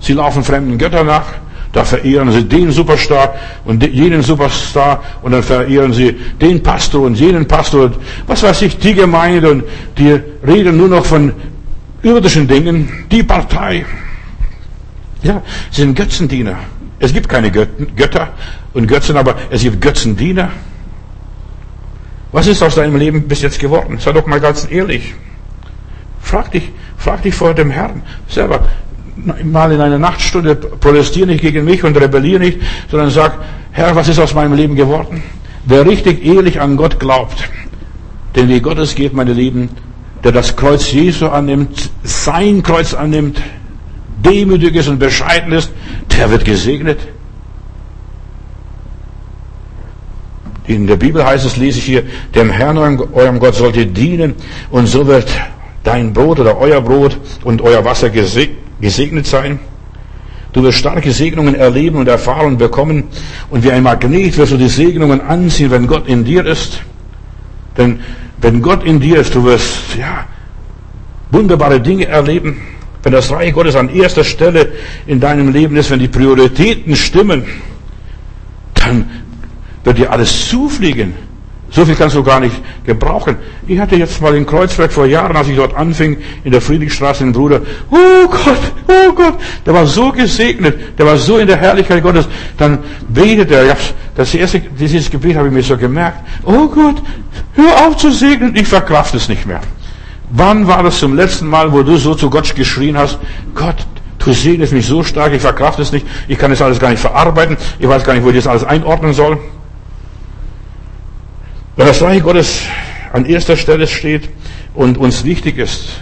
Sie 0.00 0.12
laufen 0.12 0.44
fremden 0.44 0.78
Göttern 0.78 1.06
nach. 1.06 1.24
Da 1.72 1.84
verehren 1.84 2.30
sie 2.30 2.44
den 2.44 2.70
Superstar 2.70 3.34
und 3.64 3.82
jenen 3.82 4.22
Superstar 4.22 5.02
und 5.22 5.32
dann 5.32 5.42
verehren 5.42 5.92
sie 5.92 6.14
den 6.40 6.62
Pastor 6.62 7.02
und 7.06 7.18
jenen 7.18 7.46
Pastor. 7.46 7.90
Was 8.26 8.42
weiß 8.42 8.62
ich, 8.62 8.78
die 8.78 8.94
Gemeinde 8.94 9.50
und 9.50 9.64
die 9.98 10.20
reden 10.46 10.76
nur 10.76 10.88
noch 10.88 11.04
von 11.04 11.32
irdischen 12.02 12.46
Dingen. 12.46 12.88
Die 13.10 13.22
Partei. 13.22 13.84
Ja, 15.22 15.42
sie 15.70 15.82
sind 15.82 15.94
Götzendiener. 15.94 16.56
Es 16.98 17.12
gibt 17.12 17.28
keine 17.28 17.50
Götter 17.50 18.28
und 18.74 18.86
Götzen, 18.86 19.16
aber 19.16 19.36
es 19.50 19.62
gibt 19.62 19.80
Götzendiener. 19.80 20.50
Was 22.36 22.46
ist 22.46 22.62
aus 22.62 22.74
deinem 22.74 22.96
Leben 22.96 23.22
bis 23.22 23.40
jetzt 23.40 23.58
geworden? 23.58 23.96
Sei 23.98 24.12
doch 24.12 24.26
mal 24.26 24.40
ganz 24.40 24.68
ehrlich. 24.70 25.14
Frag 26.20 26.50
dich, 26.50 26.70
frag 26.98 27.22
dich 27.22 27.34
vor 27.34 27.54
dem 27.54 27.70
Herrn 27.70 28.02
selber 28.28 28.60
mal 29.42 29.72
in 29.72 29.80
einer 29.80 29.98
Nachtstunde 29.98 30.54
protestiere 30.54 31.28
nicht 31.28 31.40
gegen 31.40 31.64
mich 31.64 31.82
und 31.82 31.96
rebelliere 31.96 32.40
nicht, 32.40 32.58
sondern 32.90 33.08
sag, 33.08 33.38
Herr, 33.72 33.96
was 33.96 34.08
ist 34.08 34.18
aus 34.18 34.34
meinem 34.34 34.52
Leben 34.52 34.76
geworden? 34.76 35.22
Wer 35.64 35.86
richtig 35.86 36.26
ehrlich 36.26 36.60
an 36.60 36.76
Gott 36.76 37.00
glaubt, 37.00 37.48
denn 38.34 38.50
wie 38.50 38.60
Gott 38.60 38.76
es 38.80 38.94
geht, 38.94 39.14
meine 39.14 39.32
Lieben, 39.32 39.70
der 40.22 40.32
das 40.32 40.56
Kreuz 40.56 40.92
Jesu 40.92 41.28
annimmt, 41.28 41.88
sein 42.02 42.62
Kreuz 42.62 42.92
annimmt, 42.92 43.40
demütig 44.22 44.74
ist 44.74 44.88
und 44.88 44.98
bescheiden 44.98 45.54
ist, 45.54 45.72
der 46.18 46.30
wird 46.30 46.44
gesegnet. 46.44 46.98
In 50.66 50.86
der 50.86 50.96
Bibel 50.96 51.24
heißt 51.24 51.46
es, 51.46 51.56
lese 51.56 51.78
ich 51.78 51.84
hier, 51.84 52.02
dem 52.34 52.50
Herrn, 52.50 52.78
eurem 52.78 53.38
Gott 53.38 53.54
sollt 53.54 53.76
ihr 53.76 53.86
dienen 53.86 54.34
und 54.70 54.86
so 54.86 55.06
wird 55.06 55.28
dein 55.84 56.12
Brot 56.12 56.40
oder 56.40 56.58
euer 56.58 56.80
Brot 56.80 57.16
und 57.44 57.62
euer 57.62 57.84
Wasser 57.84 58.10
gesegnet 58.10 59.26
sein. 59.26 59.60
Du 60.52 60.62
wirst 60.62 60.78
starke 60.78 61.12
Segnungen 61.12 61.54
erleben 61.54 61.98
und 61.98 62.08
erfahren 62.08 62.56
bekommen. 62.56 63.04
Und 63.50 63.62
wie 63.62 63.70
ein 63.70 63.82
Magnet 63.82 64.38
wirst 64.38 64.52
du 64.52 64.56
die 64.56 64.68
Segnungen 64.68 65.20
anziehen, 65.20 65.70
wenn 65.70 65.86
Gott 65.86 66.08
in 66.08 66.24
dir 66.24 66.46
ist. 66.46 66.80
Denn 67.76 68.00
wenn 68.40 68.62
Gott 68.62 68.82
in 68.82 68.98
dir 68.98 69.20
ist, 69.20 69.34
du 69.34 69.44
wirst, 69.44 69.96
ja, 69.98 70.24
wunderbare 71.30 71.78
Dinge 71.80 72.06
erleben. 72.06 72.62
Wenn 73.02 73.12
das 73.12 73.30
Reich 73.30 73.52
Gottes 73.52 73.76
an 73.76 73.90
erster 73.90 74.24
Stelle 74.24 74.72
in 75.06 75.20
deinem 75.20 75.52
Leben 75.52 75.76
ist, 75.76 75.90
wenn 75.90 75.98
die 75.98 76.08
Prioritäten 76.08 76.96
stimmen, 76.96 77.44
dann 78.74 79.04
wird 79.86 79.98
dir 79.98 80.12
alles 80.12 80.48
zufliegen. 80.48 81.14
So 81.70 81.84
viel 81.84 81.94
kannst 81.94 82.14
du 82.14 82.22
gar 82.22 82.40
nicht 82.40 82.54
gebrauchen. 82.84 83.36
Ich 83.66 83.78
hatte 83.78 83.96
jetzt 83.96 84.20
mal 84.20 84.34
in 84.34 84.46
Kreuzberg 84.46 84.92
vor 84.92 85.06
Jahren, 85.06 85.36
als 85.36 85.48
ich 85.48 85.56
dort 85.56 85.74
anfing, 85.74 86.16
in 86.44 86.52
der 86.52 86.60
Friedrichstraße 86.60 87.24
einen 87.24 87.32
Bruder. 87.32 87.60
Oh 87.90 88.28
Gott, 88.28 88.72
oh 88.88 89.12
Gott, 89.12 89.34
der 89.64 89.74
war 89.74 89.86
so 89.86 90.12
gesegnet, 90.12 90.98
der 90.98 91.06
war 91.06 91.16
so 91.16 91.38
in 91.38 91.46
der 91.46 91.56
Herrlichkeit 91.56 92.02
Gottes. 92.02 92.28
Dann 92.56 92.78
betet 93.08 93.50
er, 93.50 93.76
das 94.14 94.34
erste, 94.34 94.60
dieses 94.60 95.10
Gebet 95.10 95.36
habe 95.36 95.48
ich 95.48 95.54
mir 95.54 95.62
so 95.62 95.76
gemerkt. 95.76 96.18
Oh 96.44 96.68
Gott, 96.68 97.02
hör 97.54 97.86
auf 97.86 97.96
zu 97.96 98.10
segnen, 98.12 98.54
ich 98.54 98.68
verkraft 98.68 99.14
es 99.14 99.28
nicht 99.28 99.46
mehr. 99.46 99.60
Wann 100.30 100.66
war 100.66 100.82
das 100.82 100.98
zum 100.98 101.14
letzten 101.14 101.46
Mal, 101.46 101.72
wo 101.72 101.82
du 101.82 101.96
so 101.96 102.14
zu 102.14 102.30
Gott 102.30 102.54
geschrien 102.54 102.96
hast, 102.96 103.18
Gott, 103.54 103.86
du 104.18 104.32
segnest 104.32 104.72
mich 104.72 104.86
so 104.86 105.02
stark, 105.02 105.32
ich 105.32 105.42
verkraft 105.42 105.78
es 105.78 105.92
nicht, 105.92 106.06
ich 106.26 106.38
kann 106.38 106.50
das 106.50 106.62
alles 106.62 106.78
gar 106.78 106.90
nicht 106.90 107.00
verarbeiten, 107.00 107.56
ich 107.78 107.88
weiß 107.88 108.04
gar 108.04 108.14
nicht, 108.14 108.24
wo 108.24 108.30
ich 108.30 108.36
das 108.36 108.46
alles 108.46 108.64
einordnen 108.64 109.12
soll. 109.12 109.38
Wenn 111.76 111.86
das 111.86 112.00
Reich 112.00 112.22
Gottes 112.22 112.62
an 113.12 113.26
erster 113.26 113.54
Stelle 113.54 113.86
steht 113.86 114.30
und 114.74 114.96
uns 114.96 115.24
wichtig 115.24 115.58
ist, 115.58 116.00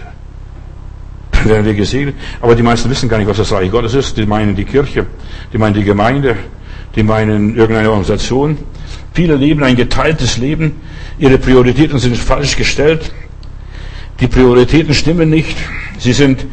dann 1.33 1.49
werden 1.49 1.67
wir 1.67 1.75
gesegnet. 1.75 2.15
Aber 2.41 2.55
die 2.55 2.63
meisten 2.63 2.89
wissen 2.89 3.09
gar 3.09 3.19
nicht, 3.19 3.27
was 3.27 3.39
das 3.39 3.51
Reich 3.51 3.73
Gottes 3.73 3.95
ist. 3.95 4.17
Die 4.17 4.25
meinen 4.25 4.55
die 4.55 4.65
Kirche, 4.65 5.05
die 5.53 5.59
meinen 5.59 5.75
die 5.75 5.83
Gemeinde, 5.83 6.37
die 6.95 7.03
meinen 7.03 7.57
irgendeine 7.57 7.89
Organisation. 7.89 8.57
Viele 9.15 9.35
leben 9.35 9.65
ein 9.65 9.75
geteiltes 9.75 10.39
Leben. 10.39 10.77
Ihre 11.19 11.39
Prioritäten 11.39 11.99
sind 11.99 12.17
falsch 12.17 12.57
gestellt. 12.57 13.13
Die 14.21 14.29
Prioritäten 14.29 14.95
stimmen 14.95 15.29
nicht. 15.29 15.57
Sie 15.99 16.13
sind 16.13 16.47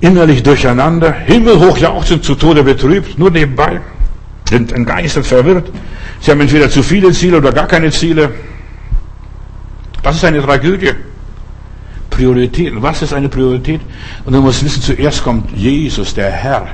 innerlich 0.00 0.42
durcheinander, 0.42 1.12
himmelhoch 1.12 1.78
jauchzend, 1.78 2.22
zu 2.22 2.34
Tode 2.34 2.62
betrübt, 2.62 3.18
nur 3.18 3.30
nebenbei, 3.30 3.80
sind 4.48 4.72
entgeistert, 4.72 5.26
verwirrt. 5.26 5.70
Sie 6.20 6.30
haben 6.30 6.40
entweder 6.40 6.70
zu 6.70 6.82
viele 6.82 7.12
Ziele 7.12 7.38
oder 7.38 7.52
gar 7.52 7.66
keine 7.66 7.90
Ziele. 7.90 8.30
Das 10.02 10.16
ist 10.16 10.24
eine 10.24 10.42
Tragödie. 10.42 10.92
Prioritäten. 12.10 12.80
Was 12.82 13.02
ist 13.02 13.12
eine 13.12 13.28
Priorität? 13.28 13.80
Und 14.24 14.32
du 14.32 14.40
musst 14.40 14.64
wissen, 14.64 14.80
zuerst 14.80 15.22
kommt 15.22 15.50
Jesus, 15.54 16.14
der 16.14 16.30
Herr. 16.30 16.68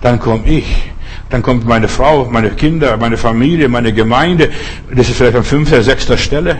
Dann 0.00 0.18
komme 0.18 0.46
ich. 0.46 0.66
Dann 1.30 1.42
kommt 1.42 1.66
meine 1.66 1.88
Frau, 1.88 2.26
meine 2.26 2.50
Kinder, 2.50 2.96
meine 2.98 3.16
Familie, 3.16 3.68
meine 3.68 3.92
Gemeinde. 3.92 4.50
Das 4.94 5.08
ist 5.08 5.16
vielleicht 5.16 5.36
an 5.36 5.44
fünfter, 5.44 5.82
sechster 5.82 6.18
Stelle. 6.18 6.58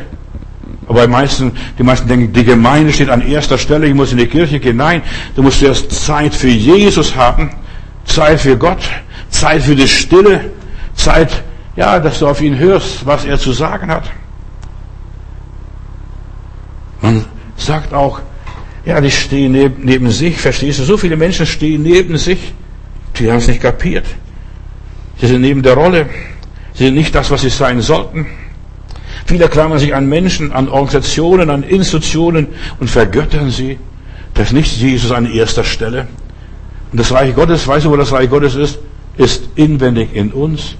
Aber 0.89 1.03
die 1.03 1.13
meisten, 1.13 1.53
die 1.79 1.83
meisten 1.83 2.09
denken, 2.09 2.33
die 2.33 2.45
Gemeinde 2.45 2.93
steht 2.93 3.11
an 3.11 3.21
erster 3.21 3.59
Stelle, 3.59 3.87
ich 3.87 3.95
muss 3.95 4.13
in 4.13 4.19
die 4.19 4.27
Kirche 4.27 4.61
gehen. 4.61 4.77
Nein, 4.77 5.03
du 5.37 5.43
musst 5.43 5.63
erst 5.63 5.93
Zeit 5.93 6.35
für 6.35 6.49
Jesus 6.49 7.15
haben, 7.15 7.51
Zeit 8.05 8.41
für 8.41 8.57
Gott, 8.57 8.83
Zeit 9.33 9.63
für 9.63 9.75
die 9.75 9.89
Stille, 9.89 10.53
Zeit 10.95 11.43
ja, 11.75 11.99
dass 11.99 12.21
du 12.21 12.29
auf 12.29 12.41
ihn 12.41 12.59
hörst, 12.59 13.05
was 13.05 13.25
er 13.25 13.39
zu 13.39 13.53
sagen 13.53 13.91
hat. 13.91 14.05
Man 17.01 17.25
sagt 17.57 17.93
auch, 17.93 18.21
ja, 18.85 19.01
die 19.01 19.11
stehen 19.11 19.53
neben, 19.53 19.85
neben 19.85 20.11
sich, 20.11 20.39
verstehst 20.39 20.79
du? 20.79 20.85
So 20.85 20.97
viele 20.97 21.17
Menschen 21.17 21.47
stehen 21.47 21.83
neben 21.83 22.19
sich, 22.19 22.53
die 23.19 23.31
haben 23.31 23.39
es 23.39 23.49
nicht 23.49 23.63
kapiert. 23.63 24.07
Sie 25.21 25.27
sind 25.27 25.41
neben 25.41 25.63
der 25.63 25.75
Rolle. 25.75 26.09
Sie 26.75 26.87
sind 26.87 26.95
nicht 26.95 27.15
das, 27.15 27.31
was 27.31 27.43
sie 27.43 27.51
sein 27.51 27.81
sollten. 27.81 28.27
Viele 29.27 29.49
klammern 29.49 29.79
sich 29.79 29.95
an 29.95 30.09
Menschen, 30.09 30.53
an 30.53 30.69
Organisationen, 30.69 31.49
an 31.49 31.63
Institutionen 31.63 32.49
und 32.81 32.91
vergöttern 32.91 33.51
sie. 33.51 33.79
Das 34.35 34.49
ist 34.49 34.53
nicht 34.53 34.77
Jesus 34.77 35.13
an 35.13 35.27
erster 35.27 35.65
Stelle. 35.65 36.09
Und 36.91 36.99
das 36.99 37.13
Reich 37.13 37.35
Gottes, 37.35 37.67
weißt 37.67 37.87
du, 37.87 37.91
wo 37.91 37.97
das 37.97 38.13
Reich 38.13 38.29
Gottes 38.29 38.55
ist? 38.55 38.79
Ist 39.17 39.49
inwendig 39.57 40.11
in 40.15 40.33
uns. 40.33 40.77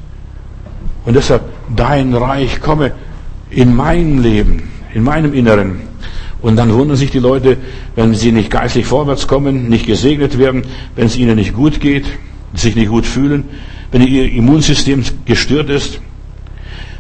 Und 1.05 1.15
deshalb, 1.15 1.43
dein 1.75 2.15
Reich 2.15 2.61
komme 2.61 2.93
in 3.51 3.75
mein 3.75 4.23
Leben, 4.23 4.71
in 4.95 5.03
meinem 5.03 5.35
Inneren. 5.35 5.81
Und 6.41 6.57
dann 6.57 6.73
wundern 6.73 6.97
sich 6.97 7.11
die 7.11 7.21
Leute, 7.21 7.57
wenn 7.95 8.15
sie 8.15 8.33
nicht 8.33 8.51
geistlich 8.51 8.87
vorwärts 8.87 9.29
kommen, 9.29 9.69
nicht 9.69 9.87
gesegnet 9.87 10.39
werden, 10.39 10.65
wenn 10.97 11.07
es 11.07 11.17
ihnen 11.17 11.37
nicht 11.37 11.55
gut 11.55 11.81
geht, 11.81 12.05
sich 12.55 12.75
nicht 12.75 12.89
gut 12.89 13.07
fühlen, 13.07 13.45
wenn 13.93 14.03
ihr 14.03 14.31
Immunsystem 14.33 15.05
gestört 15.25 15.71
ist. 15.71 16.01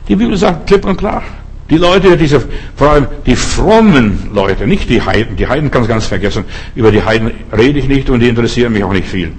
Die 0.08 0.16
Bibel 0.16 0.36
sagt 0.36 0.68
klipp 0.68 0.84
und 0.84 0.96
klar, 0.96 1.22
die 1.70 1.76
Leute, 1.76 2.16
diese, 2.16 2.44
vor 2.76 2.90
allem 2.90 3.06
die 3.26 3.34
frommen 3.34 4.30
Leute, 4.34 4.66
nicht 4.66 4.88
die 4.90 5.00
Heiden, 5.00 5.36
die 5.36 5.46
Heiden 5.46 5.70
kannst 5.70 5.88
du 5.88 5.92
ganz 5.92 6.06
vergessen, 6.06 6.44
über 6.74 6.92
die 6.92 7.02
Heiden 7.02 7.30
rede 7.56 7.78
ich 7.78 7.88
nicht 7.88 8.10
und 8.10 8.20
die 8.20 8.28
interessieren 8.28 8.72
mich 8.72 8.84
auch 8.84 8.92
nicht 8.92 9.08
viel. 9.08 9.32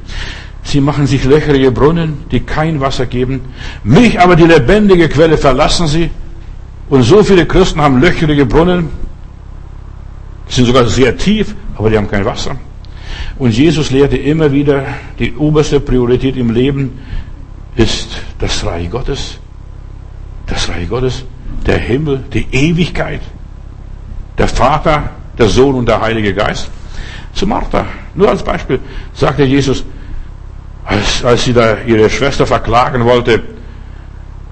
Sie 0.63 0.79
machen 0.79 1.07
sich 1.07 1.23
löcherige 1.25 1.71
Brunnen, 1.71 2.25
die 2.31 2.39
kein 2.39 2.79
Wasser 2.79 3.05
geben. 3.05 3.41
Mich 3.83 4.19
aber, 4.19 4.35
die 4.35 4.45
lebendige 4.45 5.09
Quelle, 5.09 5.37
verlassen 5.37 5.87
sie. 5.87 6.09
Und 6.89 7.03
so 7.03 7.23
viele 7.23 7.45
Christen 7.45 7.81
haben 7.81 7.99
löcherige 7.99 8.45
Brunnen, 8.45 8.89
sind 10.47 10.65
sogar 10.65 10.85
sehr 10.85 11.17
tief, 11.17 11.55
aber 11.75 11.89
die 11.89 11.97
haben 11.97 12.09
kein 12.09 12.25
Wasser. 12.25 12.55
Und 13.37 13.55
Jesus 13.55 13.91
lehrte 13.91 14.17
immer 14.17 14.51
wieder, 14.51 14.85
die 15.19 15.35
oberste 15.35 15.79
Priorität 15.79 16.37
im 16.37 16.51
Leben 16.51 16.99
ist 17.75 18.09
das 18.39 18.65
Reich 18.65 18.89
Gottes. 18.89 19.39
Das 20.45 20.69
Reich 20.69 20.87
Gottes, 20.89 21.23
der 21.65 21.77
Himmel, 21.77 22.23
die 22.33 22.45
Ewigkeit, 22.51 23.21
der 24.37 24.47
Vater, 24.47 25.09
der 25.37 25.47
Sohn 25.47 25.75
und 25.75 25.87
der 25.87 26.01
Heilige 26.01 26.33
Geist. 26.33 26.69
Zu 27.33 27.47
Martha, 27.47 27.85
nur 28.13 28.29
als 28.29 28.43
Beispiel, 28.43 28.79
sagte 29.13 29.43
Jesus, 29.43 29.83
als, 30.85 31.23
als 31.23 31.45
sie 31.45 31.53
da 31.53 31.77
ihre 31.85 32.09
Schwester 32.09 32.45
verklagen 32.45 33.05
wollte, 33.05 33.41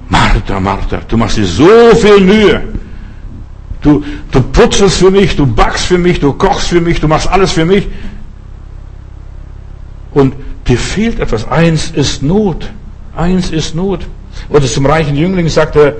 Martha, 0.09 0.59
Martha, 0.59 0.99
du 1.07 1.17
machst 1.17 1.37
dir 1.37 1.45
so 1.45 1.95
viel 1.95 2.19
Mühe. 2.19 2.61
Du, 3.81 4.03
du 4.31 4.41
putzelst 4.41 4.97
für 4.97 5.09
mich, 5.09 5.35
du 5.35 5.45
backst 5.45 5.85
für 5.85 5.97
mich, 5.97 6.19
du 6.19 6.33
kochst 6.33 6.67
für 6.67 6.81
mich, 6.81 6.99
du 6.99 7.07
machst 7.07 7.27
alles 7.27 7.51
für 7.51 7.65
mich. 7.65 7.87
Und 10.13 10.35
dir 10.67 10.77
fehlt 10.77 11.19
etwas. 11.19 11.47
Eins 11.47 11.91
ist 11.91 12.21
Not. 12.21 12.69
Eins 13.15 13.49
ist 13.51 13.73
Not. 13.73 14.01
Oder 14.49 14.65
zum 14.65 14.85
reichen 14.85 15.15
Jüngling 15.15 15.49
sagt 15.49 15.75
er, 15.75 15.95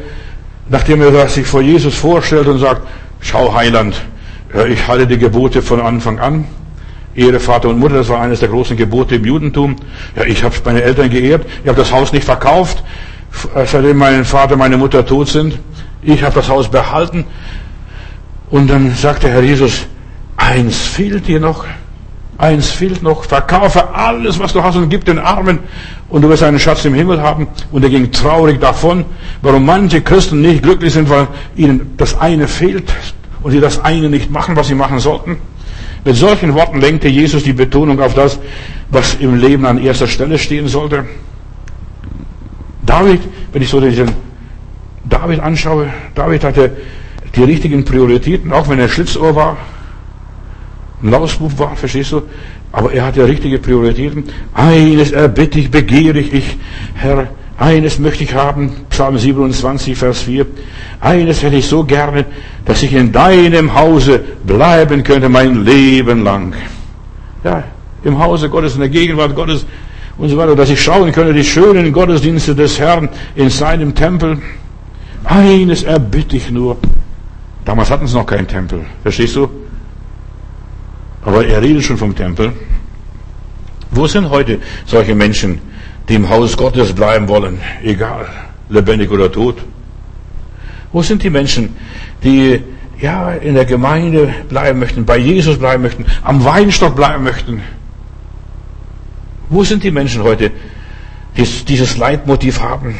nachdem 0.69 1.01
er 1.01 1.27
sich 1.27 1.47
vor 1.47 1.61
Jesus 1.61 1.95
vorstellt 1.95 2.47
und 2.47 2.59
sagt, 2.59 2.87
schau 3.21 3.53
Heiland, 3.53 3.95
ich 4.69 4.87
halte 4.87 5.07
die 5.07 5.17
Gebote 5.17 5.61
von 5.61 5.81
Anfang 5.81 6.19
an. 6.19 6.45
Ehre 7.15 7.39
Vater 7.39 7.69
und 7.69 7.79
Mutter, 7.79 7.95
das 7.95 8.09
war 8.09 8.21
eines 8.21 8.39
der 8.39 8.49
großen 8.49 8.77
Gebote 8.77 9.15
im 9.15 9.25
Judentum. 9.25 9.75
Ja, 10.15 10.23
ich 10.23 10.43
habe 10.43 10.55
meine 10.65 10.81
Eltern 10.81 11.09
geehrt, 11.09 11.45
ich 11.63 11.67
habe 11.67 11.79
das 11.79 11.91
Haus 11.91 12.13
nicht 12.13 12.23
verkauft, 12.23 12.83
seitdem 13.65 13.97
mein 13.97 14.25
Vater, 14.25 14.55
meine 14.55 14.77
Mutter 14.77 15.05
tot 15.05 15.27
sind. 15.27 15.59
Ich 16.01 16.23
habe 16.23 16.35
das 16.35 16.49
Haus 16.49 16.69
behalten. 16.69 17.25
Und 18.49 18.69
dann 18.69 18.93
sagte 18.95 19.29
Herr 19.29 19.41
Jesus, 19.41 19.85
eins 20.35 20.77
fehlt 20.77 21.27
dir 21.27 21.39
noch. 21.39 21.65
Eins 22.37 22.69
fehlt 22.69 23.03
noch. 23.03 23.23
Verkaufe 23.25 23.93
alles, 23.93 24.39
was 24.39 24.53
du 24.53 24.63
hast 24.63 24.75
und 24.75 24.89
gib 24.89 25.05
den 25.05 25.19
Armen 25.19 25.59
und 26.09 26.23
du 26.23 26.29
wirst 26.29 26.43
einen 26.43 26.59
Schatz 26.59 26.83
im 26.85 26.93
Himmel 26.93 27.21
haben. 27.21 27.47
Und 27.71 27.83
er 27.83 27.89
ging 27.89 28.11
traurig 28.11 28.59
davon. 28.59 29.05
Warum 29.41 29.65
manche 29.65 30.01
Christen 30.01 30.41
nicht 30.41 30.63
glücklich 30.63 30.93
sind, 30.93 31.09
weil 31.09 31.27
ihnen 31.55 31.93
das 31.97 32.19
eine 32.19 32.47
fehlt 32.47 32.91
und 33.43 33.51
sie 33.51 33.59
das 33.59 33.83
eine 33.83 34.09
nicht 34.09 34.31
machen, 34.31 34.55
was 34.55 34.67
sie 34.67 34.75
machen 34.75 34.99
sollten. 34.99 35.37
Mit 36.03 36.15
solchen 36.15 36.53
Worten 36.55 36.81
lenkte 36.81 37.07
Jesus 37.07 37.43
die 37.43 37.53
Betonung 37.53 37.99
auf 38.01 38.13
das, 38.13 38.39
was 38.89 39.15
im 39.15 39.39
Leben 39.39 39.65
an 39.65 39.77
erster 39.77 40.07
Stelle 40.07 40.37
stehen 40.37 40.67
sollte. 40.67 41.05
David, 42.83 43.21
wenn 43.53 43.61
ich 43.61 43.69
so 43.69 43.79
diesen 43.79 44.11
David 45.05 45.39
anschaue, 45.39 45.87
David 46.15 46.43
hatte 46.43 46.77
die 47.35 47.43
richtigen 47.43 47.85
Prioritäten, 47.85 48.51
auch 48.51 48.67
wenn 48.67 48.79
er 48.79 48.89
Schlitzohr 48.89 49.35
war, 49.35 49.57
ein 51.03 51.09
Lausbub 51.09 51.57
war, 51.57 51.75
verstehst 51.75 52.11
du? 52.11 52.23
Aber 52.71 52.93
er 52.93 53.05
hatte 53.05 53.27
richtige 53.27 53.59
Prioritäten. 53.59 54.25
Eines 54.53 55.11
erbitte 55.11 55.59
ich, 55.59 55.71
begehre 55.71 56.19
ich, 56.19 56.57
Herr, 56.93 57.27
eines 57.61 57.99
möchte 57.99 58.23
ich 58.23 58.33
haben, 58.33 58.71
Psalm 58.89 59.19
27, 59.19 59.95
Vers 59.95 60.21
4. 60.21 60.47
Eines 60.99 61.43
hätte 61.43 61.57
ich 61.57 61.67
so 61.67 61.83
gerne, 61.83 62.25
dass 62.65 62.81
ich 62.81 62.91
in 62.91 63.11
deinem 63.11 63.75
Hause 63.75 64.19
bleiben 64.43 65.03
könnte 65.03 65.29
mein 65.29 65.63
Leben 65.63 66.23
lang. 66.23 66.53
Ja, 67.43 67.63
im 68.03 68.17
Hause 68.17 68.49
Gottes, 68.49 68.73
in 68.73 68.79
der 68.79 68.89
Gegenwart 68.89 69.35
Gottes 69.35 69.65
und 70.17 70.29
so 70.29 70.37
weiter, 70.37 70.55
dass 70.55 70.71
ich 70.71 70.81
schauen 70.81 71.11
könnte, 71.11 71.35
die 71.35 71.43
schönen 71.43 71.93
Gottesdienste 71.93 72.55
des 72.55 72.79
Herrn 72.79 73.09
in 73.35 73.51
seinem 73.51 73.93
Tempel. 73.93 74.39
Eines 75.23 75.83
erbitte 75.83 76.37
ich 76.37 76.49
nur. 76.49 76.77
Damals 77.63 77.91
hatten 77.91 78.07
sie 78.07 78.15
noch 78.15 78.25
keinen 78.25 78.47
Tempel, 78.47 78.85
verstehst 79.03 79.35
du? 79.35 79.47
Aber 81.23 81.45
er 81.45 81.61
redet 81.61 81.83
schon 81.83 81.97
vom 81.97 82.15
Tempel. 82.15 82.53
Wo 83.91 84.07
sind 84.07 84.31
heute 84.31 84.57
solche 84.87 85.13
Menschen, 85.13 85.59
die 86.09 86.15
im 86.15 86.29
Haus 86.29 86.57
Gottes 86.57 86.93
bleiben 86.93 87.27
wollen, 87.27 87.59
egal, 87.83 88.27
lebendig 88.69 89.11
oder 89.11 89.31
tot? 89.31 89.57
Wo 90.91 91.01
sind 91.01 91.23
die 91.23 91.29
Menschen, 91.29 91.75
die 92.23 92.61
ja 92.99 93.31
in 93.31 93.55
der 93.55 93.65
Gemeinde 93.65 94.33
bleiben 94.49 94.79
möchten, 94.79 95.05
bei 95.05 95.17
Jesus 95.17 95.57
bleiben 95.57 95.83
möchten, 95.83 96.05
am 96.23 96.43
Weinstock 96.43 96.95
bleiben 96.95 97.23
möchten? 97.23 97.61
Wo 99.49 99.63
sind 99.63 99.83
die 99.83 99.91
Menschen 99.91 100.23
heute, 100.23 100.51
die 101.37 101.43
dieses 101.43 101.97
Leitmotiv 101.97 102.61
haben, 102.61 102.95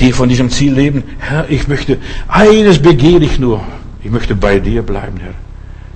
die 0.00 0.12
von 0.12 0.28
diesem 0.28 0.50
Ziel 0.50 0.74
leben? 0.74 1.04
Herr, 1.18 1.48
ich 1.48 1.68
möchte, 1.68 1.98
eines 2.28 2.80
begehre 2.80 3.24
ich 3.24 3.38
nur. 3.38 3.62
Ich 4.02 4.10
möchte 4.10 4.34
bei 4.34 4.58
dir 4.58 4.82
bleiben, 4.82 5.18
Herr. 5.20 5.34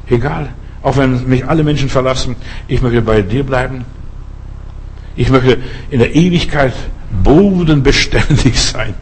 Egal, 0.08 0.50
auch 0.82 0.96
wenn 0.96 1.28
mich 1.28 1.44
alle 1.46 1.64
Menschen 1.64 1.88
verlassen, 1.88 2.36
ich 2.68 2.80
möchte 2.80 3.02
bei 3.02 3.22
dir 3.22 3.42
bleiben. 3.42 3.84
Ich 5.16 5.30
möchte 5.30 5.58
in 5.90 5.98
der 5.98 6.14
Ewigkeit 6.14 6.74
bodenbeständig 7.22 8.60
sein. 8.60 8.94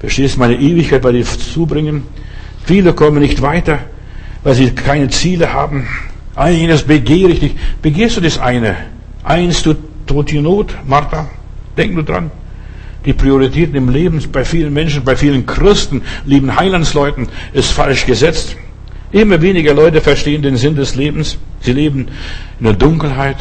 Verstehst 0.00 0.36
du, 0.36 0.40
meine 0.40 0.54
Ewigkeit 0.54 1.02
bei 1.02 1.12
dir 1.12 1.24
zubringen? 1.24 2.04
Viele 2.64 2.92
kommen 2.92 3.20
nicht 3.20 3.42
weiter, 3.42 3.80
weil 4.44 4.54
sie 4.54 4.70
keine 4.70 5.08
Ziele 5.08 5.52
haben. 5.52 5.88
Eines 6.36 6.84
begehre 6.84 7.32
ich 7.32 7.40
dich. 7.40 7.54
Begehrst 7.82 8.16
du 8.16 8.20
das 8.20 8.38
eine? 8.38 8.76
Eins 9.24 9.62
du 9.62 9.74
tut 10.06 10.30
die 10.30 10.40
Not, 10.40 10.74
Martha? 10.86 11.28
Denk 11.76 11.94
nur 11.94 12.04
dran. 12.04 12.30
Die 13.04 13.12
Prioritäten 13.12 13.74
im 13.74 13.88
Leben 13.88 14.22
bei 14.30 14.44
vielen 14.44 14.72
Menschen, 14.72 15.02
bei 15.02 15.16
vielen 15.16 15.46
Christen, 15.46 16.02
lieben 16.24 16.54
Heilandsleuten, 16.54 17.28
ist 17.52 17.72
falsch 17.72 18.06
gesetzt. 18.06 18.56
Immer 19.10 19.40
weniger 19.40 19.74
Leute 19.74 20.00
verstehen 20.00 20.42
den 20.42 20.56
Sinn 20.56 20.76
des 20.76 20.94
Lebens. 20.94 21.38
Sie 21.60 21.72
leben 21.72 22.08
in 22.60 22.64
der 22.64 22.74
Dunkelheit. 22.74 23.36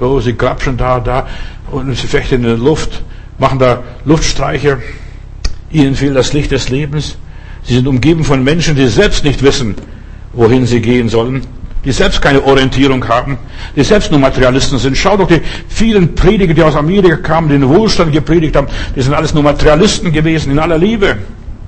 Oh, 0.00 0.20
sie 0.20 0.36
grapschen 0.36 0.76
da, 0.76 1.00
da 1.00 1.26
und 1.70 1.94
sie 1.96 2.06
fechten 2.06 2.36
in 2.36 2.42
der 2.42 2.56
Luft, 2.56 3.02
machen 3.38 3.58
da 3.58 3.82
Luftstreiche. 4.04 4.78
Ihnen 5.70 5.94
fehlt 5.94 6.16
das 6.16 6.32
Licht 6.32 6.50
des 6.50 6.68
Lebens. 6.68 7.16
Sie 7.62 7.74
sind 7.74 7.86
umgeben 7.86 8.24
von 8.24 8.42
Menschen, 8.42 8.76
die 8.76 8.86
selbst 8.86 9.24
nicht 9.24 9.42
wissen, 9.42 9.74
wohin 10.32 10.66
sie 10.66 10.80
gehen 10.80 11.08
sollen, 11.08 11.42
die 11.84 11.92
selbst 11.92 12.22
keine 12.22 12.42
Orientierung 12.42 13.06
haben, 13.06 13.38
die 13.76 13.84
selbst 13.84 14.10
nur 14.10 14.20
Materialisten 14.20 14.78
sind. 14.78 14.96
Schau 14.96 15.16
doch 15.16 15.28
die 15.28 15.40
vielen 15.68 16.14
Prediger, 16.14 16.54
die 16.54 16.62
aus 16.62 16.76
Amerika 16.76 17.16
kamen, 17.16 17.48
die 17.48 17.58
den 17.58 17.68
Wohlstand 17.68 18.12
gepredigt 18.12 18.56
haben, 18.56 18.68
die 18.96 19.02
sind 19.02 19.12
alles 19.12 19.34
nur 19.34 19.42
Materialisten 19.42 20.12
gewesen, 20.12 20.52
in 20.52 20.58
aller 20.58 20.78
Liebe. 20.78 21.18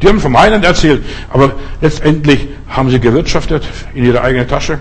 Die 0.01 0.09
haben 0.09 0.21
vom 0.21 0.39
Heiland 0.39 0.65
erzählt, 0.65 1.05
aber 1.31 1.53
letztendlich 1.83 2.49
haben 2.69 2.89
sie 2.89 2.99
gewirtschaftet 2.99 3.65
in 3.95 4.05
ihre 4.05 4.23
eigene 4.23 4.47
Tasche. 4.47 4.79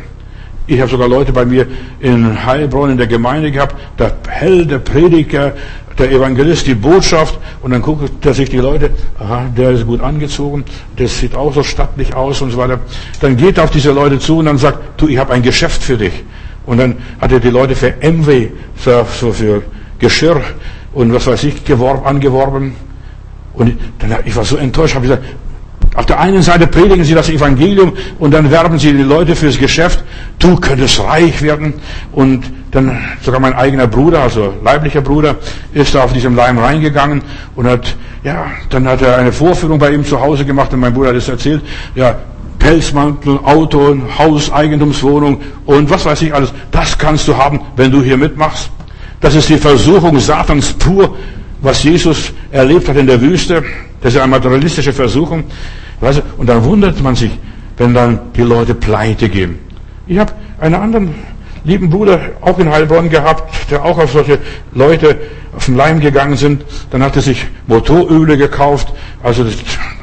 Ich 0.70 0.80
habe 0.80 0.91
sogar 0.91 1.07
Leute 1.07 1.34
bei 1.34 1.45
mir 1.45 1.65
in 1.99 2.45
Heilbronn 2.45 2.91
in 2.91 2.97
der 2.97 3.07
Gemeinde 3.07 3.51
gehabt, 3.51 3.76
da 3.97 4.11
hält 4.28 4.70
der 4.70 4.78
Prediger, 4.78 5.53
der 5.97 6.11
Evangelist 6.11 6.67
die 6.67 6.76
Botschaft 6.76 7.39
und 7.63 7.72
dann 7.72 7.82
guckt 7.82 8.24
er 8.24 8.36
sich 8.36 8.51
die 8.51 8.59
Leute, 8.59 8.91
aha, 9.17 9.45
der 9.57 9.72
ist 9.72 9.88
gut 9.88 9.99
angezogen, 9.99 10.63
das 10.95 11.17
sieht 11.17 11.34
auch 11.34 11.55
so 11.55 11.63
stattlich 11.63 12.13
aus 12.13 12.43
und 12.43 12.51
so 12.51 12.57
weiter. 12.59 12.82
Dann 13.20 13.36
geht 13.36 13.57
er 13.57 13.63
auf 13.63 13.72
diese 13.72 13.91
Leute 13.91 14.20
zu 14.20 14.38
und 14.38 14.45
dann 14.45 14.59
sagt, 14.59 15.01
du, 15.01 15.07
ich 15.07 15.17
habe 15.17 15.34
ein 15.34 15.41
Geschäft 15.41 15.82
für 15.82 15.97
dich. 15.97 16.24
Und 16.67 16.78
dann 16.78 16.97
hat 17.20 17.32
er 17.32 17.39
die 17.39 17.49
Leute 17.49 17.76
für 17.76 17.95
MW, 18.01 18.49
so 18.76 19.32
für 19.34 19.63
Geschirr 19.97 20.39
und 20.93 21.11
was 21.11 21.26
weiß 21.26 21.45
ich, 21.45 21.65
geworben, 21.65 22.05
angeworben. 22.05 22.76
Und 23.55 23.76
dann, 23.97 24.20
ich 24.24 24.36
war 24.36 24.45
so 24.45 24.55
enttäuscht, 24.55 24.93
habe 24.93 25.07
gesagt, 25.07 25.24
auf 26.00 26.06
der 26.06 26.18
einen 26.22 26.41
Seite 26.41 26.66
predigen 26.66 27.04
sie 27.04 27.14
das 27.14 27.28
Evangelium 27.28 27.91
und 28.20 28.34
dann 28.34 28.50
werben 28.50 28.80
sie 28.80 28.93
die 28.93 29.04
Leute 29.04 29.36
fürs 29.36 29.60
Geschäft. 29.60 30.02
Du 30.39 30.56
könntest 30.56 31.04
reich 31.04 31.41
werden. 31.41 31.74
Und 32.14 32.50
dann 32.72 32.97
sogar 33.22 33.41
mein 33.41 33.54
eigener 33.54 33.86
Bruder, 33.86 34.22
also 34.22 34.54
leiblicher 34.64 35.02
Bruder, 35.02 35.36
ist 35.74 35.93
da 35.93 36.04
auf 36.04 36.14
diesem 36.14 36.38
Leim 36.38 36.58
reingegangen 36.58 37.22
und 37.58 37.68
hat, 37.68 37.97
ja, 38.24 38.45
dann 38.70 38.88
hat 38.88 39.02
er 39.02 39.18
eine 39.18 39.34
Vorführung 39.34 39.78
bei 39.78 39.91
ihm 39.91 40.06
zu 40.06 40.22
Hause 40.22 40.45
gemacht 40.45 40.72
und 40.72 40.80
mein 40.80 40.93
Bruder 40.93 41.10
hat 41.10 41.18
es 41.18 41.28
erzählt. 41.28 41.64
Ja, 41.95 42.16
Pelzmantel, 42.60 43.38
Auto, 43.43 43.97
Haus, 44.18 44.50
Eigentumswohnung 44.54 45.41
und 45.66 45.89
was 45.89 46.06
weiß 46.06 46.22
ich 46.22 46.34
alles. 46.34 46.54
Das 46.72 46.97
kannst 46.97 47.28
du 47.28 47.36
haben, 47.36 47.60
wenn 47.76 47.91
du 47.91 48.02
hier 48.02 48.16
mitmachst. 48.16 48.72
Das 49.20 49.36
ist 49.36 49.50
die 49.50 49.58
Versuchung 49.58 50.18
Satans 50.22 50.72
pur, 50.72 51.18
was 51.62 51.84
Jesus 51.84 52.32
erlebt 52.52 52.88
hat 52.88 52.95
in 52.95 53.06
der 53.06 53.20
Wüste. 53.20 53.66
Das 54.02 54.14
ist 54.14 54.22
eine 54.22 54.32
materialistische 54.32 54.93
Versuchung. 54.93 55.43
Weißt 56.02 56.20
du, 56.20 56.22
und 56.38 56.47
dann 56.47 56.64
wundert 56.64 57.02
man 57.02 57.16
sich, 57.16 57.32
wenn 57.78 57.93
dann 57.93 58.20
die 58.36 58.41
Leute 58.41 58.74
pleite 58.74 59.30
gehen. 59.30 59.60
Ich 60.08 60.18
habe 60.18 60.34
einen 60.60 60.76
anderen 60.76 61.16
lieben 61.64 61.89
Bruder 61.89 62.20
auch 62.41 62.58
in 62.60 62.70
Heilbronn 62.70 63.10
gehabt, 63.10 63.70
der 63.70 63.84
auch 63.84 63.97
auf 63.97 64.12
solche 64.12 64.39
Leute 64.74 65.18
auf 65.56 65.66
den 65.66 65.76
Leim 65.76 66.00
gegangen 66.00 66.38
sind. 66.38 66.64
Dann 66.91 67.04
hat 67.04 67.16
er 67.16 67.22
sich 67.22 67.45
Motoröle 67.68 68.38
gekauft. 68.38 68.93
Also 69.22 69.43
das, 69.43 69.56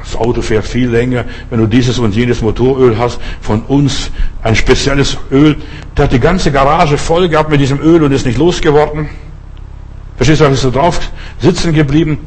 das 0.03 0.17
Auto 0.17 0.43
fährt 0.43 0.67
viel 0.67 0.89
länger, 0.89 1.25
wenn 1.51 1.61
du 1.61 1.67
dieses 1.67 1.99
und 1.99 2.15
jenes 2.15 2.43
Motoröl 2.43 2.99
hast. 2.99 3.19
Von 3.41 3.63
uns 3.63 4.11
ein 4.43 4.55
spezielles 4.55 5.17
Öl. 5.31 5.57
Der 5.97 6.05
hat 6.05 6.13
die 6.13 6.21
ganze 6.21 6.53
Garage 6.53 6.99
voll 6.99 7.29
gehabt 7.29 7.51
mit 7.51 7.61
diesem 7.61 7.81
Öl 7.81 8.03
und 8.03 8.13
ist 8.13 8.27
nicht 8.27 8.39
losgeworden. 8.39 9.09
Verstehst 10.17 10.41
du, 10.41 10.45
ist 10.47 10.63
so 10.63 10.71
drauf 10.71 11.01
sitzen 11.41 11.73
geblieben 11.73 12.19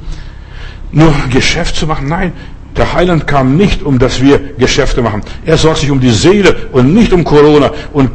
nur 0.92 1.14
Geschäft 1.30 1.76
zu 1.76 1.88
machen. 1.88 2.08
Nein, 2.08 2.34
der 2.78 2.94
Heiland 2.94 3.28
kam 3.28 3.58
nicht, 3.58 3.84
um 3.84 4.00
dass 4.00 4.22
wir 4.22 4.40
Geschäfte 4.58 5.02
machen. 5.02 5.22
Er 5.46 5.58
sorgt 5.58 5.80
sich 5.80 5.92
um 5.92 6.00
die 6.00 6.12
Seele 6.12 6.56
und 6.72 6.94
nicht 6.94 7.12
um 7.12 7.24
Corona 7.24 7.72
und 7.94 8.10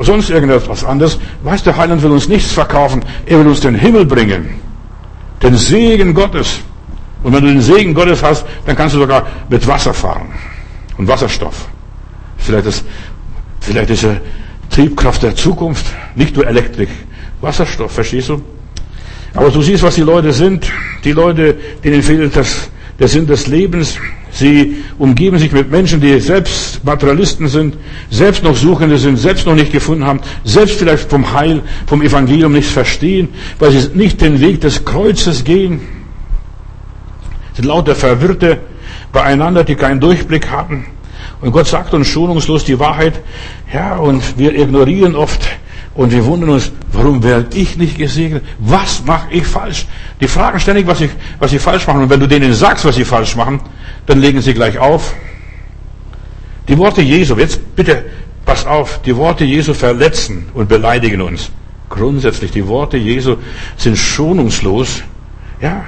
sonst 0.00 0.30
irgendetwas 0.30 0.84
anderes. 0.84 1.18
Weißt 1.42 1.66
der 1.66 1.76
Heiland 1.76 2.02
will 2.02 2.10
uns 2.10 2.28
nichts 2.28 2.52
verkaufen. 2.52 3.02
Er 3.26 3.38
will 3.38 3.46
uns 3.46 3.60
den 3.60 3.74
Himmel 3.74 4.04
bringen. 4.04 4.60
Den 5.42 5.56
Segen 5.56 6.14
Gottes. 6.14 6.60
Und 7.22 7.32
wenn 7.32 7.42
du 7.42 7.48
den 7.48 7.62
Segen 7.62 7.94
Gottes 7.94 8.22
hast, 8.22 8.44
dann 8.66 8.76
kannst 8.76 8.94
du 8.94 9.00
sogar 9.00 9.26
mit 9.48 9.66
Wasser 9.66 9.94
fahren. 9.94 10.28
Und 10.98 11.08
Wasserstoff. 11.08 11.68
Vielleicht 12.36 12.66
ist, 12.66 12.84
vielleicht 13.60 13.90
ist 13.90 14.04
er 14.04 14.20
Triebkraft 14.70 15.22
der 15.22 15.34
Zukunft. 15.34 15.86
Nicht 16.14 16.36
nur 16.36 16.46
Elektrik. 16.46 16.90
Wasserstoff, 17.40 17.92
verstehst 17.92 18.28
du? 18.28 18.42
Aber 19.34 19.50
du 19.50 19.62
siehst, 19.62 19.82
was 19.82 19.94
die 19.94 20.02
Leute 20.02 20.32
sind. 20.32 20.70
Die 21.02 21.12
Leute, 21.12 21.56
denen 21.82 22.02
fehlt 22.02 22.36
das, 22.36 22.70
der 22.98 23.08
Sinn 23.08 23.26
des 23.26 23.46
Lebens. 23.46 23.98
Sie 24.30 24.82
umgeben 24.98 25.38
sich 25.38 25.52
mit 25.52 25.70
Menschen, 25.70 26.00
die 26.00 26.18
selbst 26.18 26.84
Materialisten 26.84 27.46
sind, 27.46 27.76
selbst 28.10 28.42
noch 28.42 28.56
Suchende 28.56 28.98
sind, 28.98 29.16
selbst 29.16 29.46
noch 29.46 29.54
nicht 29.54 29.72
gefunden 29.72 30.04
haben, 30.04 30.20
selbst 30.42 30.76
vielleicht 30.76 31.08
vom 31.08 31.32
Heil, 31.32 31.62
vom 31.86 32.02
Evangelium 32.02 32.52
nichts 32.52 32.72
verstehen, 32.72 33.28
weil 33.60 33.70
sie 33.70 33.90
nicht 33.94 34.20
den 34.20 34.40
Weg 34.40 34.60
des 34.60 34.84
Kreuzes 34.84 35.44
gehen. 35.44 35.80
Es 37.52 37.58
sind 37.58 37.66
lauter 37.66 37.94
Verwirrte 37.94 38.58
beieinander, 39.12 39.62
die 39.62 39.76
keinen 39.76 40.00
Durchblick 40.00 40.50
haben. 40.50 40.86
Und 41.40 41.52
Gott 41.52 41.68
sagt 41.68 41.94
uns 41.94 42.08
schonungslos 42.08 42.64
die 42.64 42.78
Wahrheit. 42.80 43.20
Ja, 43.72 43.96
und 43.96 44.38
wir 44.38 44.58
ignorieren 44.58 45.14
oft 45.14 45.46
und 45.94 46.10
wir 46.12 46.24
wundern 46.24 46.50
uns, 46.50 46.72
warum 46.92 47.22
werde 47.22 47.56
ich 47.56 47.76
nicht 47.76 47.96
gesegnet? 47.96 48.44
Was 48.58 49.04
mache 49.04 49.28
ich 49.30 49.46
falsch? 49.46 49.86
Die 50.20 50.26
fragen 50.26 50.58
ständig, 50.58 50.86
was 50.86 50.98
sie, 50.98 51.10
was 51.38 51.52
sie 51.52 51.60
falsch 51.60 51.86
machen. 51.86 52.02
Und 52.02 52.10
wenn 52.10 52.18
du 52.18 52.26
denen 52.26 52.52
sagst, 52.52 52.84
was 52.84 52.96
sie 52.96 53.04
falsch 53.04 53.36
machen, 53.36 53.60
dann 54.06 54.20
legen 54.20 54.40
sie 54.40 54.54
gleich 54.54 54.76
auf. 54.78 55.14
Die 56.66 56.76
Worte 56.78 57.00
Jesu, 57.00 57.36
jetzt 57.36 57.76
bitte, 57.76 58.04
pass 58.44 58.66
auf, 58.66 59.00
die 59.02 59.16
Worte 59.16 59.44
Jesu 59.44 59.72
verletzen 59.72 60.46
und 60.54 60.68
beleidigen 60.68 61.20
uns. 61.20 61.50
Grundsätzlich, 61.90 62.50
die 62.50 62.66
Worte 62.66 62.96
Jesu 62.96 63.36
sind 63.76 63.96
schonungslos. 63.96 65.02
Ja, 65.60 65.84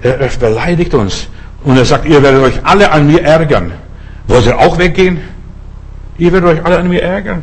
er, 0.00 0.20
er 0.20 0.28
beleidigt 0.28 0.94
uns. 0.94 1.26
Und 1.64 1.76
er 1.76 1.84
sagt, 1.84 2.06
ihr 2.06 2.22
werdet 2.22 2.42
euch 2.42 2.64
alle 2.64 2.92
an 2.92 3.08
mir 3.08 3.22
ärgern. 3.24 3.72
Wollt 4.28 4.46
ihr 4.46 4.56
auch 4.56 4.78
weggehen? 4.78 5.18
Ihr 6.18 6.32
werdet 6.32 6.50
euch 6.50 6.64
alle 6.64 6.78
an 6.78 6.88
mir 6.88 7.02
ärgern. 7.02 7.42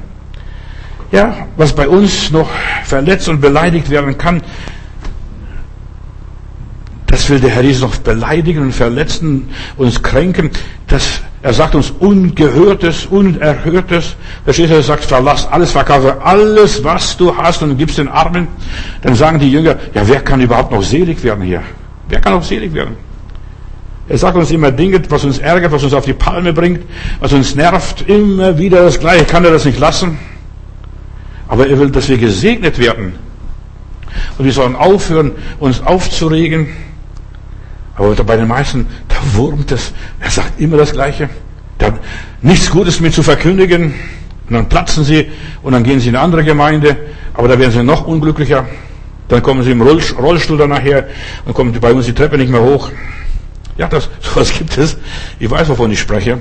Ja, 1.12 1.48
was 1.56 1.74
bei 1.74 1.88
uns 1.88 2.32
noch 2.32 2.50
verletzt 2.84 3.30
und 3.30 3.42
beleidigt 3.42 3.90
werden 3.90 4.18
kann, 4.18 4.42
das 7.16 7.30
will 7.30 7.40
der 7.40 7.52
Herr 7.52 7.64
Jesus 7.64 7.82
noch 7.82 7.96
beleidigen 7.98 8.62
und 8.62 8.72
verletzen, 8.74 9.50
uns 9.78 10.04
kränken. 10.04 10.50
Das, 10.88 11.22
er 11.42 11.54
sagt 11.54 11.74
uns 11.76 11.92
Ungehörtes, 11.92 13.06
Unerhörtes. 13.06 14.18
Verstehst 14.44 14.74
du, 14.74 14.84
sagt, 14.84 15.06
verlass 15.06 15.48
alles, 15.50 15.72
verkaufe 15.72 16.22
alles, 16.22 16.84
was 16.84 17.16
du 17.16 17.36
hast 17.36 17.64
und 17.64 17.78
gibst 17.78 18.00
den 18.00 18.10
Armen. 18.10 18.50
Dann 19.02 19.16
sagen 19.16 19.40
die 19.40 19.50
Jünger, 19.50 19.78
ja, 19.94 20.06
wer 20.06 20.20
kann 20.22 20.42
überhaupt 20.42 20.72
noch 20.72 20.84
selig 20.84 21.24
werden 21.24 21.46
hier? 21.46 21.62
Wer 22.10 22.20
kann 22.20 22.34
noch 22.34 22.44
selig 22.44 22.74
werden? 22.74 22.98
Er 24.10 24.18
sagt 24.18 24.36
uns 24.36 24.52
immer 24.52 24.72
Dinge, 24.72 25.02
was 25.10 25.24
uns 25.24 25.40
ärgert, 25.40 25.72
was 25.72 25.84
uns 25.84 25.94
auf 25.94 26.06
die 26.06 26.14
Palme 26.14 26.52
bringt, 26.52 26.82
was 27.20 27.32
uns 27.32 27.56
nervt, 27.56 28.08
immer 28.10 28.58
wieder 28.58 28.84
das 28.84 29.00
Gleiche. 29.00 29.26
Kann 29.26 29.46
er 29.46 29.52
das 29.52 29.64
nicht 29.64 29.80
lassen? 29.80 30.20
Aber 31.56 31.70
er 31.70 31.80
will, 31.80 31.90
dass 31.90 32.10
wir 32.10 32.18
gesegnet 32.18 32.80
werden. 32.80 33.14
Und 34.38 34.44
wir 34.44 34.52
sollen 34.52 34.76
aufhören, 34.76 35.32
uns 35.58 35.80
aufzuregen. 35.80 36.68
Aber 37.96 38.14
bei 38.14 38.36
den 38.36 38.50
meisten, 38.50 38.86
da 39.08 39.16
wurmt 39.38 39.72
es. 39.72 39.94
Er 40.20 40.30
sagt 40.30 40.60
immer 40.60 40.76
das 40.76 40.92
Gleiche. 40.92 41.30
Da, 41.78 41.98
nichts 42.42 42.70
Gutes 42.70 43.00
mehr 43.00 43.14
zu 43.14 43.24
verkündigen. 43.24 43.94
Und 44.50 44.54
dann 44.54 44.68
platzen 44.68 45.06
sie 45.06 45.32
und 45.64 45.72
dann 45.72 45.86
gehen 45.86 46.02
sie 46.02 46.10
in 46.10 46.18
eine 46.18 46.26
andere 46.26 46.44
Gemeinde. 46.44 46.98
Aber 47.34 47.48
da 47.48 47.58
werden 47.58 47.72
sie 47.72 47.84
noch 47.84 48.06
unglücklicher. 48.06 48.66
Dann 49.30 49.42
kommen 49.42 49.64
sie 49.64 49.72
im 49.72 49.82
Rollstuhl 49.82 50.58
dann 50.58 50.72
nachher 50.72 51.08
und 51.46 51.54
kommen 51.54 51.72
bei 51.80 51.94
uns 51.94 52.06
die 52.06 52.14
Treppe 52.14 52.38
nicht 52.38 52.52
mehr 52.52 52.64
hoch. 52.64 52.92
Ja, 53.78 53.88
das, 53.88 54.10
sowas 54.20 54.52
gibt 54.52 54.78
es. 54.78 54.98
Ich 55.40 55.50
weiß, 55.50 55.70
wovon 55.70 55.90
ich 55.90 56.02
spreche. 56.02 56.38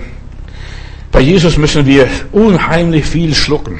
Bei 1.12 1.20
Jesus 1.20 1.56
müssen 1.56 1.86
wir 1.86 2.08
unheimlich 2.32 3.04
viel 3.04 3.32
schlucken. 3.32 3.78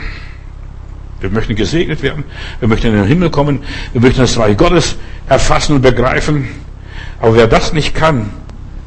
Wir 1.25 1.31
möchten 1.31 1.55
gesegnet 1.57 2.03
werden. 2.03 2.23
Wir 2.61 2.69
möchten 2.69 2.89
in 2.89 2.97
den 2.97 3.07
Himmel 3.07 3.31
kommen. 3.31 3.61
Wir 3.95 4.03
möchten 4.03 4.21
das 4.21 4.37
Reich 4.37 4.59
Gottes 4.59 4.97
erfassen 5.27 5.77
und 5.77 5.81
begreifen. 5.81 6.49
Aber 7.19 7.35
wer 7.35 7.47
das 7.47 7.73
nicht 7.73 7.95
kann, 7.95 8.29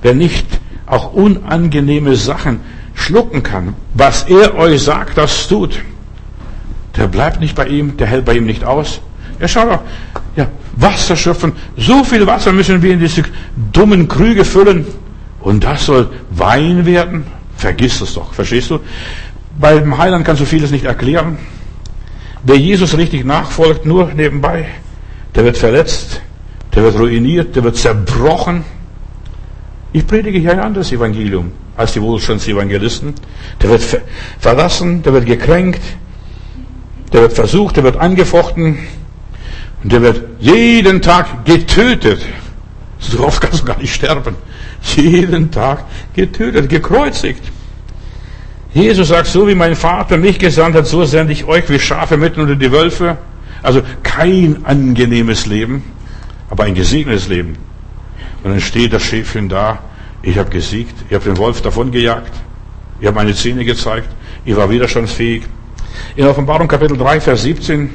wer 0.04 0.14
nicht 0.14 0.46
auch 0.86 1.14
unangenehme 1.14 2.16
Sachen 2.16 2.60
schlucken 2.94 3.42
kann, 3.42 3.74
was 3.96 4.22
er 4.30 4.54
euch 4.54 4.84
sagt, 4.84 5.18
das 5.18 5.48
tut, 5.48 5.80
der 6.96 7.08
bleibt 7.08 7.40
nicht 7.40 7.56
bei 7.56 7.66
ihm, 7.66 7.98
der 7.98 8.06
hält 8.06 8.26
bei 8.26 8.36
ihm 8.36 8.46
nicht 8.46 8.64
aus. 8.64 9.02
Ja, 9.40 9.48
schau 9.48 9.66
doch, 9.66 9.82
ja, 10.36 10.46
Wasser 10.76 11.16
schöpfen. 11.16 11.54
So 11.76 12.04
viel 12.04 12.28
Wasser 12.28 12.52
müssen 12.52 12.84
wir 12.84 12.94
in 12.94 13.00
diese 13.00 13.24
dummen 13.74 14.08
Krüge 14.08 14.46
füllen. 14.46 14.86
Und 15.40 15.64
das 15.64 15.88
soll 15.88 16.12
Wein 16.30 16.86
werden? 16.86 17.24
Vergiss 17.56 18.00
es 18.00 18.14
doch, 18.14 18.32
verstehst 18.36 18.70
du? 18.70 18.80
Beim 19.60 19.98
Heiland 19.98 20.24
kannst 20.24 20.44
du 20.44 20.46
vieles 20.46 20.70
nicht 20.70 20.86
erklären. 20.86 21.40
Wer 22.50 22.56
Jesus 22.56 22.98
richtig 22.98 23.26
nachfolgt, 23.26 23.86
nur 23.86 24.14
nebenbei, 24.14 24.70
der 25.36 25.44
wird 25.44 25.58
verletzt, 25.58 26.22
der 26.74 26.84
wird 26.84 26.98
ruiniert, 26.98 27.54
der 27.58 27.64
wird 27.66 27.76
zerbrochen. 27.76 28.64
Ich 29.92 30.08
predige 30.08 30.40
hier 30.40 30.54
ein 30.54 30.62
anderes 30.62 30.94
Evangelium 30.94 31.52
als 31.76 31.92
die 31.92 32.02
Wohlstandsevangelisten. 32.02 33.16
Der 33.62 33.70
wird 33.70 34.02
verlassen, 34.40 35.04
der 35.04 35.12
wird 35.12 35.26
gekränkt, 35.26 35.82
der 37.12 37.24
wird 37.24 37.34
versucht, 37.34 37.76
der 37.76 37.84
wird 37.84 37.98
angefochten 37.98 38.80
und 39.84 39.92
der 39.92 40.02
wird 40.02 40.24
jeden 40.40 41.02
Tag 41.02 41.44
getötet. 41.44 42.26
So 43.00 43.26
oft 43.26 43.42
kannst 43.42 43.64
du 43.64 43.66
gar 43.66 43.78
nicht 43.78 43.94
sterben. 43.94 44.36
Jeden 44.96 45.52
Tag 45.52 45.84
getötet, 46.14 46.70
gekreuzigt. 46.70 47.44
Jesus 48.78 49.08
sagt, 49.08 49.26
so 49.26 49.48
wie 49.48 49.56
mein 49.56 49.76
Vater 49.76 50.18
mich 50.18 50.38
gesandt 50.38 50.76
hat, 50.76 50.86
so 50.86 51.04
sende 51.04 51.34
ich 51.34 51.46
euch 51.46 51.68
wie 51.68 51.80
Schafe 51.80 52.16
mitten 52.16 52.42
unter 52.42 52.56
die 52.56 52.72
Wölfe. 52.72 53.18
Also 53.64 53.82
kein 54.04 54.66
angenehmes 54.66 55.48
Leben, 55.48 55.84
aber 56.52 56.66
ein 56.66 56.76
gesegnetes 56.76 57.28
Leben. 57.28 57.54
Und 58.44 58.52
dann 58.52 58.62
steht 58.62 58.94
das 58.94 59.02
Schäfchen 59.02 59.50
da, 59.50 59.80
ich 60.22 60.38
habe 60.38 60.52
gesiegt, 60.52 60.94
ich 61.10 61.16
habe 61.16 61.26
den 61.26 61.38
Wolf 61.38 61.62
davon 61.62 61.92
gejagt, 61.92 62.32
ich 63.00 63.08
habe 63.08 63.16
meine 63.16 63.34
Zähne 63.34 63.66
gezeigt, 63.66 64.10
ich 64.46 64.56
war 64.56 64.70
widerstandsfähig. 64.70 65.42
In 66.16 66.28
Offenbarung 66.28 66.68
Kapitel 66.68 66.98
3, 66.98 67.20
Vers 67.20 67.42
17, 67.42 67.90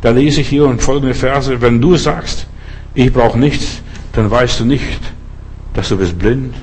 da 0.00 0.10
lese 0.10 0.40
ich 0.40 0.48
hier 0.48 0.66
und 0.66 0.82
folgende 0.82 1.14
Verse, 1.14 1.60
wenn 1.60 1.80
du 1.80 1.96
sagst, 1.96 2.48
ich 2.94 3.12
brauche 3.12 3.38
nichts, 3.38 3.82
dann 4.12 4.28
weißt 4.28 4.58
du 4.58 4.64
nicht, 4.64 5.00
dass 5.74 5.90
du 5.90 5.96
bist 5.96 6.18
blind, 6.18 6.56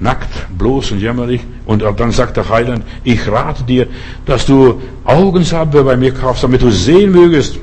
nackt, 0.00 0.28
bloß 0.58 0.92
und 0.92 1.00
jämmerlich. 1.00 1.40
Und 1.66 1.82
dann 1.82 2.10
sagt 2.10 2.36
der 2.36 2.48
Heiland, 2.48 2.84
ich 3.04 3.26
rate 3.28 3.64
dir, 3.64 3.86
dass 4.26 4.46
du 4.46 4.80
Augensalbe 5.04 5.84
bei 5.84 5.96
mir 5.96 6.12
kaufst, 6.12 6.44
damit 6.44 6.62
du 6.62 6.70
sehen 6.70 7.12
mögest. 7.12 7.58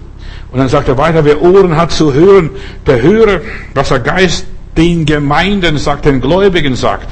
Und 0.51 0.59
dann 0.59 0.69
sagt 0.69 0.87
er 0.87 0.97
weiter, 0.97 1.23
wer 1.23 1.41
Ohren 1.41 1.77
hat 1.77 1.91
zu 1.91 2.13
hören, 2.13 2.49
der 2.85 3.01
höre, 3.01 3.41
was 3.73 3.89
der 3.89 3.99
Geist 3.99 4.45
den 4.75 5.05
Gemeinden 5.05 5.77
sagt, 5.77 6.05
den 6.05 6.21
Gläubigen 6.21 6.75
sagt. 6.75 7.07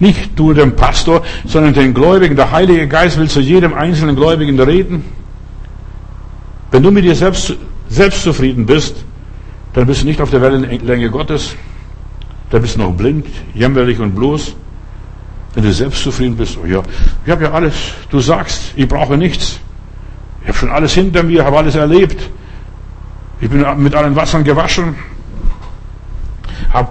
Nicht 0.00 0.38
du 0.38 0.52
dem 0.54 0.76
Pastor, 0.76 1.22
sondern 1.44 1.74
den 1.74 1.92
Gläubigen. 1.92 2.36
Der 2.36 2.52
Heilige 2.52 2.86
Geist 2.86 3.18
will 3.18 3.28
zu 3.28 3.40
jedem 3.40 3.74
einzelnen 3.74 4.14
Gläubigen 4.14 4.58
reden. 4.60 5.04
Wenn 6.70 6.82
du 6.82 6.90
mit 6.90 7.04
dir 7.04 7.14
selbst, 7.14 7.56
selbst 7.88 8.22
zufrieden 8.22 8.64
bist, 8.64 8.96
dann 9.72 9.86
bist 9.86 10.02
du 10.02 10.06
nicht 10.06 10.20
auf 10.20 10.30
der 10.30 10.40
Wellenlänge 10.40 11.10
Gottes. 11.10 11.56
Dann 12.50 12.62
bist 12.62 12.76
du 12.76 12.80
noch 12.80 12.92
blind, 12.92 13.26
jämmerlich 13.54 13.98
und 13.98 14.14
bloß. 14.14 14.54
Wenn 15.54 15.64
du 15.64 15.72
selbst 15.72 16.02
zufrieden 16.02 16.36
bist, 16.36 16.58
oh 16.62 16.66
ja, 16.66 16.82
ich 17.24 17.30
habe 17.30 17.44
ja 17.44 17.52
alles. 17.52 17.74
Du 18.10 18.20
sagst, 18.20 18.72
ich 18.76 18.86
brauche 18.86 19.16
nichts. 19.16 19.60
Ich 20.42 20.48
habe 20.48 20.58
schon 20.58 20.70
alles 20.70 20.94
hinter 20.94 21.22
mir, 21.22 21.44
habe 21.44 21.58
alles 21.58 21.74
erlebt. 21.74 22.30
Ich 23.40 23.48
bin 23.48 23.64
mit 23.78 23.94
allen 23.94 24.16
Wassern 24.16 24.44
gewaschen, 24.44 24.96
habe 26.72 26.90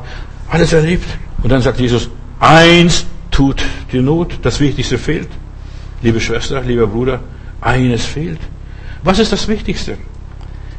alles 0.50 0.74
erlebt. 0.74 1.06
Und 1.44 1.52
dann 1.52 1.62
sagt 1.62 1.80
Jesus, 1.80 2.10
eins 2.40 3.06
tut 3.32 3.64
die 3.92 4.00
Not, 4.00 4.40
das 4.42 4.60
Wichtigste 4.60 4.98
fehlt. 4.98 5.30
Liebe 6.02 6.20
Schwester, 6.20 6.62
lieber 6.62 6.88
Bruder, 6.88 7.20
eines 7.62 8.06
fehlt. 8.06 8.40
Was 9.04 9.20
ist 9.20 9.32
das 9.32 9.48
Wichtigste? 9.48 9.98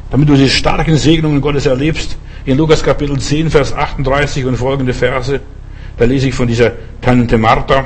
Damit 0.09 0.29
du 0.29 0.35
die 0.35 0.49
starken 0.49 0.97
Segnungen 0.97 1.41
Gottes 1.41 1.65
erlebst, 1.65 2.17
in 2.49 2.57
Lukas 2.57 2.81
Kapitel 2.81 3.19
10, 3.19 3.51
Vers 3.51 3.73
38 3.73 4.43
und 4.45 4.57
folgende 4.57 4.91
Verse, 4.91 5.39
da 5.97 6.05
lese 6.05 6.29
ich 6.29 6.33
von 6.33 6.47
dieser 6.47 6.71
Tante 6.99 7.37
Martha, 7.37 7.85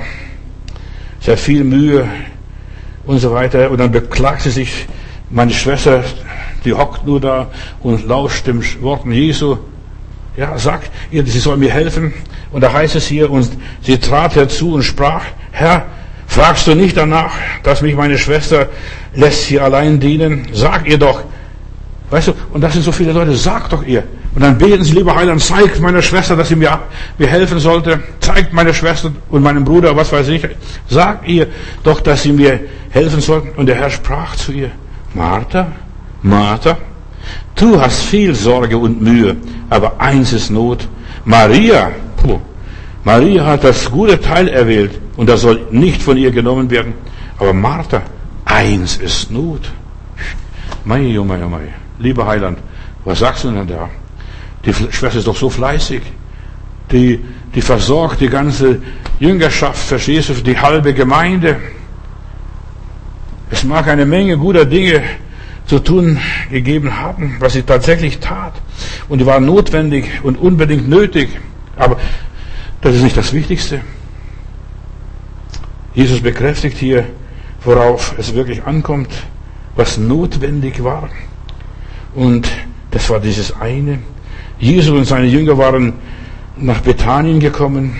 sehr 1.20 1.38
viel 1.38 1.66
Mühe 1.66 2.07
und 3.05 3.20
so 3.20 3.34
weiter, 3.34 3.70
und 3.72 3.80
dann 3.80 3.91
beklagt 3.91 4.43
sie 4.43 4.51
sich, 4.51 4.88
meine 5.30 5.51
Schwester, 5.51 6.05
die 6.64 6.72
hockt 6.72 7.05
nur 7.05 7.20
da 7.20 7.51
und 7.82 8.07
lauscht 8.07 8.47
dem 8.47 8.64
Worten 8.82 9.11
Jesu, 9.11 9.57
ja, 10.38 10.57
sagt 10.57 10.89
ihr, 11.11 11.26
sie 11.26 11.39
soll 11.39 11.57
mir 11.57 11.72
helfen. 11.72 12.14
Und 12.53 12.61
da 12.61 12.72
heißt 12.72 12.95
es 12.95 13.05
hier, 13.05 13.30
und 13.30 13.49
sie 13.82 13.97
trat 13.97 14.36
herzu 14.38 14.76
und 14.76 14.84
sprach, 14.84 15.26
Herr, 15.51 15.88
fragst 16.26 16.68
du 16.68 16.74
nicht 16.74 16.95
danach, 16.95 17.34
dass 17.64 17.82
mich 17.82 17.95
meine 17.95 18.18
Schwester 18.18 18.70
lässt 19.14 19.43
hier 19.43 19.64
allein 19.66 19.99
dienen? 19.99 20.47
Sag 20.53 20.88
ihr 20.88 20.97
doch. 20.97 21.22
Weißt 22.09 22.30
du, 22.30 22.34
und 22.53 22.61
das 22.61 22.74
sind 22.74 22.84
so 22.84 22.93
viele 22.93 23.11
Leute, 23.11 23.36
sag 23.36 23.70
doch 23.70 23.84
ihr. 23.84 24.03
Und 24.36 24.42
dann 24.42 24.58
beten 24.58 24.84
sie, 24.84 24.94
lieber 24.94 25.16
Heiland, 25.16 25.42
zeigt 25.42 25.80
meiner 25.80 26.02
Schwester, 26.02 26.36
dass 26.36 26.50
sie 26.50 26.56
mir, 26.56 26.80
mir 27.18 27.28
helfen 27.28 27.60
sollte. 27.60 28.00
Zeigt 28.20 28.52
meine 28.52 28.74
Schwester 28.74 29.12
und 29.30 29.44
meinem 29.44 29.64
Bruder, 29.64 29.96
was 29.96 30.12
weiß 30.12 30.28
ich. 30.30 30.48
Sag 30.90 31.28
ihr 31.28 31.48
doch, 31.84 32.02
dass 32.02 32.24
sie 32.24 32.32
mir 32.32 32.60
helfen 32.90 33.22
sollten. 33.22 33.50
Und 33.58 33.68
der 33.68 33.76
Herr 33.76 33.92
sprach 33.92 34.36
zu 34.36 34.52
ihr, 34.52 34.72
Martha, 35.14 35.68
Martha, 36.24 36.78
Du 37.56 37.80
hast 37.80 38.04
viel 38.04 38.34
Sorge 38.34 38.78
und 38.78 39.02
Mühe, 39.02 39.36
aber 39.70 40.00
eins 40.00 40.34
ist 40.34 40.50
Not. 40.50 40.88
Maria, 41.24 41.92
puh, 42.18 42.40
Maria 43.04 43.46
hat 43.46 43.64
das 43.64 43.90
gute 43.90 44.20
Teil 44.20 44.48
erwählt 44.48 45.00
und 45.16 45.30
das 45.30 45.42
soll 45.42 45.68
nicht 45.72 46.02
von 46.02 46.18
ihr 46.18 46.32
genommen 46.32 46.70
werden. 46.70 46.94
Aber 47.38 47.54
Martha, 47.54 48.02
eins 48.46 48.98
ist 48.98 49.32
Not. 49.32 49.72
Mei, 50.84 51.18
oh 51.20 51.24
mei, 51.24 51.40
oh 51.46 51.50
mei. 51.50 51.74
Lieber 52.00 52.26
Heiland, 52.26 52.58
was 53.06 53.20
sagst 53.20 53.44
du 53.44 53.52
denn 53.52 53.68
da? 53.68 53.90
Die 54.66 54.74
Schwester 54.74 55.20
ist 55.20 55.28
doch 55.28 55.36
so 55.36 55.49
fleißig. 55.49 56.01
Die, 56.91 57.20
die 57.53 57.61
versorgt 57.61 58.22
die 58.22 58.30
ganze 58.30 58.82
Jüngerschaft, 59.20 59.80
verstehst 59.80 60.30
du, 60.30 60.34
die 60.36 60.57
halbe 60.57 60.93
Gemeinde. 60.93 61.57
Es 63.49 63.64
mag 63.64 63.88
eine 63.88 64.05
Menge 64.05 64.38
guter 64.38 64.66
Dinge 64.66 65.03
zu 65.66 65.80
tun 65.80 66.20
gegeben 66.49 66.99
haben, 66.99 67.38
was 67.39 67.53
sie 67.53 67.64
tatsächlich 67.64 68.20
tat. 68.20 68.53
Und 69.09 69.20
die 69.20 69.26
war 69.26 69.39
notwendig 69.39 70.05
und 70.24 70.38
unbedingt 70.38 70.89
nötig. 70.89 71.30
Aber 71.76 71.97
das 72.82 72.95
ist 72.95 73.03
nicht 73.03 73.18
das 73.18 73.34
Wichtigste. 73.34 73.82
Jesus 75.93 76.22
bekräftigt 76.22 76.78
hier, 76.78 77.05
worauf 77.64 78.16
es 78.18 78.34
wirklich 78.34 78.64
ankommt, 78.64 79.09
was 79.76 79.97
notwendig 79.97 80.84
war. 80.84 81.09
Und 82.16 82.49
das 82.91 83.09
war 83.09 83.20
dieses 83.20 83.59
eine. 83.59 83.99
Jesus 84.60 84.91
und 84.91 85.06
seine 85.06 85.28
Jünger 85.28 85.58
waren 85.58 85.93
nach 86.58 86.80
Bethanien 86.80 87.39
gekommen. 87.39 87.95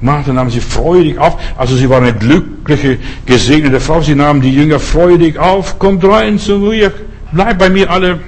Martha 0.00 0.32
nahm 0.32 0.50
sie 0.50 0.60
freudig 0.60 1.18
auf. 1.18 1.38
Also 1.56 1.76
sie 1.76 1.88
war 1.88 1.98
eine 1.98 2.12
glückliche, 2.12 2.98
gesegnete 3.24 3.80
Frau. 3.80 4.00
Sie 4.00 4.14
nahmen 4.14 4.40
die 4.40 4.52
Jünger 4.52 4.78
freudig 4.78 5.38
auf. 5.38 5.78
Kommt 5.78 6.04
rein 6.04 6.38
zu 6.38 6.58
mir 6.58 6.92
bleibt 7.32 7.58
bei 7.58 7.68
mir 7.68 7.90
alle 7.90 8.20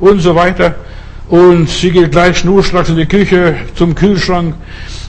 und 0.00 0.20
so 0.20 0.34
weiter. 0.34 0.74
Und 1.28 1.68
sie 1.68 1.90
geht 1.90 2.12
gleich 2.12 2.38
schnurstracks 2.38 2.90
in 2.90 2.96
die 2.96 3.06
Küche 3.06 3.56
zum 3.74 3.94
Kühlschrank 3.94 4.54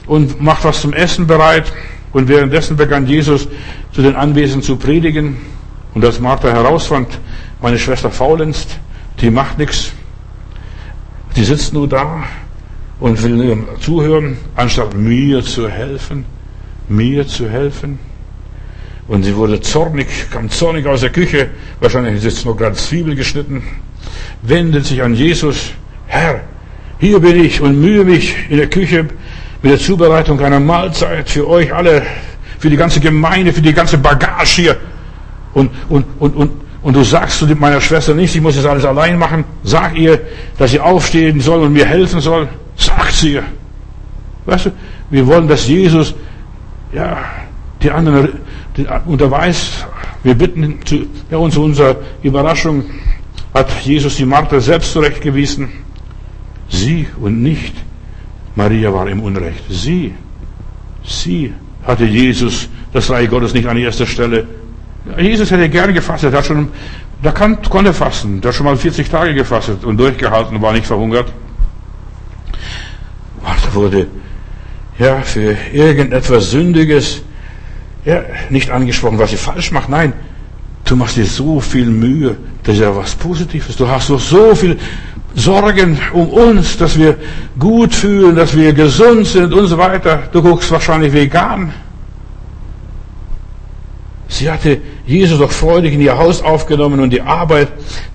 und 0.06 0.40
macht 0.40 0.64
was 0.64 0.80
zum 0.80 0.92
Essen 0.92 1.26
bereit. 1.26 1.72
Und 2.12 2.28
währenddessen 2.28 2.76
begann 2.76 3.06
Jesus 3.06 3.46
zu 3.92 4.02
den 4.02 4.16
Anwesenden 4.16 4.62
zu 4.62 4.76
predigen. 4.76 5.36
Und 5.94 6.04
als 6.04 6.20
Martha 6.20 6.48
herausfand, 6.48 7.08
meine 7.60 7.78
Schwester 7.78 8.10
faulenzt, 8.10 8.78
die 9.20 9.30
macht 9.30 9.58
nichts. 9.58 9.92
Die 11.36 11.44
sitzt 11.44 11.74
nur 11.74 11.86
da 11.86 12.24
und 12.98 13.22
will 13.22 13.36
nur 13.36 13.78
zuhören, 13.80 14.38
anstatt 14.54 14.94
mir 14.94 15.42
zu 15.42 15.68
helfen, 15.68 16.24
mir 16.88 17.26
zu 17.28 17.48
helfen. 17.48 17.98
Und 19.06 19.22
sie 19.22 19.36
wurde 19.36 19.60
zornig, 19.60 20.06
kam 20.30 20.48
zornig 20.48 20.86
aus 20.86 21.02
der 21.02 21.10
Küche, 21.10 21.50
wahrscheinlich 21.80 22.16
ist 22.16 22.24
jetzt 22.24 22.46
noch 22.46 22.56
gerade 22.56 22.74
Zwiebel 22.74 23.14
geschnitten, 23.14 23.62
wendet 24.42 24.86
sich 24.86 25.02
an 25.02 25.14
Jesus, 25.14 25.72
Herr, 26.06 26.40
hier 26.98 27.20
bin 27.20 27.44
ich 27.44 27.60
und 27.60 27.80
mühe 27.80 28.04
mich 28.04 28.34
in 28.48 28.56
der 28.56 28.68
Küche 28.68 29.06
mit 29.62 29.72
der 29.72 29.78
Zubereitung 29.78 30.40
einer 30.40 30.58
Mahlzeit 30.58 31.28
für 31.28 31.46
euch 31.48 31.72
alle, 31.72 32.02
für 32.58 32.70
die 32.70 32.76
ganze 32.76 33.00
Gemeinde, 33.00 33.52
für 33.52 33.60
die 33.60 33.74
ganze 33.74 33.98
Bagage 33.98 34.62
hier. 34.62 34.76
Und, 35.52 35.70
und, 35.88 36.06
und, 36.18 36.34
und, 36.34 36.50
und 36.86 36.94
du 36.94 37.02
sagst 37.02 37.40
zu 37.40 37.46
meiner 37.46 37.80
Schwester 37.80 38.14
nicht, 38.14 38.36
ich 38.36 38.40
muss 38.40 38.54
das 38.54 38.64
alles 38.64 38.84
allein 38.84 39.18
machen. 39.18 39.42
Sag 39.64 39.98
ihr, 39.98 40.20
dass 40.56 40.70
sie 40.70 40.78
aufstehen 40.78 41.40
soll 41.40 41.62
und 41.62 41.72
mir 41.72 41.84
helfen 41.84 42.20
soll. 42.20 42.48
Sagt 42.76 43.12
sie 43.12 43.32
ihr. 43.32 43.42
Weißt 44.44 44.66
du, 44.66 44.70
wir 45.10 45.26
wollen, 45.26 45.48
dass 45.48 45.66
Jesus, 45.66 46.14
ja, 46.92 47.18
die 47.82 47.90
anderen 47.90 48.34
unterweist, 49.04 49.84
wir 50.22 50.36
bitten 50.36 50.78
zu, 50.84 51.06
ja, 51.28 51.38
und 51.38 51.56
unserer 51.56 51.96
Überraschung 52.22 52.84
hat 53.52 53.68
Jesus 53.82 54.14
die 54.14 54.24
Martha 54.24 54.60
selbst 54.60 54.92
zurechtgewiesen. 54.92 55.68
Sie 56.68 57.08
und 57.20 57.42
nicht 57.42 57.74
Maria 58.54 58.94
war 58.94 59.08
im 59.08 59.22
Unrecht. 59.24 59.64
Sie, 59.68 60.14
sie 61.02 61.52
hatte 61.84 62.04
Jesus 62.04 62.68
das 62.92 63.10
Reich 63.10 63.28
Gottes 63.28 63.54
nicht 63.54 63.66
an 63.66 63.76
erster 63.76 64.06
Stelle. 64.06 64.46
Jesus 65.18 65.50
hätte 65.50 65.68
gern 65.68 65.94
gefastet, 65.94 66.34
hat 66.34 66.46
schon, 66.46 66.68
der 67.22 67.32
kann, 67.32 67.62
konnte 67.62 67.92
fasten, 67.92 68.40
der 68.40 68.50
hat 68.50 68.56
schon 68.56 68.66
mal 68.66 68.76
40 68.76 69.08
Tage 69.08 69.34
gefastet 69.34 69.84
und 69.84 69.96
durchgehalten 69.96 70.56
und 70.56 70.62
war 70.62 70.72
nicht 70.72 70.86
verhungert. 70.86 71.32
Martha 73.42 73.72
wurde 73.74 74.08
ja, 74.98 75.20
für 75.20 75.56
irgendetwas 75.72 76.50
Sündiges 76.50 77.22
ja, 78.04 78.22
nicht 78.50 78.70
angesprochen, 78.70 79.18
was 79.18 79.30
sie 79.30 79.36
falsch 79.36 79.70
macht. 79.72 79.88
Nein, 79.88 80.12
du 80.84 80.96
machst 80.96 81.16
dir 81.16 81.26
so 81.26 81.60
viel 81.60 81.86
Mühe, 81.86 82.36
das 82.62 82.76
ist 82.76 82.80
ja 82.80 82.94
was 82.96 83.14
Positives. 83.14 83.76
Du 83.76 83.86
hast 83.88 84.10
doch 84.10 84.20
so 84.20 84.54
viel 84.54 84.78
Sorgen 85.34 85.98
um 86.12 86.28
uns, 86.28 86.76
dass 86.78 86.98
wir 86.98 87.16
gut 87.58 87.94
fühlen, 87.94 88.34
dass 88.34 88.56
wir 88.56 88.72
gesund 88.72 89.26
sind 89.26 89.52
und 89.52 89.66
so 89.66 89.76
weiter. 89.76 90.22
Du 90.32 90.42
guckst 90.42 90.70
wahrscheinlich 90.70 91.12
vegan. 91.12 91.72
Sie 94.28 94.50
hatte 94.50 94.80
Jesus 95.06 95.38
doch 95.38 95.52
freudig 95.52 95.94
in 95.94 96.00
ihr 96.00 96.18
Haus 96.18 96.42
aufgenommen 96.42 97.00
und 97.00 97.10
die 97.10 97.22
Arbeit, 97.22 97.68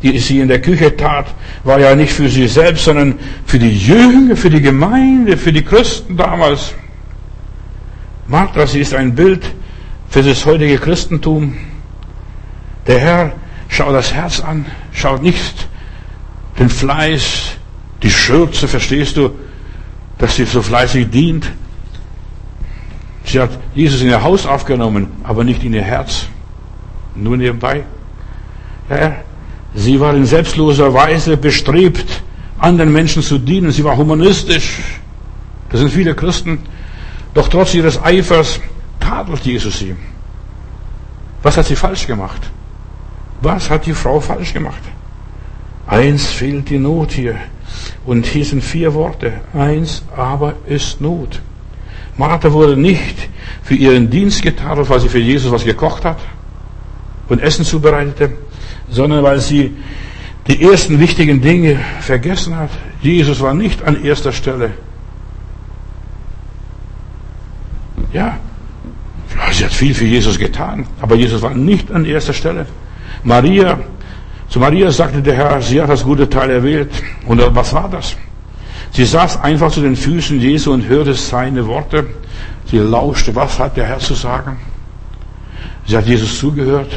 die 0.03 0.17
sie 0.19 0.39
in 0.39 0.49
der 0.49 0.61
Küche 0.61 0.95
tat, 0.95 1.27
war 1.63 1.79
ja 1.79 1.95
nicht 1.95 2.11
für 2.11 2.27
sie 2.27 2.47
selbst, 2.47 2.85
sondern 2.85 3.17
für 3.45 3.59
die 3.59 3.77
Jünger, 3.77 4.35
für 4.35 4.49
die 4.49 4.61
Gemeinde, 4.61 5.37
für 5.37 5.53
die 5.53 5.63
Christen 5.63 6.17
damals. 6.17 6.73
Martha, 8.27 8.67
sie 8.67 8.79
ist 8.79 8.93
ein 8.93 9.15
Bild 9.15 9.43
für 10.09 10.21
das 10.21 10.45
heutige 10.45 10.77
Christentum. 10.77 11.57
Der 12.87 12.99
Herr 12.99 13.33
schaut 13.69 13.93
das 13.93 14.13
Herz 14.13 14.41
an, 14.41 14.65
schaut 14.93 15.23
nicht 15.23 15.67
den 16.59 16.69
Fleiß, 16.69 17.51
die 18.03 18.09
Schürze, 18.09 18.67
verstehst 18.67 19.15
du, 19.17 19.31
dass 20.17 20.35
sie 20.35 20.45
so 20.45 20.61
fleißig 20.61 21.09
dient. 21.09 21.49
Sie 23.23 23.39
hat 23.39 23.51
Jesus 23.73 24.01
in 24.01 24.09
ihr 24.09 24.23
Haus 24.23 24.45
aufgenommen, 24.45 25.07
aber 25.23 25.43
nicht 25.43 25.63
in 25.63 25.73
ihr 25.73 25.83
Herz. 25.83 26.25
Nur 27.15 27.37
nebenbei. 27.37 27.83
Ja, 28.89 29.15
sie 29.73 29.99
war 29.99 30.13
in 30.15 30.25
selbstloser 30.25 30.93
Weise 30.93 31.37
bestrebt, 31.37 32.23
anderen 32.57 32.91
Menschen 32.91 33.21
zu 33.21 33.37
dienen. 33.37 33.71
Sie 33.71 33.83
war 33.83 33.95
humanistisch. 33.97 34.79
Das 35.69 35.79
sind 35.79 35.91
viele 35.91 36.13
Christen. 36.15 36.59
Doch 37.33 37.47
trotz 37.47 37.73
ihres 37.73 38.01
Eifers 38.03 38.59
tadelt 38.99 39.45
Jesus 39.45 39.79
sie. 39.79 39.95
Was 41.43 41.57
hat 41.57 41.65
sie 41.65 41.75
falsch 41.75 42.05
gemacht? 42.07 42.41
Was 43.41 43.69
hat 43.69 43.85
die 43.85 43.93
Frau 43.93 44.19
falsch 44.19 44.53
gemacht? 44.53 44.81
Eins 45.87 46.27
fehlt 46.27 46.69
die 46.69 46.77
Not 46.77 47.11
hier. 47.11 47.35
Und 48.05 48.25
hier 48.25 48.45
sind 48.45 48.63
vier 48.63 48.93
Worte. 48.93 49.33
Eins 49.53 50.03
aber 50.15 50.53
ist 50.67 51.01
Not. 51.01 51.41
Martha 52.17 52.51
wurde 52.51 52.77
nicht 52.77 53.29
für 53.63 53.75
ihren 53.75 54.09
Dienst 54.09 54.41
getadelt, 54.41 54.89
weil 54.89 54.99
sie 54.99 55.09
für 55.09 55.19
Jesus 55.19 55.51
was 55.51 55.65
gekocht 55.65 56.05
hat 56.05 56.17
und 57.29 57.41
Essen 57.41 57.65
zubereitete, 57.65 58.31
sondern 58.89 59.23
weil 59.23 59.39
sie 59.39 59.73
die 60.47 60.61
ersten 60.61 60.99
wichtigen 60.99 61.41
Dinge 61.41 61.79
vergessen 62.01 62.55
hat. 62.55 62.71
Jesus 63.01 63.39
war 63.39 63.53
nicht 63.53 63.83
an 63.83 64.03
erster 64.03 64.31
Stelle. 64.31 64.71
Ja, 68.13 68.37
sie 69.51 69.63
hat 69.63 69.71
viel 69.71 69.93
für 69.93 70.05
Jesus 70.05 70.37
getan, 70.37 70.85
aber 70.99 71.15
Jesus 71.15 71.41
war 71.41 71.53
nicht 71.53 71.91
an 71.91 72.05
erster 72.05 72.33
Stelle. 72.33 72.65
Maria, 73.23 73.79
zu 74.49 74.59
Maria 74.59 74.91
sagte 74.91 75.21
der 75.21 75.35
Herr, 75.35 75.61
sie 75.61 75.81
hat 75.81 75.89
das 75.89 76.03
gute 76.03 76.29
Teil 76.29 76.49
erwählt. 76.49 76.91
Und 77.25 77.41
was 77.55 77.73
war 77.73 77.87
das? 77.87 78.17
Sie 78.91 79.05
saß 79.05 79.41
einfach 79.41 79.71
zu 79.71 79.81
den 79.81 79.95
Füßen 79.95 80.39
Jesu 80.39 80.73
und 80.73 80.87
hörte 80.87 81.13
seine 81.13 81.65
Worte. 81.65 82.07
Sie 82.65 82.77
lauschte, 82.77 83.33
was 83.35 83.57
hat 83.57 83.77
der 83.77 83.85
Herr 83.85 83.99
zu 83.99 84.13
sagen? 84.13 84.57
Sie 85.87 85.95
hat 85.95 86.05
Jesus 86.05 86.39
zugehört, 86.39 86.91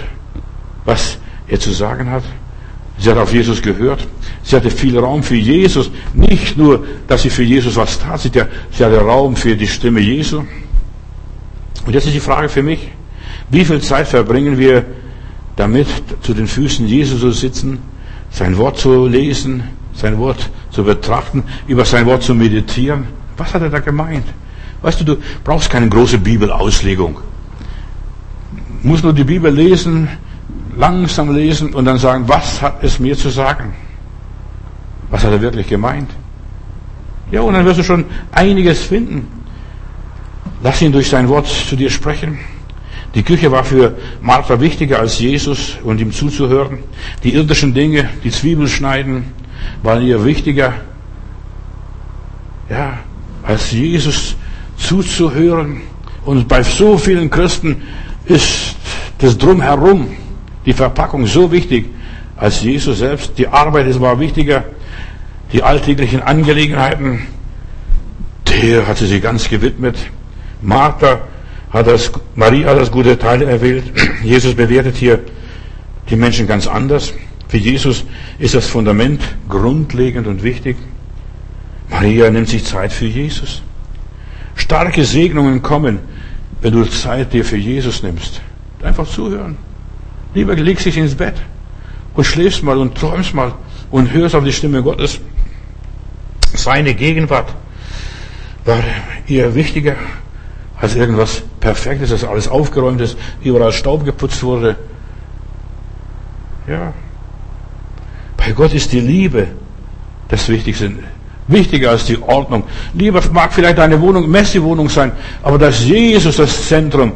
was 0.85 1.19
er 1.47 1.59
zu 1.61 1.71
sagen 1.71 2.11
hat. 2.11 2.25
Sie 2.99 3.11
hat 3.11 3.19
auf 3.19 3.33
Jesus 3.33 3.61
gehört. 3.61 4.07
Sie 4.43 4.55
hatte 4.55 4.71
viel 4.71 4.99
Raum 4.99 5.23
für 5.23 5.37
Jesus. 5.37 5.91
Nicht 6.13 6.57
nur, 6.57 6.85
dass 7.07 7.23
sie 7.23 7.31
für 7.31 7.43
Jesus 7.43 7.77
was 7.77 7.99
tat, 7.99 8.21
sie 8.21 8.85
hatte 8.85 8.99
Raum 8.99 9.37
für 9.37 9.57
die 9.57 9.67
Stimme 9.67 10.01
Jesu. 10.01 10.45
Und 11.87 11.93
jetzt 11.93 12.07
ist 12.07 12.15
die 12.15 12.21
Frage 12.21 12.49
für 12.49 12.63
mich, 12.63 12.89
wie 13.51 13.65
viel 13.65 13.81
Zeit 13.81 14.09
verbringen 14.09 14.59
wir 14.59 14.85
damit, 15.57 15.87
zu 16.23 16.35
den 16.35 16.47
Füßen 16.47 16.87
Jesu 16.87 17.19
zu 17.19 17.31
sitzen, 17.31 17.79
sein 18.31 18.57
Wort 18.57 18.79
zu 18.79 19.07
lesen, 19.07 19.65
sein 19.95 20.19
Wort 20.19 20.51
zu 20.71 20.85
betrachten, 20.85 21.45
über 21.67 21.85
sein 21.85 22.07
Wort 22.07 22.23
zu 22.23 22.35
meditieren? 22.35 23.05
Was 23.37 23.55
hat 23.55 23.63
er 23.63 23.71
da 23.71 23.81
gemeint? 23.81 24.27
Weißt 24.83 25.01
du, 25.01 25.05
du 25.05 25.17
brauchst 25.43 25.71
keine 25.71 25.89
große 25.89 26.19
Bibelauslegung. 26.19 27.19
Du 28.83 28.89
musst 28.89 29.03
nur 29.03 29.13
die 29.13 29.25
Bibel 29.25 29.53
lesen, 29.53 30.09
langsam 30.77 31.35
lesen 31.35 31.73
und 31.75 31.85
dann 31.87 31.99
sagen, 31.99 32.25
was 32.27 32.61
hat 32.61 32.83
es 32.83 32.99
mir 32.99 33.17
zu 33.17 33.31
sagen? 33.31 33.73
Was 35.11 35.25
hat 35.25 35.33
er 35.33 35.41
wirklich 35.41 35.69
gemeint? 35.69 36.11
Ja, 37.31 37.41
und 37.41 37.55
dann 37.55 37.65
wirst 37.65 37.79
du 37.79 37.85
schon 37.85 38.05
einiges 38.33 38.83
finden. 38.83 39.29
Lass 40.63 40.83
ihn 40.83 40.93
durch 40.93 41.09
sein 41.09 41.29
Wort 41.29 41.47
zu 41.47 41.77
dir 41.77 41.91
sprechen. 41.91 42.39
Die 43.15 43.23
Küche 43.23 43.51
war 43.53 43.65
für 43.65 43.97
Martha 44.21 44.61
wichtiger 44.61 44.99
als 44.99 45.19
Jesus 45.21 45.77
und 45.85 46.01
ihm 46.01 46.13
zuzuhören. 46.13 46.79
Die 47.23 47.35
irdischen 47.35 47.73
Dinge, 47.73 48.09
die 48.25 48.31
Zwiebeln 48.31 48.69
schneiden, 48.69 49.27
waren 49.83 50.03
ihr 50.03 50.25
wichtiger, 50.25 50.75
ja, 52.69 52.99
als 53.43 53.73
Jesus 53.73 54.37
zuzuhören. 54.77 55.83
Und 56.25 56.49
bei 56.49 56.63
so 56.63 56.97
vielen 56.97 57.31
Christen 57.31 57.83
ist 58.27 58.77
das 59.19 59.37
Drumherum, 59.37 60.09
die 60.65 60.73
Verpackung 60.73 61.27
so 61.27 61.53
wichtig, 61.53 61.87
als 62.37 62.63
Jesus 62.63 62.99
selbst. 62.99 63.39
Die 63.39 63.49
Arbeit 63.49 63.87
ist 63.87 64.01
war 64.01 64.19
wichtiger, 64.19 64.65
die 65.53 65.63
alltäglichen 65.63 66.23
Angelegenheiten, 66.23 67.27
der 68.49 68.87
hat 68.87 68.99
sie 68.99 69.07
sich 69.07 69.23
ganz 69.23 69.49
gewidmet. 69.49 69.97
Martha 70.63 71.21
hat 71.71 71.87
das, 71.87 72.11
Maria 72.35 72.71
hat 72.71 72.79
das 72.79 72.91
gute 72.91 73.19
Teil 73.19 73.43
erwählt. 73.43 73.85
Jesus 74.23 74.55
bewertet 74.55 74.97
hier 74.97 75.21
die 76.09 76.17
Menschen 76.17 76.47
ganz 76.47 76.67
anders. 76.67 77.13
Für 77.55 77.59
Jesus 77.59 78.05
ist 78.41 78.57
das 78.57 78.67
Fundament 78.67 79.23
grundlegend 79.49 80.27
und 80.27 80.43
wichtig. 80.43 80.77
Maria 81.89 82.29
nimmt 82.29 82.49
sich 82.49 82.65
Zeit 82.65 82.93
für 82.93 83.07
Jesus. 83.07 83.63
Starke 84.57 85.05
Segnungen 85.05 85.63
kommen, 85.63 86.01
wenn 86.63 86.73
du 86.73 86.85
Zeit 86.85 87.33
dir 87.33 87.45
für 87.45 87.57
Jesus 87.57 88.03
nimmst. 88.03 88.41
Einfach 88.83 89.09
zuhören. 89.09 89.57
Lieber 90.35 90.57
legst 90.57 90.85
dich 90.85 90.97
ins 90.97 91.15
Bett 91.15 91.37
und 92.15 92.25
schläfst 92.25 92.65
mal 92.65 92.77
und 92.77 92.97
träumst 92.97 93.35
mal 93.35 93.55
und 93.93 94.13
hörst 94.13 94.35
auf 94.35 94.43
die 94.43 94.53
Stimme 94.53 94.83
Gottes. 94.83 95.21
Seine 96.55 96.93
Gegenwart 96.93 97.55
war 98.65 98.83
ihr 99.29 99.55
wichtiger 99.55 99.95
als 100.77 100.97
irgendwas 100.97 101.45
Perfektes, 101.61 102.11
dass 102.11 102.25
alles 102.25 102.49
aufgeräumt 102.49 103.01
ist, 103.01 103.17
überall 103.45 103.73
Staub 103.73 104.05
geputzt 104.05 104.43
wurde. 104.43 104.75
Ja. 106.67 106.93
Bei 108.45 108.53
Gott 108.53 108.75
ist 108.75 108.93
die 108.93 109.01
Liebe 109.01 109.49
das 110.29 110.49
Wichtigste. 110.49 110.93
Wichtiger 111.47 111.91
als 111.91 112.07
die 112.07 112.21
Ordnung. 112.21 112.65
Lieber 112.95 113.23
mag 113.33 113.53
vielleicht 113.53 113.79
deine 113.79 114.01
Wohnung 114.01 114.31
Messi-Wohnung 114.31 114.89
sein, 114.89 115.13
aber 115.43 115.59
das 115.59 115.81
ist 115.81 115.87
Jesus 115.87 116.37
das 116.37 116.69
Zentrum. 116.69 117.13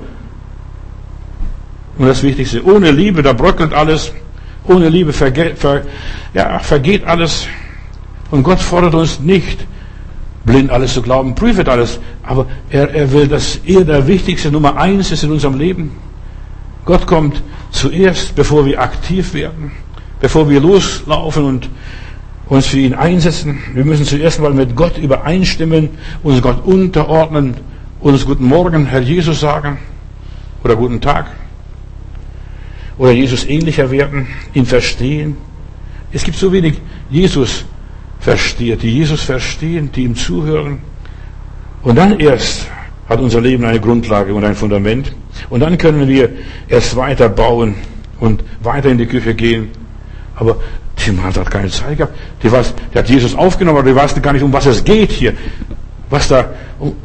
Und 1.96 2.06
das 2.06 2.22
Wichtigste. 2.22 2.64
Ohne 2.64 2.90
Liebe, 2.90 3.22
da 3.22 3.32
bröckelt 3.32 3.72
alles. 3.72 4.12
Ohne 4.66 4.88
Liebe 4.88 5.12
vergeht, 5.12 5.58
ver, 5.58 5.82
ja, 6.34 6.58
vergeht 6.58 7.04
alles. 7.06 7.46
Und 8.30 8.42
Gott 8.42 8.60
fordert 8.60 8.94
uns 8.94 9.18
nicht, 9.18 9.66
blind 10.44 10.70
alles 10.70 10.94
zu 10.94 11.02
glauben, 11.02 11.34
prüft 11.34 11.68
alles. 11.68 11.98
Aber 12.22 12.46
er, 12.70 12.94
er 12.94 13.10
will, 13.12 13.28
dass 13.28 13.56
er 13.64 13.84
der 13.84 14.06
wichtigste 14.06 14.50
Nummer 14.50 14.76
eins 14.76 15.10
ist 15.10 15.24
in 15.24 15.32
unserem 15.32 15.58
Leben. 15.58 15.92
Gott 16.84 17.06
kommt 17.06 17.42
zuerst, 17.70 18.34
bevor 18.34 18.64
wir 18.66 18.80
aktiv 18.80 19.34
werden, 19.34 19.72
bevor 20.20 20.48
wir 20.48 20.60
loslaufen 20.60 21.44
und 21.44 21.70
uns 22.46 22.66
für 22.66 22.78
ihn 22.78 22.94
einsetzen. 22.94 23.58
Wir 23.74 23.84
müssen 23.84 24.04
zuerst 24.04 24.40
mal 24.40 24.52
mit 24.52 24.74
Gott 24.74 24.98
übereinstimmen, 24.98 25.90
uns 26.22 26.40
Gott 26.40 26.64
unterordnen, 26.64 27.56
uns 28.00 28.24
guten 28.24 28.44
Morgen, 28.44 28.86
Herr 28.86 29.00
Jesus 29.00 29.40
sagen 29.40 29.78
oder 30.62 30.76
guten 30.76 31.00
Tag 31.00 31.26
oder 32.98 33.12
Jesus 33.12 33.46
ähnlicher 33.46 33.90
werden, 33.90 34.26
ihn 34.54 34.66
verstehen. 34.66 35.36
Es 36.12 36.24
gibt 36.24 36.36
so 36.36 36.52
wenig 36.52 36.80
Jesus 37.10 37.64
versteht, 38.18 38.82
die 38.82 38.90
Jesus 38.90 39.22
verstehen, 39.22 39.90
die 39.94 40.04
ihm 40.04 40.16
zuhören. 40.16 40.78
Und 41.82 41.96
dann 41.96 42.18
erst 42.18 42.66
hat 43.08 43.20
unser 43.20 43.40
Leben 43.40 43.64
eine 43.64 43.80
Grundlage 43.80 44.34
und 44.34 44.44
ein 44.44 44.54
Fundament. 44.54 45.12
Und 45.48 45.60
dann 45.60 45.78
können 45.78 46.08
wir 46.08 46.30
erst 46.68 46.96
weiter 46.96 47.28
bauen 47.28 47.76
und 48.20 48.42
weiter 48.62 48.90
in 48.90 48.98
die 48.98 49.06
Küche 49.06 49.34
gehen. 49.34 49.68
Aber 50.38 50.56
die 51.04 51.12
Mann 51.12 51.34
hat 51.34 51.50
keine 51.50 51.68
Zeit 51.68 51.98
gehabt. 51.98 52.14
Die, 52.42 52.50
weiß, 52.50 52.74
die 52.94 52.98
hat 52.98 53.08
Jesus 53.08 53.34
aufgenommen, 53.34 53.78
aber 53.78 53.88
die 53.88 53.94
weiß 53.94 54.20
gar 54.22 54.32
nicht, 54.32 54.42
um 54.42 54.52
was 54.52 54.66
es 54.66 54.82
geht 54.82 55.10
hier. 55.10 55.34
Was 56.10 56.28
da, 56.28 56.50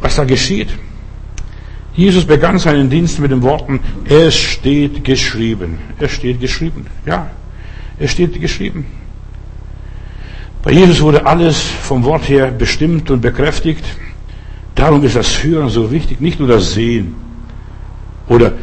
was 0.02 0.16
da 0.16 0.24
geschieht. 0.24 0.70
Jesus 1.96 2.26
begann 2.26 2.58
seinen 2.58 2.90
Dienst 2.90 3.20
mit 3.20 3.32
den 3.32 3.42
Worten, 3.44 3.80
es 4.06 4.36
steht 4.36 5.04
geschrieben. 5.04 5.78
Es 6.00 6.12
steht 6.12 6.40
geschrieben. 6.40 6.88
Ja, 7.06 7.30
es 8.00 8.12
steht 8.12 8.40
geschrieben. 8.40 8.86
Bei 10.64 10.72
Jesus 10.72 11.02
wurde 11.02 11.26
alles 11.26 11.60
vom 11.60 12.04
Wort 12.04 12.30
her 12.30 12.50
bestimmt 12.52 13.12
und 13.12 13.22
bekräftigt. 13.22 13.84
Darum 14.76 15.04
ist 15.04 15.16
das 15.16 15.44
Hören 15.44 15.70
so 15.70 15.92
wichtig, 15.92 16.22
nicht 16.22 16.40
nur 16.40 16.48
das 16.48 16.74
Sehen 16.74 17.16
oder 18.28 18.54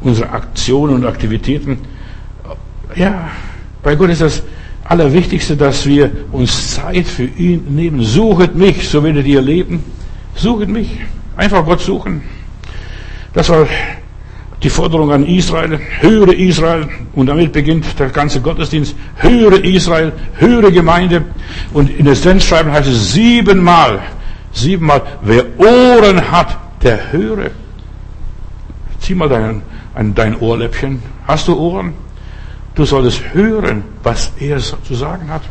unsere 0.00 0.30
Aktionen 0.30 0.96
und 0.96 1.06
Aktivitäten. 1.06 1.78
Ja, 2.94 3.30
bei 3.82 3.94
Gott 3.96 4.10
ist 4.10 4.20
das 4.20 4.42
Allerwichtigste, 4.84 5.56
dass 5.56 5.86
wir 5.86 6.10
uns 6.32 6.74
Zeit 6.74 7.06
für 7.06 7.24
ihn 7.24 7.74
nehmen. 7.74 8.02
Suchet 8.02 8.54
mich, 8.54 8.88
so 8.88 9.02
werdet 9.02 9.26
ihr 9.26 9.40
leben. 9.40 9.82
Suchet 10.34 10.68
mich. 10.68 11.00
Einfach 11.36 11.64
Gott 11.64 11.80
suchen. 11.80 12.22
Das 13.32 13.48
war 13.48 13.66
die 14.62 14.70
Forderung 14.70 15.12
an 15.12 15.26
Israel. 15.26 15.78
Höre 16.00 16.32
Israel. 16.34 16.88
Und 17.14 17.26
damit 17.26 17.52
beginnt 17.52 17.98
der 17.98 18.10
ganze 18.10 18.40
Gottesdienst. 18.40 18.94
Höre 19.16 19.64
Israel. 19.64 20.12
Höre 20.34 20.70
Gemeinde. 20.70 21.24
Und 21.72 21.90
in 21.90 22.04
der 22.04 22.14
Sendschreiben 22.14 22.70
heißt 22.72 22.88
es 22.88 23.12
siebenmal. 23.12 24.00
Siebenmal. 24.52 25.02
Wer 25.22 25.46
Ohren 25.58 26.30
hat, 26.30 26.58
der 26.82 27.12
höre. 27.12 27.50
Zieh 29.00 29.14
mal 29.14 29.28
dein, 29.28 29.62
dein 30.14 30.38
Ohrläppchen. 30.38 31.02
Hast 31.26 31.48
du 31.48 31.56
Ohren? 31.56 31.94
Du 32.74 32.84
solltest 32.84 33.34
hören, 33.34 33.84
was 34.02 34.32
er 34.38 34.58
zu 34.58 34.94
sagen 34.94 35.28
hat. 35.28 35.42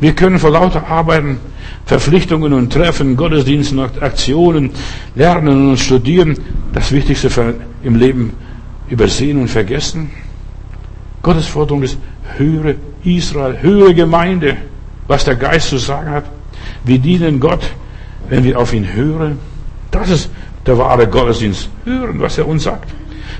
Wir 0.00 0.14
können 0.14 0.38
vor 0.38 0.50
lauter 0.50 0.86
Arbeiten, 0.86 1.38
Verpflichtungen 1.84 2.52
und 2.52 2.72
Treffen, 2.72 3.16
Gottesdiensten 3.16 3.78
und 3.78 4.02
Aktionen 4.02 4.70
lernen 5.14 5.70
und 5.70 5.78
studieren, 5.78 6.38
das 6.72 6.92
Wichtigste 6.92 7.54
im 7.82 7.96
Leben 7.96 8.32
übersehen 8.88 9.40
und 9.40 9.48
vergessen. 9.48 10.10
Gottes 11.22 11.46
Forderung 11.46 11.82
ist, 11.82 11.98
höre 12.36 12.74
Israel, 13.04 13.58
höre 13.60 13.92
Gemeinde, 13.92 14.56
was 15.06 15.24
der 15.24 15.36
Geist 15.36 15.68
zu 15.68 15.78
sagen 15.78 16.10
hat. 16.10 16.24
Wir 16.84 16.98
dienen 16.98 17.40
Gott, 17.40 17.62
wenn 18.28 18.44
wir 18.44 18.58
auf 18.58 18.72
ihn 18.72 18.90
hören. 18.92 19.38
Das 19.90 20.08
ist 20.08 20.30
der 20.66 20.78
wahre 20.78 21.06
Gottesdienst. 21.06 21.68
Hören, 21.84 22.20
was 22.20 22.38
er 22.38 22.46
uns 22.46 22.62
sagt. 22.62 22.90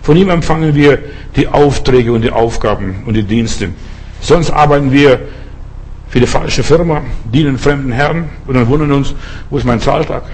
Von 0.03 0.17
ihm 0.17 0.31
empfangen 0.31 0.75
wir 0.75 0.99
die 1.37 1.47
Aufträge 1.49 2.13
und 2.13 2.23
die 2.23 2.31
Aufgaben 2.31 3.03
und 3.07 3.15
die 3.15 3.23
Dienste. 3.23 3.71
Sonst 4.21 4.51
arbeiten 4.51 4.93
wir 4.93 5.21
für 6.09 6.21
die 6.21 6.27
falsche 6.27 6.63
Firma, 6.63 7.03
dienen 7.33 7.59
fremden 7.59 7.93
Herren 7.93 8.29
und 8.47 8.55
dann 8.55 8.67
wundern 8.67 8.93
uns, 8.93 9.15
wo 9.49 9.59
ist 9.59 9.65
mein 9.65 9.81
Zahltag? 9.81 10.25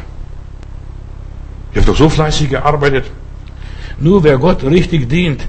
Ich 1.73 1.79
habe 1.79 1.87
doch 1.87 1.97
so 1.99 2.09
fleißig 2.09 2.49
gearbeitet. 2.49 3.05
Nur 3.99 4.25
wer 4.25 4.39
Gott 4.39 4.64
richtig 4.64 5.09
dient, 5.09 5.47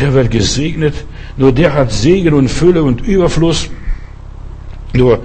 der 0.00 0.12
wird 0.12 0.30
gesegnet. 0.30 0.94
Nur 1.36 1.52
der 1.52 1.72
hat 1.74 1.92
Segen 1.92 2.34
und 2.34 2.48
Fülle 2.48 2.82
und 2.82 3.00
Überfluss. 3.02 3.70
Nur 4.92 5.20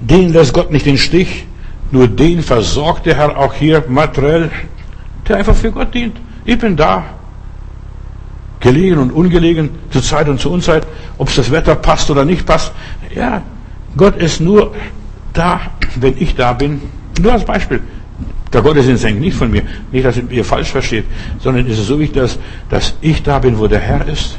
den 0.00 0.32
lässt 0.32 0.52
Gott 0.52 0.70
nicht 0.70 0.84
den 0.84 0.98
Stich. 0.98 1.46
Nur 1.90 2.08
den 2.08 2.42
versorgt 2.42 3.06
der 3.06 3.16
Herr 3.16 3.38
auch 3.38 3.54
hier 3.54 3.84
materiell, 3.88 4.50
der 5.26 5.36
einfach 5.36 5.54
für 5.54 5.70
Gott 5.70 5.94
dient. 5.94 6.16
Ich 6.44 6.58
bin 6.58 6.76
da 6.76 7.04
gelegen 8.64 8.98
und 8.98 9.12
ungelegen, 9.12 9.68
zur 9.90 10.02
Zeit 10.02 10.26
und 10.28 10.40
zur 10.40 10.52
Unzeit, 10.52 10.86
ob 11.18 11.28
es 11.28 11.36
das 11.36 11.50
Wetter 11.50 11.74
passt 11.76 12.10
oder 12.10 12.24
nicht 12.24 12.46
passt. 12.46 12.72
Ja, 13.14 13.42
Gott 13.94 14.16
ist 14.16 14.40
nur 14.40 14.74
da, 15.34 15.60
wenn 15.96 16.14
ich 16.18 16.34
da 16.34 16.54
bin. 16.54 16.80
Nur 17.20 17.32
als 17.32 17.44
Beispiel. 17.44 17.80
Der 18.52 18.62
Gottesdienst 18.62 19.04
hängt 19.04 19.20
nicht 19.20 19.36
von 19.36 19.50
mir. 19.50 19.62
Nicht, 19.92 20.06
dass 20.06 20.16
ihr 20.16 20.44
falsch 20.44 20.70
versteht, 20.70 21.04
sondern 21.40 21.66
es 21.66 21.78
ist 21.78 21.88
so 21.88 21.98
wichtig, 21.98 22.16
dass, 22.22 22.38
dass 22.70 22.94
ich 23.02 23.22
da 23.22 23.38
bin, 23.38 23.58
wo 23.58 23.66
der 23.66 23.80
Herr 23.80 24.08
ist. 24.08 24.38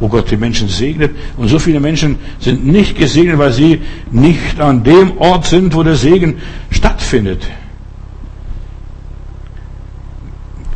Wo 0.00 0.08
Gott 0.08 0.28
die 0.30 0.36
Menschen 0.36 0.68
segnet. 0.68 1.12
Und 1.36 1.46
so 1.46 1.60
viele 1.60 1.78
Menschen 1.78 2.18
sind 2.40 2.66
nicht 2.66 2.98
gesegnet, 2.98 3.38
weil 3.38 3.52
sie 3.52 3.80
nicht 4.10 4.60
an 4.60 4.82
dem 4.82 5.18
Ort 5.18 5.44
sind, 5.46 5.72
wo 5.74 5.84
der 5.84 5.94
Segen 5.94 6.38
stattfindet. 6.70 7.46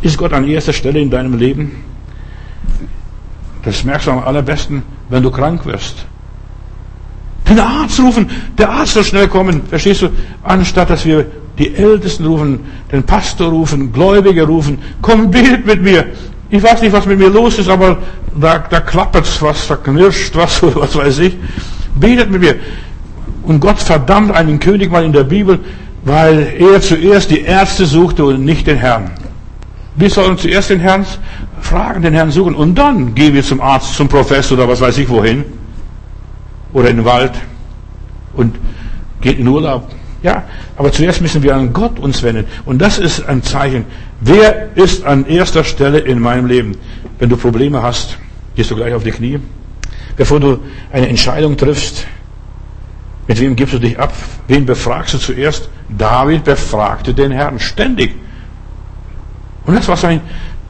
Ist 0.03 0.19
Gott 0.19 0.33
an 0.33 0.47
erster 0.47 0.73
Stelle 0.73 1.01
in 1.01 1.11
deinem 1.11 1.37
Leben? 1.37 1.94
Das 3.65 3.85
merkst 3.85 4.07
du 4.07 4.11
am 4.13 4.19
allerbesten, 4.19 4.83
wenn 5.09 5.23
du 5.23 5.31
krank 5.31 5.65
wirst. 5.67 6.07
Den 7.49 7.59
Arzt 7.59 8.01
rufen, 8.01 8.31
der 8.57 8.71
Arzt 8.71 8.95
soll 8.95 9.05
schnell 9.05 9.29
kommen, 9.29 9.63
verstehst 9.69 10.03
du? 10.03 10.09
Anstatt 10.43 10.91
dass 10.91 11.05
wir 11.05 11.27
die 11.59 11.75
Ältesten 11.75 12.27
rufen, 12.27 12.61
den 12.91 13.03
Pastor 13.05 13.49
rufen, 13.49 13.93
Gläubige 13.93 14.45
rufen, 14.45 14.79
komm, 15.03 15.31
betet 15.31 15.67
mit 15.67 15.83
mir. 15.83 16.07
Ich 16.51 16.63
weiß 16.63 16.83
nicht, 16.83 16.93
was 16.93 17.07
mit 17.07 17.19
mir 17.19 17.29
los 17.29 17.59
ist, 17.59 17.69
aber 17.69 17.99
da, 18.39 18.59
da 18.59 18.81
klappert's 18.81 19.41
was, 19.41 19.69
da 19.69 19.77
knirscht 19.77 20.35
was, 20.35 20.63
was 20.75 20.97
weiß 20.97 21.19
ich. 21.21 21.37
Betet 21.95 22.31
mit 22.31 22.41
mir. 22.41 22.57
Und 23.45 23.61
Gott 23.61 23.79
verdammt 23.79 24.33
einen 24.33 24.59
König 24.59 24.91
mal 24.91 25.05
in 25.05 25.13
der 25.13 25.25
Bibel, 25.25 25.59
weil 26.05 26.55
er 26.59 26.81
zuerst 26.81 27.31
die 27.31 27.43
Ärzte 27.43 27.87
suchte 27.87 28.25
und 28.25 28.45
nicht 28.45 28.67
den 28.67 28.77
Herrn. 28.77 29.11
Wir 29.97 30.11
sollen 30.11 30.37
zuerst 30.39 30.71
den 30.71 30.81
Herrn 30.81 31.07
fragen, 31.65 32.03
den 32.03 32.13
Herrn 32.13 32.31
suchen 32.31 32.55
und 32.55 32.75
dann 32.77 33.15
gehen 33.15 33.35
wir 33.35 33.43
zum 33.43 33.61
Arzt, 33.61 33.95
zum 33.95 34.07
Professor 34.07 34.59
oder 34.59 34.69
was 34.69 34.81
weiß 34.81 34.99
ich 34.99 35.09
wohin. 35.09 35.45
Oder 36.73 36.91
in 36.91 36.97
den 36.97 37.05
Wald 37.05 37.33
und 38.35 38.57
gehen 39.21 39.39
in 39.39 39.49
Urlaub. 39.49 39.89
Ja, 40.23 40.45
aber 40.77 40.91
zuerst 40.91 41.21
müssen 41.21 41.43
wir 41.43 41.55
an 41.55 41.73
Gott 41.73 41.99
uns 41.99 42.23
wenden. 42.23 42.47
Und 42.65 42.81
das 42.81 42.99
ist 42.99 43.27
ein 43.27 43.43
Zeichen. 43.43 43.85
Wer 44.21 44.71
ist 44.75 45.05
an 45.05 45.27
erster 45.27 45.65
Stelle 45.65 45.99
in 45.99 46.19
meinem 46.19 46.47
Leben? 46.47 46.77
Wenn 47.19 47.29
du 47.29 47.37
Probleme 47.37 47.83
hast, 47.83 48.19
gehst 48.57 48.71
du 48.71 48.77
gleich 48.77 48.93
auf 48.95 49.05
die 49.05 49.11
Knie. 49.11 49.39
Bevor 50.17 50.41
du 50.41 50.59
eine 50.93 51.09
Entscheidung 51.09 51.57
triffst, 51.57 52.07
mit 53.27 53.41
wem 53.41 53.57
gibst 53.57 53.75
du 53.75 53.79
dich 53.79 53.99
ab? 53.99 54.13
Wen 54.49 54.67
befragst 54.67 55.15
du 55.15 55.19
zuerst? 55.19 55.69
David 55.89 56.45
befragte 56.45 57.15
den 57.15 57.31
Herrn 57.31 57.59
ständig. 57.59 58.15
Und 59.67 59.77
das 59.77 59.89
war 59.89 59.97
sein, 59.97 60.21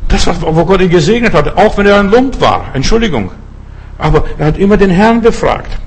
das 0.09 0.27
wo 0.27 0.65
Gott 0.65 0.81
ihn 0.81 0.91
gesegnet 0.91 1.35
hat, 1.35 1.57
auch 1.57 1.77
wenn 1.77 1.87
er 1.87 1.99
ein 1.99 2.11
Lump 2.11 2.41
war. 2.41 2.67
Entschuldigung. 2.75 3.31
Aber 3.99 4.25
er 4.39 4.47
hat 4.47 4.59
immer 4.59 4.77
den 4.77 4.91
Herrn 4.91 5.21
befragt, 5.21 5.79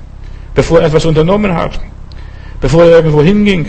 bevor 0.54 0.80
er 0.80 0.86
etwas 0.86 1.04
unternommen 1.04 1.54
hat, 1.54 1.78
bevor 2.60 2.84
er 2.84 2.90
irgendwo 2.90 3.22
hinging. 3.22 3.66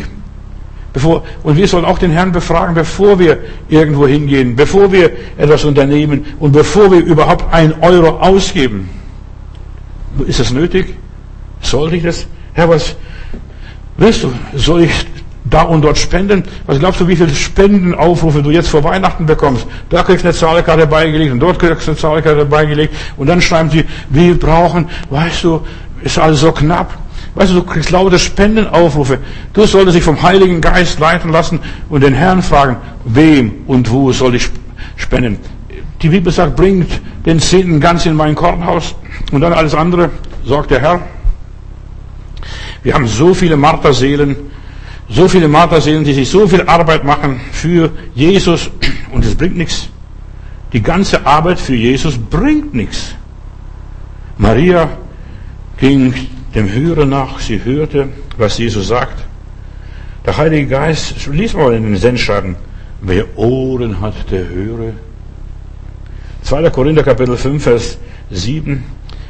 Bevor, 0.91 1.23
und 1.43 1.55
wir 1.55 1.67
sollen 1.67 1.85
auch 1.85 1.99
den 1.99 2.11
Herrn 2.11 2.31
befragen, 2.31 2.73
bevor 2.73 3.19
wir 3.19 3.37
irgendwo 3.67 4.07
hingehen, 4.07 4.55
bevor 4.55 4.91
wir 4.91 5.11
etwas 5.37 5.63
unternehmen 5.63 6.25
und 6.39 6.51
bevor 6.51 6.91
wir 6.91 6.99
überhaupt 6.99 7.45
ein 7.53 7.73
Euro 7.81 8.17
ausgeben. 8.19 8.89
Ist 10.25 10.39
das 10.39 10.51
nötig? 10.51 10.95
Sollte 11.61 11.97
ich 11.97 12.03
das? 12.03 12.25
Herr, 12.53 12.69
was 12.69 12.95
willst 13.97 14.23
du? 14.23 14.33
Soll 14.55 14.83
ich 14.83 15.05
da 15.49 15.63
und 15.63 15.81
dort 15.81 15.97
spenden. 15.97 16.43
Was 16.65 16.79
glaubst 16.79 17.01
du, 17.01 17.07
wie 17.07 17.15
viele 17.15 17.33
Spendenaufrufe 17.33 18.41
du 18.41 18.51
jetzt 18.51 18.69
vor 18.69 18.83
Weihnachten 18.83 19.25
bekommst? 19.25 19.65
Da 19.89 20.03
kriegst 20.03 20.23
du 20.23 20.29
eine 20.29 20.37
Zahlkarte 20.37 20.87
beigelegt 20.87 21.31
und 21.31 21.39
dort 21.39 21.59
kriegst 21.59 21.87
du 21.87 21.91
eine 21.91 21.99
Zahlkarte 21.99 22.45
beigelegt 22.45 22.93
und 23.17 23.27
dann 23.27 23.41
schreiben 23.41 23.69
sie, 23.69 23.85
wir 24.09 24.37
brauchen, 24.39 24.89
weißt 25.09 25.43
du, 25.43 25.61
ist 26.01 26.17
alles 26.17 26.41
so 26.41 26.51
knapp. 26.51 26.97
Weißt 27.35 27.51
du, 27.51 27.55
du 27.55 27.63
kriegst 27.63 27.91
lauter 27.91 28.17
Spendenaufrufe. 28.17 29.19
Du 29.53 29.65
solltest 29.65 29.97
dich 29.97 30.03
vom 30.03 30.21
Heiligen 30.21 30.61
Geist 30.61 30.99
leiten 30.99 31.31
lassen 31.31 31.59
und 31.89 32.01
den 32.01 32.13
Herrn 32.13 32.41
fragen, 32.41 32.77
wem 33.05 33.63
und 33.67 33.89
wo 33.91 34.11
soll 34.11 34.35
ich 34.35 34.49
spenden. 34.95 35.37
Die 36.01 36.09
Bibel 36.09 36.31
sagt, 36.31 36.55
bringt 36.55 36.89
den 37.25 37.39
Zehnten 37.39 37.79
ganz 37.79 38.05
in 38.05 38.15
mein 38.15 38.35
Kornhaus 38.35 38.95
und 39.31 39.41
dann 39.41 39.53
alles 39.53 39.75
andere 39.75 40.09
sorgt 40.45 40.71
der 40.71 40.79
Herr. 40.79 41.01
Wir 42.83 42.93
haben 42.93 43.07
so 43.07 43.33
viele 43.33 43.57
Marterseelen, 43.57 44.35
so 45.09 45.27
viele 45.27 45.47
Marterseelen, 45.47 46.03
die 46.03 46.13
sich 46.13 46.29
so 46.29 46.47
viel 46.47 46.61
Arbeit 46.61 47.03
machen 47.03 47.41
für 47.51 47.91
Jesus 48.13 48.69
und 49.11 49.25
es 49.25 49.35
bringt 49.35 49.57
nichts. 49.57 49.89
Die 50.71 50.81
ganze 50.81 51.25
Arbeit 51.25 51.59
für 51.59 51.75
Jesus 51.75 52.17
bringt 52.17 52.73
nichts. 52.73 53.15
Maria 54.37 54.89
ging 55.77 56.13
dem 56.53 56.71
Hören 56.71 57.09
nach, 57.09 57.39
sie 57.39 57.63
hörte, 57.63 58.09
was 58.37 58.57
Jesus 58.57 58.87
sagt. 58.87 59.25
Der 60.25 60.37
Heilige 60.37 60.67
Geist, 60.67 61.27
lies 61.27 61.53
mal 61.53 61.73
in 61.73 61.83
den 61.83 61.97
Sendschreiben, 61.97 62.55
wer 63.01 63.25
Ohren 63.37 63.99
hat, 63.99 64.29
der 64.29 64.47
höre. 64.47 64.93
2. 66.43 66.69
Korinther 66.69 67.03
Kapitel 67.03 67.35
5, 67.35 67.63
Vers 67.63 67.97
7. 68.29 68.83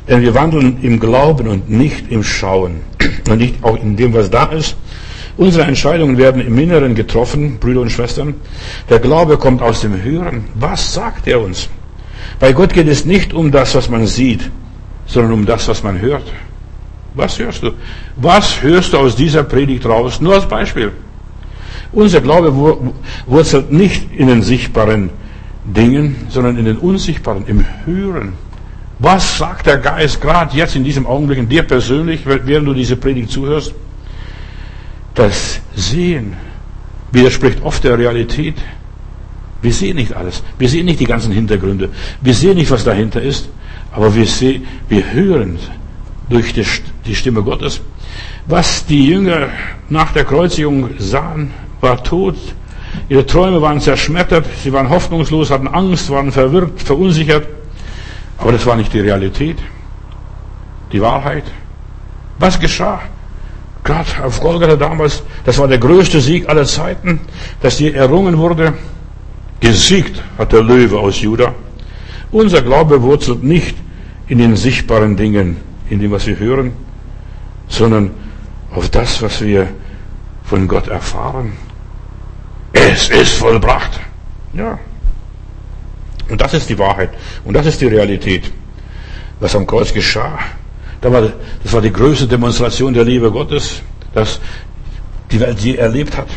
Denn 0.07 0.21
wir 0.21 0.33
wandeln 0.33 0.79
im 0.81 0.99
Glauben 0.99 1.47
und 1.47 1.69
nicht 1.69 2.11
im 2.11 2.23
Schauen. 2.23 2.81
Und 3.29 3.37
nicht 3.37 3.63
auch 3.63 3.77
in 3.81 3.95
dem, 3.95 4.13
was 4.13 4.29
da 4.29 4.45
ist, 4.45 4.75
Unsere 5.39 5.63
Entscheidungen 5.63 6.17
werden 6.17 6.45
im 6.45 6.59
Inneren 6.59 6.95
getroffen, 6.95 7.59
Brüder 7.61 7.79
und 7.79 7.89
Schwestern. 7.89 8.33
Der 8.89 8.99
Glaube 8.99 9.37
kommt 9.37 9.61
aus 9.61 9.79
dem 9.79 10.03
Hören. 10.03 10.43
Was 10.55 10.93
sagt 10.93 11.27
er 11.29 11.39
uns? 11.39 11.69
Bei 12.41 12.51
Gott 12.51 12.73
geht 12.73 12.89
es 12.89 13.05
nicht 13.05 13.33
um 13.33 13.49
das, 13.49 13.73
was 13.73 13.89
man 13.89 14.05
sieht, 14.05 14.51
sondern 15.05 15.31
um 15.31 15.45
das, 15.45 15.65
was 15.69 15.81
man 15.81 16.01
hört. 16.01 16.23
Was 17.13 17.39
hörst 17.39 17.63
du? 17.63 17.71
Was 18.17 18.61
hörst 18.61 18.91
du 18.91 18.97
aus 18.97 19.15
dieser 19.15 19.43
Predigt 19.43 19.85
raus? 19.85 20.19
Nur 20.19 20.33
als 20.33 20.45
Beispiel. 20.45 20.91
Unser 21.93 22.19
Glaube 22.19 22.53
wurzelt 23.25 23.71
nicht 23.71 24.13
in 24.13 24.27
den 24.27 24.41
sichtbaren 24.41 25.09
Dingen, 25.63 26.17
sondern 26.27 26.57
in 26.57 26.65
den 26.65 26.77
unsichtbaren, 26.77 27.45
im 27.47 27.65
Hören. 27.85 28.33
Was 28.99 29.37
sagt 29.37 29.67
der 29.67 29.77
Geist 29.77 30.19
gerade 30.19 30.57
jetzt 30.57 30.75
in 30.75 30.83
diesem 30.83 31.07
Augenblick 31.07 31.37
in 31.37 31.47
dir 31.47 31.63
persönlich, 31.63 32.25
während 32.25 32.67
du 32.67 32.73
diese 32.73 32.97
Predigt 32.97 33.31
zuhörst? 33.31 33.73
Das 35.19 35.59
Sehen 35.75 36.37
widerspricht 37.11 37.61
oft 37.61 37.83
der 37.83 37.97
Realität. 37.97 38.55
Wir 39.61 39.73
sehen 39.73 39.97
nicht 39.97 40.13
alles. 40.13 40.41
Wir 40.57 40.69
sehen 40.69 40.85
nicht 40.85 41.01
die 41.01 41.05
ganzen 41.05 41.33
Hintergründe. 41.33 41.89
Wir 42.21 42.33
sehen 42.33 42.55
nicht, 42.55 42.71
was 42.71 42.85
dahinter 42.85 43.21
ist. 43.21 43.49
Aber 43.91 44.15
wir 44.15 44.25
sehen, 44.25 44.65
wir 44.87 45.11
hören 45.11 45.59
durch 46.29 46.53
die 46.53 47.15
Stimme 47.15 47.43
Gottes. 47.43 47.81
Was 48.45 48.85
die 48.85 49.07
Jünger 49.07 49.49
nach 49.89 50.13
der 50.13 50.23
Kreuzigung 50.23 50.91
sahen, 50.99 51.51
war 51.81 52.01
tot. 52.01 52.37
Ihre 53.09 53.25
Träume 53.25 53.61
waren 53.61 53.81
zerschmettert. 53.81 54.45
Sie 54.63 54.71
waren 54.71 54.89
hoffnungslos, 54.89 55.51
hatten 55.51 55.67
Angst, 55.67 56.09
waren 56.09 56.31
verwirrt, 56.31 56.81
verunsichert. 56.81 57.45
Aber 58.37 58.53
das 58.53 58.65
war 58.65 58.77
nicht 58.77 58.93
die 58.93 59.01
Realität. 59.01 59.57
Die 60.93 61.01
Wahrheit. 61.01 61.43
Was 62.37 62.57
geschah? 62.57 63.01
Gerade 63.89 64.23
auf 64.23 64.39
Golgatha 64.39 64.75
damals, 64.75 65.23
das 65.45 65.57
war 65.57 65.67
der 65.67 65.79
größte 65.79 66.21
Sieg 66.21 66.47
aller 66.47 66.65
Zeiten, 66.65 67.21
dass 67.59 67.79
hier 67.79 67.95
errungen 67.95 68.37
wurde. 68.37 68.75
Gesiegt 69.61 70.21
hat 70.37 70.53
der 70.53 70.61
Löwe 70.61 70.99
aus 70.99 71.19
Juda. 71.19 71.55
Unser 72.29 72.61
Glaube 72.61 73.01
wurzelt 73.01 73.43
nicht 73.43 73.75
in 74.27 74.37
den 74.37 74.55
sichtbaren 74.55 75.17
Dingen, 75.17 75.57
in 75.89 75.99
dem, 75.99 76.11
was 76.11 76.27
wir 76.27 76.37
hören, 76.37 76.73
sondern 77.67 78.11
auf 78.75 78.89
das, 78.89 79.23
was 79.23 79.41
wir 79.41 79.69
von 80.43 80.67
Gott 80.67 80.87
erfahren. 80.87 81.53
Es 82.73 83.09
ist 83.09 83.31
vollbracht. 83.31 83.99
Ja. 84.53 84.77
Und 86.29 86.39
das 86.39 86.53
ist 86.53 86.69
die 86.69 86.77
Wahrheit. 86.77 87.09
Und 87.43 87.55
das 87.55 87.65
ist 87.65 87.81
die 87.81 87.87
Realität. 87.87 88.51
Was 89.39 89.55
am 89.55 89.65
Kreuz 89.65 89.91
geschah. 89.91 90.37
Das 91.01 91.73
war, 91.73 91.81
die 91.81 91.93
größte 91.93 92.27
Demonstration 92.27 92.93
der 92.93 93.05
Liebe 93.05 93.31
Gottes, 93.31 93.81
dass 94.13 94.39
die 95.31 95.39
Welt 95.39 95.59
je 95.59 95.75
erlebt 95.75 96.17
hat. 96.17 96.27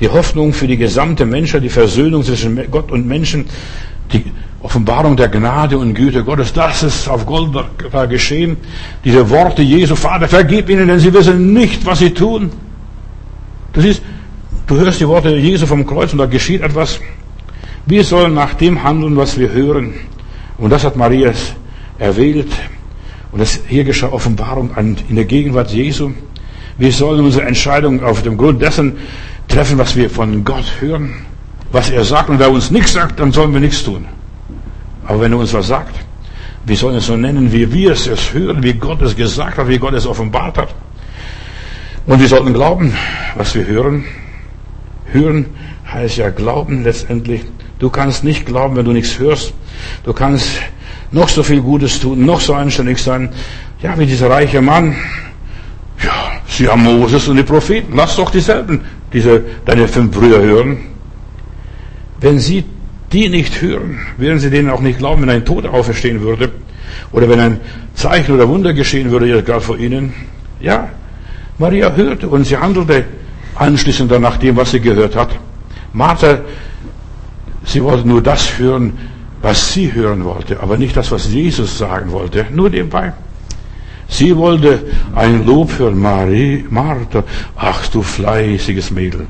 Die 0.00 0.08
Hoffnung 0.08 0.52
für 0.52 0.66
die 0.66 0.76
gesamte 0.76 1.24
Menschheit, 1.24 1.62
die 1.62 1.70
Versöhnung 1.70 2.22
zwischen 2.22 2.70
Gott 2.70 2.90
und 2.92 3.06
Menschen, 3.06 3.46
die 4.12 4.24
Offenbarung 4.60 5.16
der 5.16 5.28
Gnade 5.28 5.78
und 5.78 5.94
Güte 5.94 6.22
Gottes, 6.22 6.52
das 6.52 6.82
ist 6.82 7.08
auf 7.08 7.24
Golgatha 7.24 8.06
geschehen. 8.06 8.56
Diese 9.04 9.28
Worte 9.30 9.62
Jesu, 9.62 9.94
Vater, 9.94 10.28
vergib 10.28 10.68
ihnen, 10.68 10.88
denn 10.88 10.98
sie 10.98 11.12
wissen 11.12 11.52
nicht, 11.52 11.86
was 11.86 12.00
sie 12.00 12.10
tun. 12.10 12.50
Das 13.72 13.84
ist, 13.84 14.02
du 14.66 14.76
hörst 14.76 15.00
die 15.00 15.08
Worte 15.08 15.34
Jesu 15.36 15.66
vom 15.66 15.86
Kreuz 15.86 16.12
und 16.12 16.18
da 16.18 16.26
geschieht 16.26 16.62
etwas. 16.62 17.00
Wir 17.86 18.04
sollen 18.04 18.34
nach 18.34 18.54
dem 18.54 18.82
handeln, 18.82 19.16
was 19.16 19.38
wir 19.38 19.50
hören. 19.50 19.94
Und 20.58 20.70
das 20.70 20.84
hat 20.84 20.96
Maria 20.96 21.32
erwählt. 21.98 22.48
Und 23.32 23.40
das 23.40 23.60
hier 23.68 23.84
geschah 23.84 24.08
Offenbarung 24.08 24.70
in 24.76 25.16
der 25.16 25.24
Gegenwart 25.24 25.70
Jesu. 25.70 26.12
Wir 26.78 26.92
sollen 26.92 27.24
unsere 27.24 27.46
Entscheidung 27.46 28.02
auf 28.02 28.22
dem 28.22 28.36
Grund 28.36 28.62
dessen 28.62 28.96
treffen, 29.48 29.78
was 29.78 29.96
wir 29.96 30.08
von 30.08 30.44
Gott 30.44 30.80
hören, 30.80 31.14
was 31.72 31.90
er 31.90 32.04
sagt. 32.04 32.30
Und 32.30 32.38
wer 32.38 32.50
uns 32.50 32.70
nichts 32.70 32.92
sagt, 32.92 33.20
dann 33.20 33.32
sollen 33.32 33.52
wir 33.52 33.60
nichts 33.60 33.82
tun. 33.82 34.06
Aber 35.06 35.20
wenn 35.20 35.32
er 35.32 35.38
uns 35.38 35.52
was 35.52 35.66
sagt, 35.66 35.94
wir 36.64 36.76
sollen 36.76 36.96
es 36.96 37.06
so 37.06 37.16
nennen, 37.16 37.52
wie 37.52 37.72
wir 37.72 37.92
es 37.92 38.32
hören, 38.32 38.62
wie 38.62 38.74
Gott 38.74 39.02
es 39.02 39.16
gesagt 39.16 39.58
hat, 39.58 39.68
wie 39.68 39.78
Gott 39.78 39.94
es 39.94 40.06
offenbart 40.06 40.58
hat. 40.58 40.74
Und 42.06 42.20
wir 42.20 42.28
sollten 42.28 42.54
glauben, 42.54 42.94
was 43.36 43.54
wir 43.54 43.66
hören. 43.66 44.04
Hören 45.12 45.46
heißt 45.92 46.18
ja 46.18 46.30
glauben 46.30 46.84
letztendlich. 46.84 47.42
Du 47.78 47.90
kannst 47.90 48.24
nicht 48.24 48.46
glauben, 48.46 48.76
wenn 48.76 48.84
du 48.84 48.92
nichts 48.92 49.18
hörst. 49.18 49.54
Du 50.04 50.12
kannst 50.12 50.48
noch 51.10 51.28
so 51.28 51.42
viel 51.42 51.60
Gutes 51.60 52.00
tun, 52.00 52.24
noch 52.24 52.40
so 52.40 52.54
anständig 52.54 52.98
sein. 52.98 53.30
Ja, 53.82 53.98
wie 53.98 54.06
dieser 54.06 54.30
reiche 54.30 54.60
Mann. 54.60 54.94
Ja, 56.02 56.32
sie 56.46 56.68
haben 56.68 56.84
Moses 56.84 57.28
und 57.28 57.36
die 57.36 57.42
Propheten. 57.42 57.94
Lass 57.96 58.16
doch 58.16 58.30
dieselben, 58.30 58.82
diese, 59.12 59.42
deine 59.64 59.88
fünf 59.88 60.16
Brüder 60.16 60.40
hören. 60.40 60.78
Wenn 62.20 62.38
sie 62.38 62.64
die 63.12 63.28
nicht 63.28 63.60
hören, 63.62 63.98
werden 64.16 64.38
sie 64.38 64.50
denen 64.50 64.70
auch 64.70 64.80
nicht 64.80 64.98
glauben, 64.98 65.22
wenn 65.22 65.30
ein 65.30 65.44
Toter 65.44 65.72
auferstehen 65.72 66.20
würde. 66.20 66.50
Oder 67.12 67.28
wenn 67.28 67.40
ein 67.40 67.60
Zeichen 67.94 68.34
oder 68.34 68.48
Wunder 68.48 68.72
geschehen 68.72 69.10
würde, 69.10 69.42
gerade 69.42 69.60
vor 69.60 69.78
ihnen. 69.78 70.12
Ja, 70.60 70.88
Maria 71.58 71.94
hörte 71.94 72.28
und 72.28 72.44
sie 72.44 72.56
handelte 72.56 73.04
anschließend 73.54 74.10
nach 74.20 74.36
dem, 74.36 74.56
was 74.56 74.72
sie 74.72 74.80
gehört 74.80 75.16
hat. 75.16 75.30
Martha 75.92 76.38
Sie 77.68 77.82
wollte 77.84 78.08
nur 78.08 78.22
das 78.22 78.58
hören, 78.58 78.94
was 79.42 79.72
sie 79.72 79.92
hören 79.92 80.24
wollte, 80.24 80.60
aber 80.60 80.76
nicht 80.76 80.96
das, 80.96 81.10
was 81.10 81.32
Jesus 81.32 81.78
sagen 81.78 82.10
wollte. 82.10 82.46
Nur 82.52 82.70
nebenbei. 82.70 83.12
Sie 84.08 84.34
wollte 84.34 84.84
ein 85.14 85.44
Lob 85.44 85.78
hören, 85.78 85.98
Marie, 85.98 86.64
Martha. 86.70 87.22
Ach, 87.56 87.86
du 87.88 88.02
fleißiges 88.02 88.90
Mädel. 88.90 89.26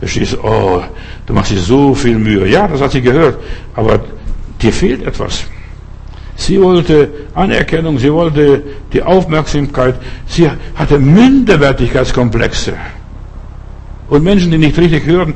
Verstehst 0.00 0.32
du? 0.34 0.38
Oh, 0.42 0.82
du 1.24 1.32
machst 1.32 1.52
dir 1.52 1.58
so 1.58 1.94
viel 1.94 2.18
Mühe. 2.18 2.46
Ja, 2.48 2.66
das 2.66 2.80
hat 2.80 2.90
sie 2.90 3.00
gehört. 3.00 3.38
Aber 3.74 4.00
dir 4.60 4.72
fehlt 4.72 5.06
etwas. 5.06 5.44
Sie 6.34 6.60
wollte 6.60 7.08
Anerkennung, 7.34 7.98
sie 7.98 8.12
wollte 8.12 8.62
die 8.92 9.02
Aufmerksamkeit. 9.02 9.94
Sie 10.26 10.50
hatte 10.74 10.98
Minderwertigkeitskomplexe. 10.98 12.74
Und 14.08 14.22
Menschen, 14.22 14.50
die 14.50 14.58
nicht 14.58 14.76
richtig 14.76 15.06
hören, 15.06 15.34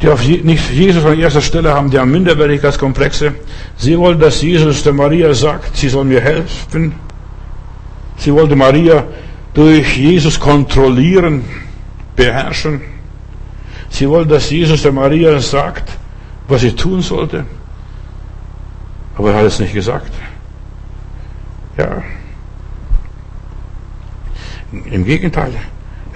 die 0.00 0.08
auf 0.08 0.26
nicht 0.26 0.70
Jesus 0.70 1.04
an 1.04 1.18
erster 1.18 1.42
Stelle 1.42 1.74
haben, 1.74 1.90
die 1.90 1.98
haben 1.98 2.10
Minderwertigkeitskomplexe. 2.10 3.34
Sie 3.76 3.98
wollen, 3.98 4.18
dass 4.18 4.40
Jesus 4.40 4.82
der 4.82 4.94
Maria 4.94 5.34
sagt, 5.34 5.76
sie 5.76 5.88
soll 5.88 6.04
mir 6.04 6.20
helfen. 6.20 6.94
Sie 8.16 8.32
wollte 8.32 8.56
Maria 8.56 9.04
durch 9.52 9.96
Jesus 9.96 10.40
kontrollieren, 10.40 11.44
beherrschen. 12.16 12.80
Sie 13.90 14.08
wollte, 14.08 14.30
dass 14.30 14.48
Jesus 14.50 14.82
der 14.82 14.92
Maria 14.92 15.38
sagt, 15.40 15.90
was 16.48 16.62
sie 16.62 16.72
tun 16.72 17.02
sollte. 17.02 17.44
Aber 19.16 19.32
er 19.32 19.38
hat 19.38 19.44
es 19.44 19.58
nicht 19.58 19.74
gesagt. 19.74 20.12
Ja. 21.76 22.02
Im 24.72 25.04
Gegenteil, 25.04 25.52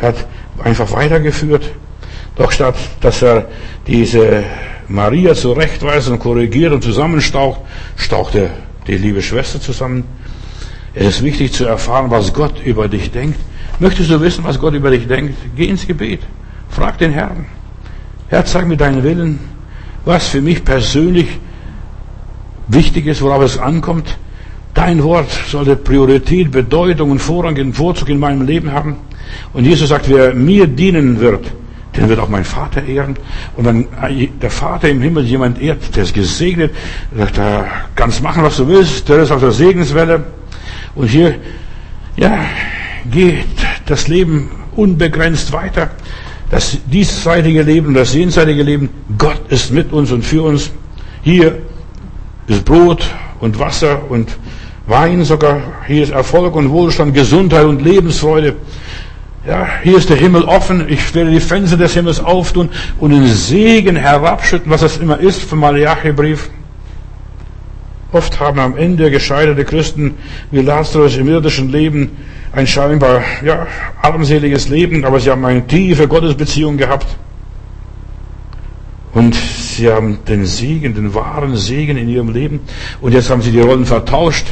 er 0.01 0.09
hat 0.09 0.26
einfach 0.62 0.91
weitergeführt. 0.93 1.70
Doch 2.37 2.51
statt, 2.51 2.76
dass 3.01 3.22
er 3.22 3.49
diese 3.87 4.43
Maria 4.89 5.35
zurechtweist 5.35 6.09
und 6.09 6.18
korrigiert 6.18 6.72
und 6.72 6.82
zusammenstaucht, 6.82 7.61
staucht 7.97 8.35
er 8.35 8.51
die 8.87 8.97
liebe 8.97 9.22
Schwester 9.22 9.61
zusammen. 9.61 10.05
Es 10.95 11.07
ist 11.07 11.22
wichtig 11.22 11.53
zu 11.53 11.64
erfahren, 11.64 12.11
was 12.11 12.32
Gott 12.32 12.55
über 12.64 12.89
dich 12.89 13.11
denkt. 13.11 13.39
Möchtest 13.78 14.11
du 14.11 14.20
wissen, 14.20 14.45
was 14.45 14.59
Gott 14.59 14.74
über 14.74 14.91
dich 14.91 15.07
denkt? 15.07 15.35
Geh 15.57 15.66
ins 15.66 15.87
Gebet. 15.87 16.20
Frag 16.68 16.99
den 16.99 17.12
Herrn. 17.12 17.47
Herr, 18.28 18.45
zeig 18.45 18.66
mir 18.66 18.76
deinen 18.76 19.03
Willen, 19.03 19.39
was 20.05 20.28
für 20.28 20.41
mich 20.41 20.64
persönlich 20.64 21.26
wichtig 22.68 23.07
ist, 23.07 23.22
worauf 23.22 23.43
es 23.43 23.59
ankommt. 23.59 24.18
Dein 24.74 25.03
Wort 25.03 25.30
sollte 25.49 25.76
Priorität, 25.76 26.51
Bedeutung 26.51 27.12
und 27.12 27.20
Vorrang, 27.20 27.72
Vorzug 27.72 28.09
in 28.09 28.18
meinem 28.18 28.43
Leben 28.43 28.72
haben. 28.72 28.97
Und 29.53 29.64
Jesus 29.64 29.89
sagt, 29.89 30.09
wer 30.09 30.35
mir 30.35 30.66
dienen 30.66 31.20
wird, 31.20 31.47
den 31.97 32.09
wird 32.09 32.18
auch 32.18 32.28
mein 32.28 32.45
Vater 32.45 32.84
ehren. 32.84 33.16
Und 33.57 33.64
wenn 33.64 33.86
der 34.40 34.51
Vater 34.51 34.88
im 34.88 35.01
Himmel 35.01 35.24
jemand 35.24 35.61
ehrt, 35.61 35.95
der 35.97 36.05
ist 36.05 36.14
gesegnet, 36.14 36.74
der 37.12 37.26
sagt, 37.26 37.38
da 37.38 37.66
kannst 37.95 38.22
machen, 38.22 38.42
was 38.42 38.57
du 38.57 38.66
willst, 38.68 39.09
der 39.09 39.18
ist 39.18 39.30
auf 39.30 39.40
der 39.40 39.53
Segenswelle. 39.53 40.24
Und 40.95 41.09
hier, 41.09 41.36
ja, 42.16 42.45
geht 43.11 43.47
das 43.86 44.09
Leben 44.09 44.51
unbegrenzt 44.76 45.53
weiter. 45.53 45.90
Das 46.51 46.78
diesseitige 46.86 47.62
Leben, 47.62 47.95
das 47.95 48.14
jenseitige 48.14 48.62
Leben, 48.62 48.90
Gott 49.18 49.40
ist 49.49 49.72
mit 49.72 49.92
uns 49.92 50.12
und 50.12 50.24
für 50.24 50.42
uns. 50.42 50.70
Hier 51.22 51.59
ist 52.47 52.64
Brot 52.64 53.05
und 53.40 53.59
Wasser 53.59 54.11
und 54.11 54.36
Wein 54.86 55.24
sogar. 55.24 55.61
Hier 55.86 56.03
ist 56.03 56.12
Erfolg 56.12 56.55
und 56.55 56.70
Wohlstand, 56.70 57.14
Gesundheit 57.14 57.64
und 57.64 57.80
Lebensfreude. 57.80 58.57
Ja, 59.47 59.68
hier 59.82 59.99
ist 59.99 60.09
der 60.09 60.16
Himmel 60.16 60.45
offen. 60.45 60.88
Ich 60.88 61.14
werde 61.14 61.30
die 61.30 61.40
Fenster 61.40 61.76
des 61.76 61.92
Himmels 61.92 62.18
auftun 62.18 62.70
und 62.99 63.11
den 63.11 63.26
Segen 63.26 63.95
herabschütten, 63.95 64.70
was 64.70 64.80
das 64.80 64.97
immer 64.97 65.20
ist 65.20 65.42
vom 65.42 65.59
Malachi-Brief. 65.59 66.49
Oft 68.12 68.40
haben 68.40 68.59
am 68.59 68.76
Ende 68.76 69.11
gescheiterte 69.11 69.64
Christen 69.64 70.14
wie 70.51 70.61
Lazarus 70.61 71.16
im 71.16 71.28
irdischen 71.28 71.70
Leben 71.70 72.12
ein 72.53 72.66
scheinbar 72.66 73.22
ja, 73.45 73.66
armseliges 74.01 74.68
Leben, 74.68 75.05
aber 75.05 75.20
sie 75.20 75.30
haben 75.30 75.45
eine 75.45 75.66
tiefe 75.66 76.09
Gottesbeziehung 76.09 76.78
gehabt. 76.78 77.07
Und 79.12 79.34
sie 79.34 79.90
haben 79.90 80.20
den 80.26 80.47
Segen, 80.47 80.95
den 80.95 81.12
wahren 81.12 81.57
Segen 81.57 81.99
in 81.99 82.09
ihrem 82.09 82.32
Leben. 82.32 82.61
Und 83.01 83.12
jetzt 83.12 83.28
haben 83.28 83.42
sie 83.42 83.51
die 83.51 83.61
Rollen 83.61 83.84
vertauscht. 83.84 84.47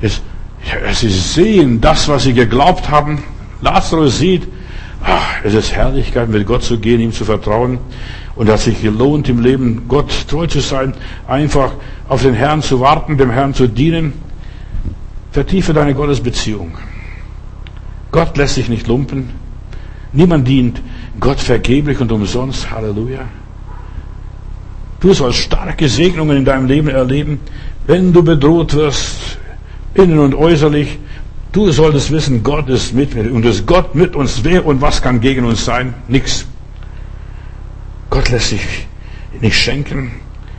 Jetzt, 0.00 0.22
ja, 0.64 0.94
sie 0.94 1.10
sehen 1.10 1.80
das, 1.80 2.08
was 2.08 2.22
sie 2.22 2.32
geglaubt 2.32 2.88
haben. 2.88 3.22
Lazarus 3.60 4.18
sieht, 4.18 4.46
ach, 5.02 5.44
es 5.44 5.54
ist 5.54 5.72
Herrlichkeit, 5.72 6.28
mit 6.28 6.46
Gott 6.46 6.62
zu 6.62 6.78
gehen, 6.78 7.00
ihm 7.00 7.12
zu 7.12 7.24
vertrauen. 7.24 7.78
Und 8.36 8.48
hat 8.48 8.60
sich 8.60 8.80
gelohnt, 8.80 9.28
im 9.28 9.42
Leben 9.42 9.88
Gott 9.88 10.12
treu 10.28 10.46
zu 10.46 10.60
sein, 10.60 10.94
einfach 11.26 11.72
auf 12.08 12.22
den 12.22 12.34
Herrn 12.34 12.62
zu 12.62 12.78
warten, 12.78 13.18
dem 13.18 13.30
Herrn 13.30 13.52
zu 13.52 13.66
dienen. 13.66 14.12
Vertiefe 15.32 15.72
deine 15.72 15.94
Gottesbeziehung. 15.94 16.78
Gott 18.12 18.36
lässt 18.36 18.54
sich 18.54 18.68
nicht 18.68 18.86
lumpen. 18.86 19.30
Niemand 20.12 20.46
dient 20.46 20.80
Gott 21.20 21.40
vergeblich 21.40 22.00
und 22.00 22.12
umsonst. 22.12 22.70
Halleluja. 22.70 23.20
Du 25.00 25.12
sollst 25.14 25.38
starke 25.38 25.88
Segnungen 25.88 26.38
in 26.38 26.44
deinem 26.44 26.66
Leben 26.66 26.88
erleben, 26.88 27.40
wenn 27.86 28.12
du 28.12 28.22
bedroht 28.22 28.74
wirst, 28.74 29.38
innen 29.94 30.18
und 30.18 30.34
äußerlich. 30.34 30.98
Du 31.52 31.70
solltest 31.72 32.10
wissen, 32.10 32.42
Gott 32.42 32.68
ist 32.68 32.92
mit 32.94 33.14
mir. 33.14 33.32
Und 33.32 33.44
dass 33.44 33.64
Gott 33.64 33.94
mit 33.94 34.14
uns 34.14 34.44
wäre 34.44 34.62
und 34.62 34.80
was 34.80 35.00
kann 35.00 35.20
gegen 35.20 35.44
uns 35.44 35.64
sein? 35.64 35.94
Nix. 36.06 36.46
Gott 38.10 38.28
lässt 38.28 38.50
sich 38.50 38.86
nicht 39.40 39.56
schenken. 39.56 40.12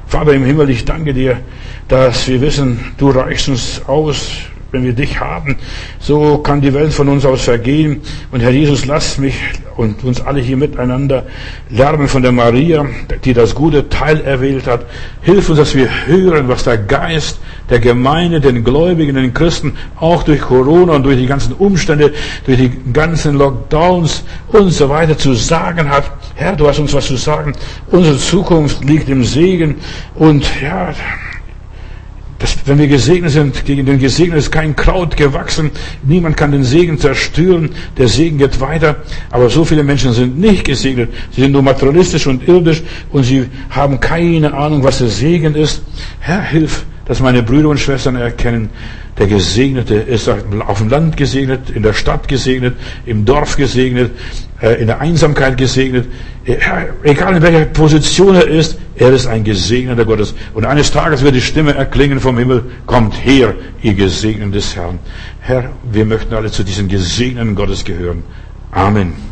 Vater 0.08 0.34
im 0.34 0.44
Himmel, 0.44 0.70
ich 0.72 0.86
danke 0.86 1.14
dir, 1.14 1.42
dass 1.88 2.28
wir 2.28 2.42
wissen, 2.42 2.94
du 2.98 3.12
reichst 3.12 3.48
uns 3.50 3.82
aus 3.86 4.30
wenn 4.72 4.84
wir 4.84 4.94
dich 4.94 5.20
haben, 5.20 5.58
so 6.00 6.38
kann 6.38 6.62
die 6.62 6.74
Welt 6.74 6.94
von 6.94 7.10
uns 7.10 7.26
aus 7.26 7.42
vergehen. 7.42 8.02
Und 8.32 8.42
Herr 8.42 8.52
Jesus, 8.52 8.86
lass 8.86 9.18
mich 9.18 9.36
und 9.76 10.04
uns 10.04 10.22
alle 10.22 10.42
hier 10.42 10.58
miteinander 10.58 11.26
lernen 11.70 12.08
von 12.08 12.22
der 12.22 12.32
Maria, 12.32 12.86
die 13.24 13.34
das 13.34 13.56
gute 13.56 13.88
Teil 13.90 14.22
erwählt 14.22 14.68
hat. 14.68 14.86
Hilf 15.22 15.50
uns, 15.50 15.58
dass 15.58 15.74
wir 15.74 15.90
hören, 16.06 16.48
was 16.48 16.66
der 16.66 16.78
Geist 16.78 17.40
der 17.70 17.80
Gemeinde, 17.80 18.42
den 18.42 18.64
Gläubigen, 18.64 19.16
den 19.16 19.34
Christen, 19.34 19.74
auch 20.00 20.24
durch 20.24 20.42
Corona 20.42 20.94
und 20.94 21.04
durch 21.04 21.18
die 21.18 21.28
ganzen 21.28 21.54
Umstände, 21.54 22.14
durch 22.46 22.58
die 22.58 22.72
ganzen 22.92 23.38
Lockdowns 23.38 24.24
und 24.50 24.72
so 24.72 24.90
weiter 24.90 25.18
zu 25.18 25.34
sagen 25.34 25.90
hat. 25.90 26.12
Herr, 26.36 26.56
du 26.56 26.68
hast 26.68 26.80
uns 26.80 26.94
was 26.94 27.06
zu 27.06 27.16
sagen. 27.16 27.54
Unsere 27.92 28.18
Zukunft 28.18 28.84
liegt 28.84 29.08
im 29.10 29.24
Segen 29.24 29.76
und 30.16 30.46
ja, 30.62 30.94
dass, 32.40 32.56
wenn 32.66 32.80
wir 32.80 32.88
gesegnet 32.88 33.32
sind, 33.32 33.66
gegen 33.66 33.86
den 33.86 34.00
Gesegneten 34.00 34.40
ist 34.40 34.52
kein 34.52 34.76
Kraut 34.76 35.18
gewachsen. 35.18 35.72
Niemand 36.04 36.38
kann 36.38 36.52
den 36.54 36.64
Segen 36.64 36.98
zerstören. 36.98 37.70
Der 37.98 38.08
Segen 38.08 38.38
geht 38.38 38.60
weiter. 38.62 38.96
Aber 39.30 39.50
so 39.50 39.66
viele 39.66 39.84
Menschen 39.84 40.14
sind 40.14 40.40
nicht 40.40 40.64
gesegnet. 40.64 41.12
Sie 41.32 41.42
sind 41.42 41.52
nur 41.52 41.62
materialistisch 41.62 42.28
und 42.28 42.48
irdisch 42.48 42.82
und 43.12 43.24
sie 43.24 43.46
haben 43.70 44.00
keine 44.00 44.54
Ahnung, 44.54 44.84
was 44.84 45.00
der 45.00 45.10
Segen 45.10 45.54
ist. 45.54 45.82
Herr, 46.22 46.42
hilf, 46.42 46.86
dass 47.10 47.22
meine 47.22 47.41
Brüder 47.41 47.70
und 47.70 47.80
Schwestern 47.80 48.16
erkennen, 48.16 48.70
der 49.18 49.26
Gesegnete 49.26 49.95
ist 49.95 50.30
auf 50.30 50.78
dem 50.78 50.89
Land 50.89 51.18
gesegnet, 51.18 51.72
in 51.72 51.82
der 51.82 51.93
Stadt 51.93 52.28
gesegnet, 52.28 52.76
im 53.07 53.26
Dorf 53.26 53.57
gesegnet, 53.57 54.12
äh, 54.62 54.80
in 54.80 54.86
der 54.86 55.01
Einsamkeit 55.01 55.57
gesegnet. 55.57 56.07
Egal 56.45 57.36
in 57.36 57.41
welcher 57.41 57.66
Position 57.66 58.36
er 58.36 58.47
ist, 58.47 58.78
er 58.95 59.12
ist 59.12 59.26
ein 59.26 59.43
Gesegneter 59.43 60.05
Gottes. 60.05 60.36
Und 60.53 60.66
eines 60.66 60.91
Tages 60.91 61.24
wird 61.24 61.34
die 61.34 61.41
Stimme 61.41 61.74
erklingen 61.74 62.20
vom 62.20 62.38
Himmel, 62.38 62.64
kommt 62.86 63.16
her, 63.26 63.55
ihr 63.82 63.95
Gesegneten 63.95 64.51
des 64.51 64.76
Herrn. 64.76 64.99
Herr, 65.39 65.72
wir 65.91 66.05
möchten 66.05 66.36
alle 66.36 66.51
zu 66.51 66.64
diesen 66.64 66.88
Gesegneten 66.88 67.55
Gottes 67.55 67.84
gehören. 67.84 68.22
Amen. 68.72 69.29